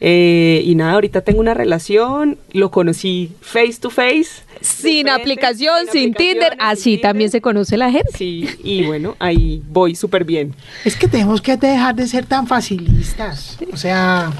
Eh, 0.00 0.62
y 0.64 0.74
nada, 0.74 0.94
ahorita 0.94 1.20
tengo 1.20 1.38
una 1.40 1.54
relación, 1.54 2.38
lo 2.52 2.70
conocí 2.70 3.30
face 3.40 3.74
to 3.80 3.90
face. 3.90 4.42
Sin 4.60 5.04
frente, 5.04 5.10
aplicación, 5.10 5.86
sin, 5.92 6.14
Tinder, 6.14 6.54
aplicaciones, 6.54 6.58
así 6.58 6.92
sin 6.94 7.00
también 7.02 7.30
se 7.30 7.38
Tinder. 7.38 7.42
conoce 7.42 7.76
la 7.76 7.90
gente. 7.90 8.10
Sí, 8.16 8.48
y 8.64 8.84
bueno, 8.84 9.14
ahí 9.18 9.62
voy 9.68 9.94
súper 9.94 10.24
bien. 10.24 10.54
Es 10.84 10.96
que 10.96 11.06
tenemos 11.06 11.40
que 11.40 11.56
dejar 11.56 11.94
de 11.94 12.06
ser 12.08 12.26
tan 12.26 12.46
facilistas. 12.46 13.58
O 13.72 13.76
sea, 13.76 14.32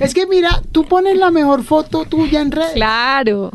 es 0.00 0.12
que 0.12 0.26
mira, 0.26 0.62
tú 0.72 0.84
pones 0.84 1.16
la 1.16 1.30
mejor 1.30 1.62
foto 1.62 2.04
tuya 2.04 2.40
en 2.40 2.50
red. 2.50 2.72
Claro. 2.74 3.52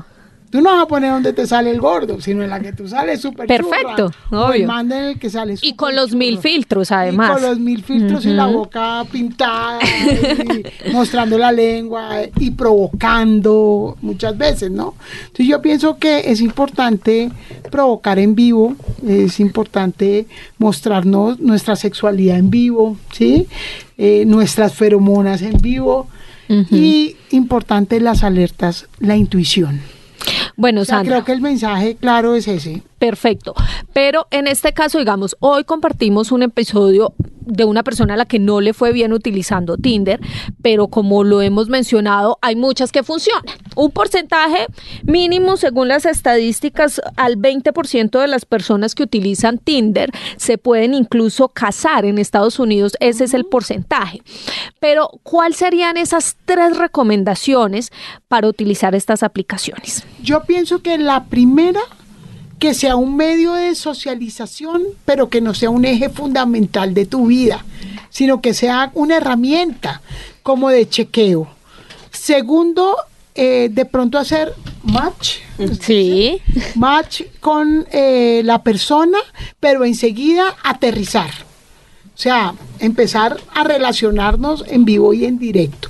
Tú 0.51 0.61
no 0.61 0.71
vas 0.71 0.81
a 0.83 0.87
poner 0.87 1.11
donde 1.11 1.31
te 1.31 1.45
sale 1.45 1.69
el 1.69 1.79
gordo, 1.79 2.19
sino 2.21 2.41
en 2.43 2.49
la 2.49 2.59
que 2.59 2.73
tú 2.73 2.87
sales 2.87 3.21
súper 3.21 3.45
Perfecto, 3.47 4.09
churra, 4.29 4.41
O 4.45 4.51
el 4.51 4.61
obvio. 4.61 4.67
man 4.67 4.91
en 4.91 5.03
el 5.03 5.19
que 5.19 5.29
sales 5.29 5.59
Y 5.63 5.73
con 5.75 5.95
los 5.95 6.15
mil 6.15 6.39
filtros, 6.39 6.89
Y 6.89 6.93
además. 6.95 7.31
con 7.33 7.41
los 7.43 7.59
mil 7.59 7.83
filtros 7.83 8.25
y 8.25 8.29
la 8.29 8.47
boca 8.47 9.05
pintada, 9.11 9.79
y 9.83 10.91
mostrando 10.91 11.37
la 11.37 11.51
lengua 11.51 12.21
y 12.37 12.49
provocando 12.51 13.95
muchas 14.01 14.37
veces, 14.37 14.71
¿no? 14.71 14.95
Entonces 15.21 15.47
yo 15.47 15.61
pienso 15.61 15.97
que 15.97 16.31
es 16.31 16.41
importante 16.41 17.29
provocar 17.71 18.17
en 18.19 18.33
vivo, 18.35 18.75
es 19.07 19.39
importante 19.39 20.25
mostrarnos 20.57 21.39
nuestra 21.39 21.75
sexualidad 21.75 22.37
en 22.37 22.49
vivo, 22.49 22.97
¿sí? 23.11 23.47
Eh, 23.97 24.23
nuestras 24.25 24.73
feromonas 24.73 25.41
en 25.41 25.57
vivo 25.61 26.07
y 26.71 27.15
importante 27.29 27.99
las 27.99 28.23
alertas, 28.23 28.87
la 28.99 29.15
intuición. 29.15 29.81
Bueno, 30.59 30.81
O 30.81 30.85
sea, 30.85 30.97
Sandra. 30.97 31.15
creo 31.15 31.25
que 31.25 31.31
el 31.31 31.41
mensaje 31.41 31.95
claro 31.95 32.35
es 32.35 32.47
ese. 32.47 32.83
Perfecto. 32.99 33.55
Pero 33.93 34.27
en 34.29 34.45
este 34.45 34.73
caso, 34.73 34.99
digamos, 34.99 35.37
hoy 35.39 35.63
compartimos 35.63 36.33
un 36.33 36.43
episodio 36.43 37.13
de 37.49 37.65
una 37.65 37.83
persona 37.83 38.13
a 38.13 38.17
la 38.17 38.25
que 38.25 38.39
no 38.39 38.61
le 38.61 38.73
fue 38.73 38.93
bien 38.93 39.13
utilizando 39.13 39.77
Tinder, 39.77 40.19
pero 40.61 40.87
como 40.87 41.23
lo 41.23 41.41
hemos 41.41 41.69
mencionado, 41.69 42.37
hay 42.41 42.55
muchas 42.55 42.91
que 42.91 43.03
funcionan. 43.03 43.43
Un 43.75 43.91
porcentaje 43.91 44.67
mínimo, 45.03 45.57
según 45.57 45.87
las 45.87 46.05
estadísticas, 46.05 47.01
al 47.17 47.37
20% 47.37 48.19
de 48.19 48.27
las 48.27 48.45
personas 48.45 48.95
que 48.95 49.03
utilizan 49.03 49.57
Tinder 49.57 50.11
se 50.37 50.57
pueden 50.57 50.93
incluso 50.93 51.49
casar 51.49 52.05
en 52.05 52.17
Estados 52.17 52.59
Unidos. 52.59 52.95
Ese 52.99 53.25
es 53.25 53.33
el 53.33 53.45
porcentaje. 53.45 54.21
Pero, 54.79 55.09
¿cuáles 55.23 55.57
serían 55.57 55.97
esas 55.97 56.37
tres 56.45 56.77
recomendaciones 56.77 57.91
para 58.27 58.47
utilizar 58.47 58.95
estas 58.95 59.23
aplicaciones? 59.23 60.03
Yo 60.21 60.43
pienso 60.43 60.81
que 60.81 60.97
la 60.97 61.25
primera, 61.25 61.81
que 62.59 62.73
sea 62.73 62.95
un 62.95 63.15
medio 63.15 63.53
de 63.53 63.73
socialización, 63.73 64.83
pero 65.05 65.29
que 65.29 65.41
no 65.41 65.53
sea 65.53 65.69
un 65.69 65.85
eje 65.85 66.09
fundamental 66.09 66.93
de 66.93 67.05
tu 67.05 67.27
vida, 67.27 67.65
sino 68.09 68.41
que 68.41 68.53
sea 68.53 68.91
una 68.93 69.17
herramienta 69.17 70.01
como 70.43 70.69
de 70.69 70.87
chequeo. 70.87 71.47
Segundo, 72.11 72.97
eh, 73.35 73.69
de 73.71 73.85
pronto 73.85 74.17
hacer 74.17 74.53
match. 74.83 75.37
Sí. 75.81 76.41
match 76.75 77.21
con 77.39 77.87
eh, 77.91 78.41
la 78.43 78.61
persona, 78.61 79.19
pero 79.59 79.85
enseguida 79.85 80.55
aterrizar. 80.63 81.29
O 82.13 82.21
sea, 82.21 82.53
empezar 82.79 83.39
a 83.53 83.63
relacionarnos 83.63 84.65
en 84.67 84.83
vivo 84.83 85.13
y 85.13 85.23
en 85.23 85.39
directo. 85.39 85.89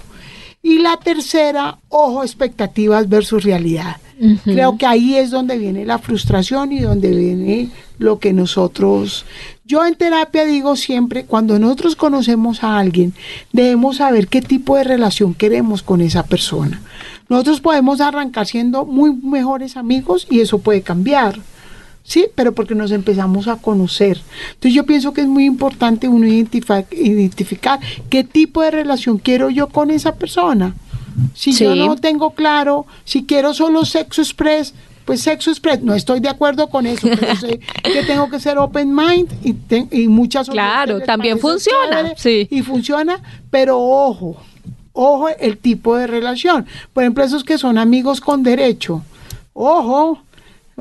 Y 0.62 0.80
la 0.80 0.97
tercera, 0.97 1.78
ojo, 1.88 2.24
expectativas 2.24 3.07
versus 3.07 3.43
realidad. 3.43 3.97
Creo 4.43 4.78
que 4.78 4.86
ahí 4.86 5.16
es 5.16 5.32
donde 5.32 5.57
viene 5.57 5.86
la 5.86 5.97
frustración 5.97 6.74
y 6.74 6.82
donde 6.82 7.16
viene 7.16 7.70
lo 7.97 8.20
que 8.20 8.34
nosotros... 8.34 9.26
Yo 9.64 9.86
en 9.86 9.95
terapia 9.95 10.45
digo 10.45 10.76
siempre, 10.76 11.26
cuando 11.26 11.60
nosotros 11.60 11.95
conocemos 11.95 12.64
a 12.64 12.80
alguien, 12.80 13.14
debemos 13.53 13.97
saber 13.97 14.28
qué 14.28 14.41
tipo 14.41 14.76
de 14.76 14.84
relación 14.84 15.34
queremos 15.34 15.84
con 15.84 16.01
esa 16.01 16.24
persona. 16.24 16.82
Nosotros 17.30 17.62
podemos 17.62 18.01
arrancar 18.01 18.47
siendo 18.47 18.84
muy 18.86 19.14
mejores 19.14 19.78
amigos 19.78 20.28
y 20.30 20.41
eso 20.41 20.57
puede 20.60 20.82
cambiar. 20.82 21.39
Sí, 22.10 22.26
pero 22.34 22.53
porque 22.53 22.74
nos 22.74 22.89
empezamos 22.89 23.47
a 23.47 23.57
conocer. 23.57 24.20
Entonces 24.53 24.74
yo 24.74 24.84
pienso 24.84 25.14
que 25.14 25.22
es 25.22 25.28
muy 25.28 25.45
importante 25.45 26.07
uno 26.07 26.26
identificar, 26.26 26.84
identificar 26.91 27.80
qué 28.10 28.24
tipo 28.24 28.64
de 28.64 28.72
relación 28.72 29.20
quiero 29.20 29.51
yo 29.51 29.68
con 29.68 29.91
esa 29.91 30.16
persona. 30.16 30.74
Si 31.36 31.51
yo 31.53 31.76
no 31.76 31.95
tengo 31.97 32.32
claro, 32.32 32.88
si 33.03 33.26
quiero 33.26 33.53
solo 33.53 33.86
sexo 33.86 34.22
express, 34.24 34.74
pues 35.05 35.22
sexo 35.22 35.51
express, 35.51 35.84
no 35.84 35.93
estoy 35.93 36.20
de 36.20 36.30
acuerdo 36.30 36.68
con 36.72 36.88
eso, 36.88 37.07
pero 37.20 37.36
sé 37.36 37.60
que 37.84 38.01
tengo 38.07 38.28
que 38.28 38.39
ser 38.39 38.57
open 38.57 38.91
mind 38.95 39.28
y, 39.43 39.53
te- 39.53 39.88
y 39.91 40.07
muchas 40.07 40.49
otras 40.49 40.55
Claro, 40.55 41.01
también 41.01 41.38
funciona, 41.38 42.14
sí. 42.18 42.47
Y 42.49 42.64
funciona, 42.64 43.22
pero 43.51 43.80
ojo, 43.80 44.36
ojo 44.93 45.30
el 45.30 45.60
tipo 45.60 45.95
de 45.95 46.07
relación. 46.07 46.66
Por 46.91 47.03
ejemplo, 47.03 47.24
esos 47.24 47.43
que 47.43 47.60
son 47.60 47.78
amigos 47.78 48.20
con 48.20 48.41
derecho, 48.41 49.03
ojo, 49.53 50.20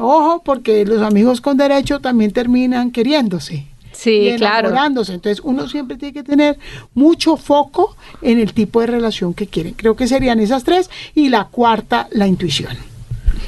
ojo, 0.01 0.43
porque 0.45 0.85
los 0.85 1.03
amigos 1.03 1.41
con 1.41 1.57
derecho 1.57 2.01
también 2.01 2.33
terminan 2.33 2.91
queriéndose. 2.91 3.67
Sí, 3.93 4.29
y 4.29 4.37
claro. 4.37 4.69
enamorándose. 4.69 5.15
Entonces 5.15 5.41
uno 5.45 5.69
siempre 5.69 5.97
tiene 5.97 6.13
que 6.13 6.23
tener 6.23 6.57
mucho 6.95 7.37
foco 7.37 7.97
en 8.23 8.39
el 8.39 8.53
tipo 8.53 8.81
de 8.81 8.87
relación 8.87 9.35
que 9.35 9.49
quieren. 9.49 9.75
Creo 9.75 9.97
que 9.97 10.07
serían 10.07 10.39
esas 10.39 10.63
tres. 10.63 10.89
Y 11.15 11.31
la 11.31 11.47
cuarta, 11.47 12.07
la 12.13 12.29
intuición. 12.29 12.77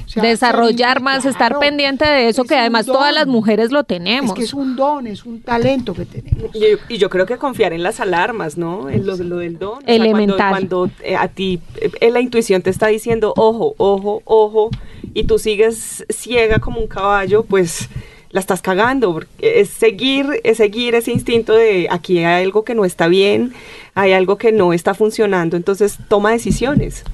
O 0.07 0.13
sea, 0.13 0.25
Desarrollar 0.25 1.01
más, 1.01 1.25
estar 1.25 1.61
pendiente 1.61 2.05
de 2.05 2.29
eso, 2.29 2.43
es 2.43 2.49
que 2.49 2.57
además 2.57 2.87
don. 2.87 2.97
todas 2.97 3.15
las 3.15 3.29
mujeres 3.29 3.71
lo 3.71 3.85
tenemos. 3.85 4.31
Es 4.31 4.37
que 4.37 4.43
es 4.43 4.55
un 4.55 4.75
don, 4.75 5.07
es 5.07 5.25
un 5.25 5.41
talento 5.41 5.95
que 5.95 6.05
tenemos. 6.05 6.51
Y, 6.53 6.95
y 6.95 6.99
yo 6.99 7.09
creo 7.09 7.27
que 7.27 7.37
confiar 7.39 7.73
en 7.73 7.85
las 7.85 8.01
alarmas, 8.01 8.59
¿no? 8.59 8.91
En 8.91 9.07
lo, 9.07 9.17
lo 9.17 9.37
del 9.37 9.57
don. 9.59 9.79
O 9.79 9.81
sea, 9.83 9.95
Elemental. 9.95 10.51
cuando 10.51 10.79
cuando, 10.79 11.05
eh, 11.05 11.15
a 11.15 11.29
ti 11.29 11.61
eh, 12.01 12.11
la 12.11 12.21
intuición 12.21 12.61
te 12.61 12.71
está 12.71 12.89
diciendo, 12.89 13.33
ojo, 13.37 13.75
ojo, 13.79 14.21
ojo, 14.25 14.71
y 15.15 15.25
tú 15.25 15.39
sigues 15.39 16.05
ciega 16.11 16.59
como 16.59 16.81
un 16.81 16.87
caballo, 16.87 17.45
pues 17.45 17.89
la 18.31 18.41
estás 18.41 18.63
cagando. 18.63 19.13
porque 19.13 19.29
Es 19.41 19.71
seguir, 19.71 20.41
es 20.45 20.59
seguir 20.59 20.95
ese 20.95 21.13
instinto 21.13 21.53
de 21.53 21.89
aquí 21.91 22.19
hay 22.19 22.45
algo 22.45 22.65
que 22.65 22.75
no 22.75 22.85
está 22.85 23.09
bien, 23.09 23.53
hay 23.95 24.13
algo 24.13 24.39
que 24.39 24.53
no 24.53 24.73
está 24.73 24.95
funcionando, 24.95 25.57
entonces 25.57 25.99
toma 26.09 26.33
decisiones. 26.33 27.05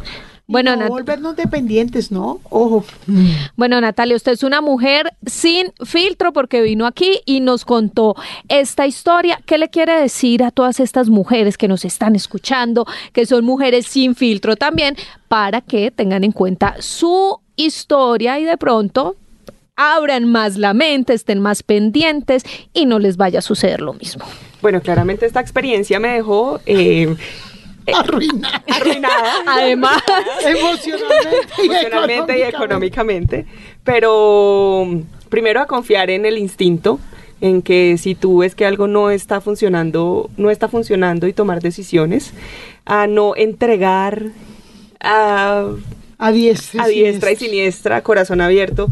Bueno, 0.49 0.77
no 0.77 0.87
volvernos 0.87 1.35
dependientes, 1.35 2.13
¿no? 2.13 2.39
Ojo. 2.51 2.85
Bueno, 3.57 3.81
Natalia, 3.81 4.15
usted 4.15 4.31
es 4.33 4.45
una 4.45 4.61
mujer 4.61 5.13
sin 5.27 5.73
filtro 5.85 6.33
porque 6.33 6.63
vino 6.63 6.87
aquí 6.87 7.21
y 7.25 7.41
nos 7.41 7.65
contó 7.65 8.15
esta 8.49 8.87
historia. 8.87 9.41
¿Qué 9.45 9.59
le 9.59 9.71
quiere 9.71 10.01
decir 10.01 10.45
a 10.45 10.53
todas 10.53 10.79
estas 10.79 11.09
mujeres 11.09 11.59
que 11.59 11.67
nos 11.67 11.85
están 11.85 12.15
escuchando, 12.15 12.87
que 13.13 13.27
son 13.27 13.45
mujeres 13.45 13.87
sin 13.87 14.15
filtro 14.15 14.55
también, 14.55 14.97
para 15.27 15.63
que 15.63 15.91
tengan 15.91 16.23
en 16.23 16.31
cuenta 16.31 16.77
su 16.79 17.41
historia 17.57 18.39
y 18.39 18.45
de 18.45 18.57
pronto 18.57 19.17
abran 19.77 20.25
más 20.25 20.57
la 20.57 20.73
mente, 20.75 21.13
estén 21.13 21.41
más 21.41 21.63
pendientes 21.63 22.45
y 22.73 22.87
no 22.87 22.99
les 22.99 23.17
vaya 23.17 23.41
a 23.41 23.43
suceder 23.43 23.81
lo 23.81 23.93
mismo? 23.93 24.25
Bueno, 24.63 24.81
claramente 24.81 25.27
esta 25.27 25.41
experiencia 25.41 26.01
me 26.01 26.09
dejó 26.09 26.61
eh, 26.65 27.15
Arruinar. 27.95 28.63
arruinada. 28.69 29.35
Además, 29.47 30.03
Emocionalmente 30.45 31.53
y 31.59 31.67
emocionalmente 31.67 32.39
y 32.39 32.43
económicamente, 32.43 33.47
pero 33.85 34.85
mm, 34.87 35.01
primero 35.29 35.61
a 35.61 35.67
confiar 35.67 36.11
en 36.11 36.27
el 36.27 36.39
instinto, 36.39 36.99
en 37.41 37.63
que 37.63 37.97
si 37.99 38.15
tú 38.15 38.39
ves 38.39 38.55
que 38.55 38.67
algo 38.67 38.89
no 38.89 39.11
está 39.11 39.41
funcionando, 39.41 40.31
no 40.37 40.51
está 40.51 40.69
funcionando 40.69 41.27
y 41.27 41.33
tomar 41.33 41.61
decisiones, 41.61 42.33
a 42.87 43.07
no 43.07 43.37
entregar 43.37 44.23
a, 45.01 45.67
A 46.19 46.33
diestra, 46.33 46.85
a 46.85 46.87
diestra 46.87 47.33
y 47.33 47.37
siniestra, 47.37 48.03
corazón 48.03 48.41
abierto, 48.41 48.89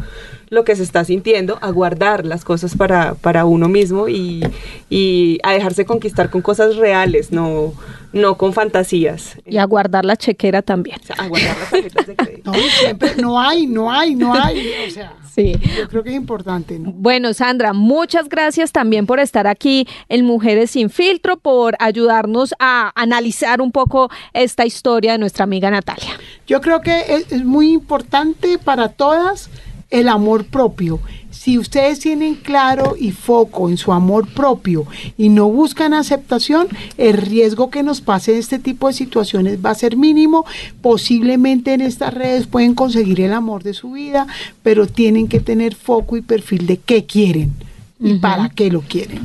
lo 0.54 0.64
que 0.64 0.74
se 0.76 0.82
está 0.82 1.04
sintiendo, 1.04 1.58
a 1.60 1.70
guardar 1.70 2.24
las 2.24 2.44
cosas 2.44 2.76
para, 2.76 3.14
para 3.14 3.44
uno 3.44 3.68
mismo 3.68 4.08
y, 4.08 4.42
y 4.88 5.38
a 5.42 5.52
dejarse 5.52 5.84
conquistar 5.84 6.30
con 6.30 6.40
cosas 6.40 6.76
reales, 6.76 7.32
no, 7.32 7.72
no 8.12 8.36
con 8.38 8.52
fantasías. 8.52 9.36
y 9.44 9.58
a 9.58 9.64
guardar 9.64 10.04
la 10.04 10.16
chequera 10.16 10.62
también. 10.62 10.98
O 11.02 11.06
sea, 11.06 11.16
a 11.16 11.26
guardar 11.28 11.56
las 11.58 11.70
tarjetas 11.70 12.06
de 12.06 12.16
crédito. 12.16 12.34
No, 12.44 12.52
siempre, 12.78 13.10
no 13.16 13.40
hay, 13.40 13.66
no 13.66 13.90
hay, 13.90 14.14
no 14.14 14.34
hay. 14.34 14.68
O 14.86 14.90
sea, 14.90 15.14
Sí. 15.34 15.52
yo 15.76 15.88
creo 15.88 16.04
que 16.04 16.10
es 16.10 16.14
importante, 16.16 16.78
¿no? 16.78 16.92
Bueno, 16.92 17.32
Sandra, 17.34 17.72
muchas 17.72 18.28
gracias 18.28 18.70
también 18.70 19.04
por 19.06 19.18
estar 19.18 19.48
aquí 19.48 19.88
en 20.08 20.24
Mujeres 20.24 20.70
sin 20.72 20.90
Filtro, 20.90 21.38
por 21.38 21.74
ayudarnos 21.80 22.54
a 22.60 22.92
analizar 22.94 23.60
un 23.60 23.72
poco 23.72 24.10
esta 24.32 24.64
historia 24.64 25.12
de 25.12 25.18
nuestra 25.18 25.42
amiga 25.42 25.70
Natalia. 25.70 26.10
Yo 26.46 26.60
creo 26.60 26.80
que 26.82 27.00
es, 27.08 27.32
es 27.32 27.44
muy 27.44 27.72
importante 27.72 28.58
para 28.58 28.90
todas 28.90 29.48
el 29.94 30.08
amor 30.08 30.44
propio. 30.44 30.98
Si 31.30 31.56
ustedes 31.56 32.00
tienen 32.00 32.34
claro 32.34 32.96
y 32.98 33.12
foco 33.12 33.68
en 33.68 33.76
su 33.76 33.92
amor 33.92 34.26
propio 34.26 34.86
y 35.16 35.28
no 35.28 35.48
buscan 35.48 35.94
aceptación, 35.94 36.66
el 36.98 37.16
riesgo 37.16 37.70
que 37.70 37.84
nos 37.84 38.00
pase 38.00 38.36
este 38.36 38.58
tipo 38.58 38.88
de 38.88 38.94
situaciones 38.94 39.64
va 39.64 39.70
a 39.70 39.76
ser 39.76 39.96
mínimo. 39.96 40.46
Posiblemente 40.82 41.74
en 41.74 41.80
estas 41.80 42.12
redes 42.12 42.48
pueden 42.48 42.74
conseguir 42.74 43.20
el 43.20 43.32
amor 43.32 43.62
de 43.62 43.74
su 43.74 43.92
vida, 43.92 44.26
pero 44.64 44.88
tienen 44.88 45.28
que 45.28 45.38
tener 45.38 45.76
foco 45.76 46.16
y 46.16 46.22
perfil 46.22 46.66
de 46.66 46.78
qué 46.78 47.04
quieren 47.04 47.52
y 47.98 48.14
para 48.14 48.48
qué 48.48 48.70
lo 48.70 48.80
quieren. 48.80 49.20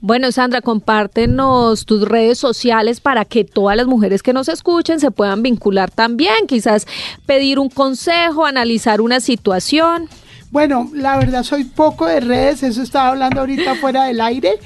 Bueno, 0.00 0.32
Sandra, 0.32 0.60
compártenos 0.60 1.84
tus 1.84 2.02
redes 2.02 2.38
sociales 2.38 3.00
para 3.00 3.24
que 3.24 3.44
todas 3.44 3.76
las 3.76 3.86
mujeres 3.86 4.22
que 4.22 4.32
nos 4.32 4.48
escuchen 4.48 5.00
se 5.00 5.10
puedan 5.10 5.42
vincular 5.42 5.90
también, 5.90 6.46
quizás 6.46 6.86
pedir 7.26 7.58
un 7.58 7.68
consejo, 7.68 8.46
analizar 8.46 9.00
una 9.00 9.20
situación. 9.20 10.08
Bueno, 10.50 10.90
la 10.94 11.16
verdad 11.16 11.42
soy 11.42 11.64
poco 11.64 12.06
de 12.06 12.20
redes, 12.20 12.62
eso 12.62 12.82
estaba 12.82 13.08
hablando 13.08 13.40
ahorita 13.40 13.74
fuera 13.80 14.04
del 14.04 14.20
aire, 14.20 14.58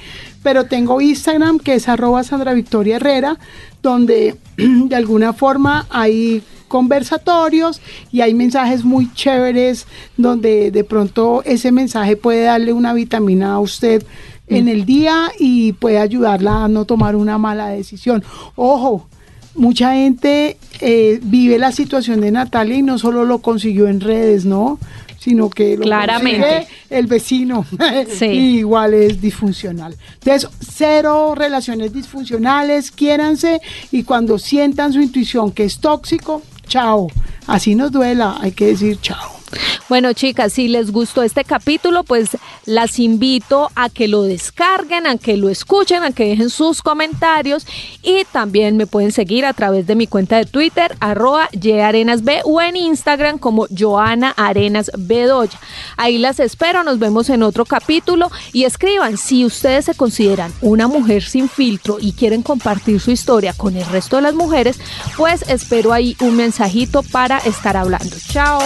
pero 0.43 0.65
tengo 0.65 1.01
Instagram 1.01 1.59
que 1.59 1.73
es 1.75 1.89
arroba 1.89 2.23
Sandra 2.23 2.53
Victoria 2.53 2.97
Herrera, 2.97 3.37
donde 3.81 4.37
de 4.57 4.95
alguna 4.95 5.33
forma 5.33 5.87
hay 5.89 6.43
conversatorios 6.69 7.81
y 8.13 8.21
hay 8.21 8.33
mensajes 8.33 8.85
muy 8.85 9.11
chéveres 9.13 9.85
donde 10.15 10.71
de 10.71 10.83
pronto 10.85 11.43
ese 11.43 11.73
mensaje 11.73 12.15
puede 12.15 12.43
darle 12.43 12.71
una 12.71 12.93
vitamina 12.93 13.55
a 13.55 13.59
usted 13.59 14.05
en 14.47 14.67
el 14.67 14.85
día 14.85 15.31
y 15.37 15.73
puede 15.73 15.99
ayudarla 15.99 16.63
a 16.63 16.67
no 16.67 16.85
tomar 16.85 17.15
una 17.15 17.37
mala 17.37 17.67
decisión. 17.67 18.23
Ojo, 18.55 19.07
mucha 19.55 19.93
gente 19.93 20.57
eh, 20.79 21.19
vive 21.21 21.59
la 21.59 21.71
situación 21.71 22.21
de 22.21 22.31
Natalia 22.31 22.77
y 22.77 22.81
no 22.81 22.97
solo 22.97 23.25
lo 23.25 23.39
consiguió 23.39 23.87
en 23.87 23.99
redes, 23.99 24.45
¿no? 24.45 24.79
Sino 25.19 25.49
que 25.49 25.75
lo 25.75 25.83
Claramente. 25.83 26.65
el 26.89 27.05
vecino 27.05 27.65
Sí. 28.17 28.25
y 28.25 28.57
igual 28.59 28.93
es 28.93 29.19
disfuncional. 29.21 29.95
Entonces, 30.23 30.49
cero 30.67 31.33
relaciones 31.35 31.93
disfuncionales, 31.93 32.89
quiéranse 32.89 33.61
y 33.91 34.03
cuando 34.03 34.39
sientan 34.39 34.93
su 34.93 35.01
intuición 35.01 35.51
que 35.51 35.65
es 35.65 35.79
tóxico, 35.79 36.41
chao. 36.69 37.07
Así 37.47 37.75
nos 37.75 37.91
duela, 37.91 38.37
hay 38.39 38.53
que 38.53 38.67
decir 38.67 38.97
chao. 39.01 39.38
Bueno, 39.87 40.13
chicas, 40.13 40.53
si 40.53 40.67
les 40.67 40.91
gustó 40.91 41.23
este 41.23 41.43
capítulo, 41.43 42.03
pues 42.03 42.37
las 42.65 42.99
invito 42.99 43.71
a 43.75 43.89
que 43.89 44.07
lo 44.07 44.23
descarguen, 44.23 45.07
a 45.07 45.17
que 45.17 45.37
lo 45.37 45.49
escuchen, 45.49 46.03
a 46.03 46.11
que 46.11 46.25
dejen 46.25 46.49
sus 46.49 46.81
comentarios 46.81 47.65
y 48.03 48.23
también 48.31 48.77
me 48.77 48.87
pueden 48.87 49.11
seguir 49.11 49.45
a 49.45 49.53
través 49.53 49.87
de 49.87 49.95
mi 49.95 50.07
cuenta 50.07 50.37
de 50.37 50.45
Twitter, 50.45 50.95
arroba 50.99 51.49
yarenasb 51.53 52.41
o 52.45 52.61
en 52.61 52.75
Instagram 52.75 53.39
como 53.39 53.67
Joana 53.75 54.33
Arenas 54.37 54.91
Bedoya. 54.97 55.59
Ahí 55.97 56.17
las 56.17 56.39
espero, 56.39 56.83
nos 56.83 56.99
vemos 56.99 57.29
en 57.29 57.43
otro 57.43 57.65
capítulo 57.65 58.29
y 58.53 58.65
escriban 58.65 59.17
si 59.17 59.45
ustedes 59.45 59.85
se 59.85 59.95
consideran 59.95 60.53
una 60.61 60.87
mujer 60.87 61.23
sin 61.23 61.49
filtro 61.49 61.97
y 61.99 62.13
quieren 62.13 62.43
compartir 62.43 62.99
su 62.99 63.11
historia 63.11 63.53
con 63.53 63.75
el 63.75 63.85
resto 63.85 64.17
de 64.17 64.21
las 64.23 64.35
mujeres, 64.35 64.79
pues 65.17 65.43
espero 65.47 65.93
ahí 65.93 66.15
un 66.19 66.35
mensajito 66.35 67.03
para 67.03 67.39
estar 67.39 67.77
hablando. 67.77 68.15
Chao. 68.31 68.59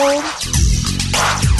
Bye. 1.14 1.53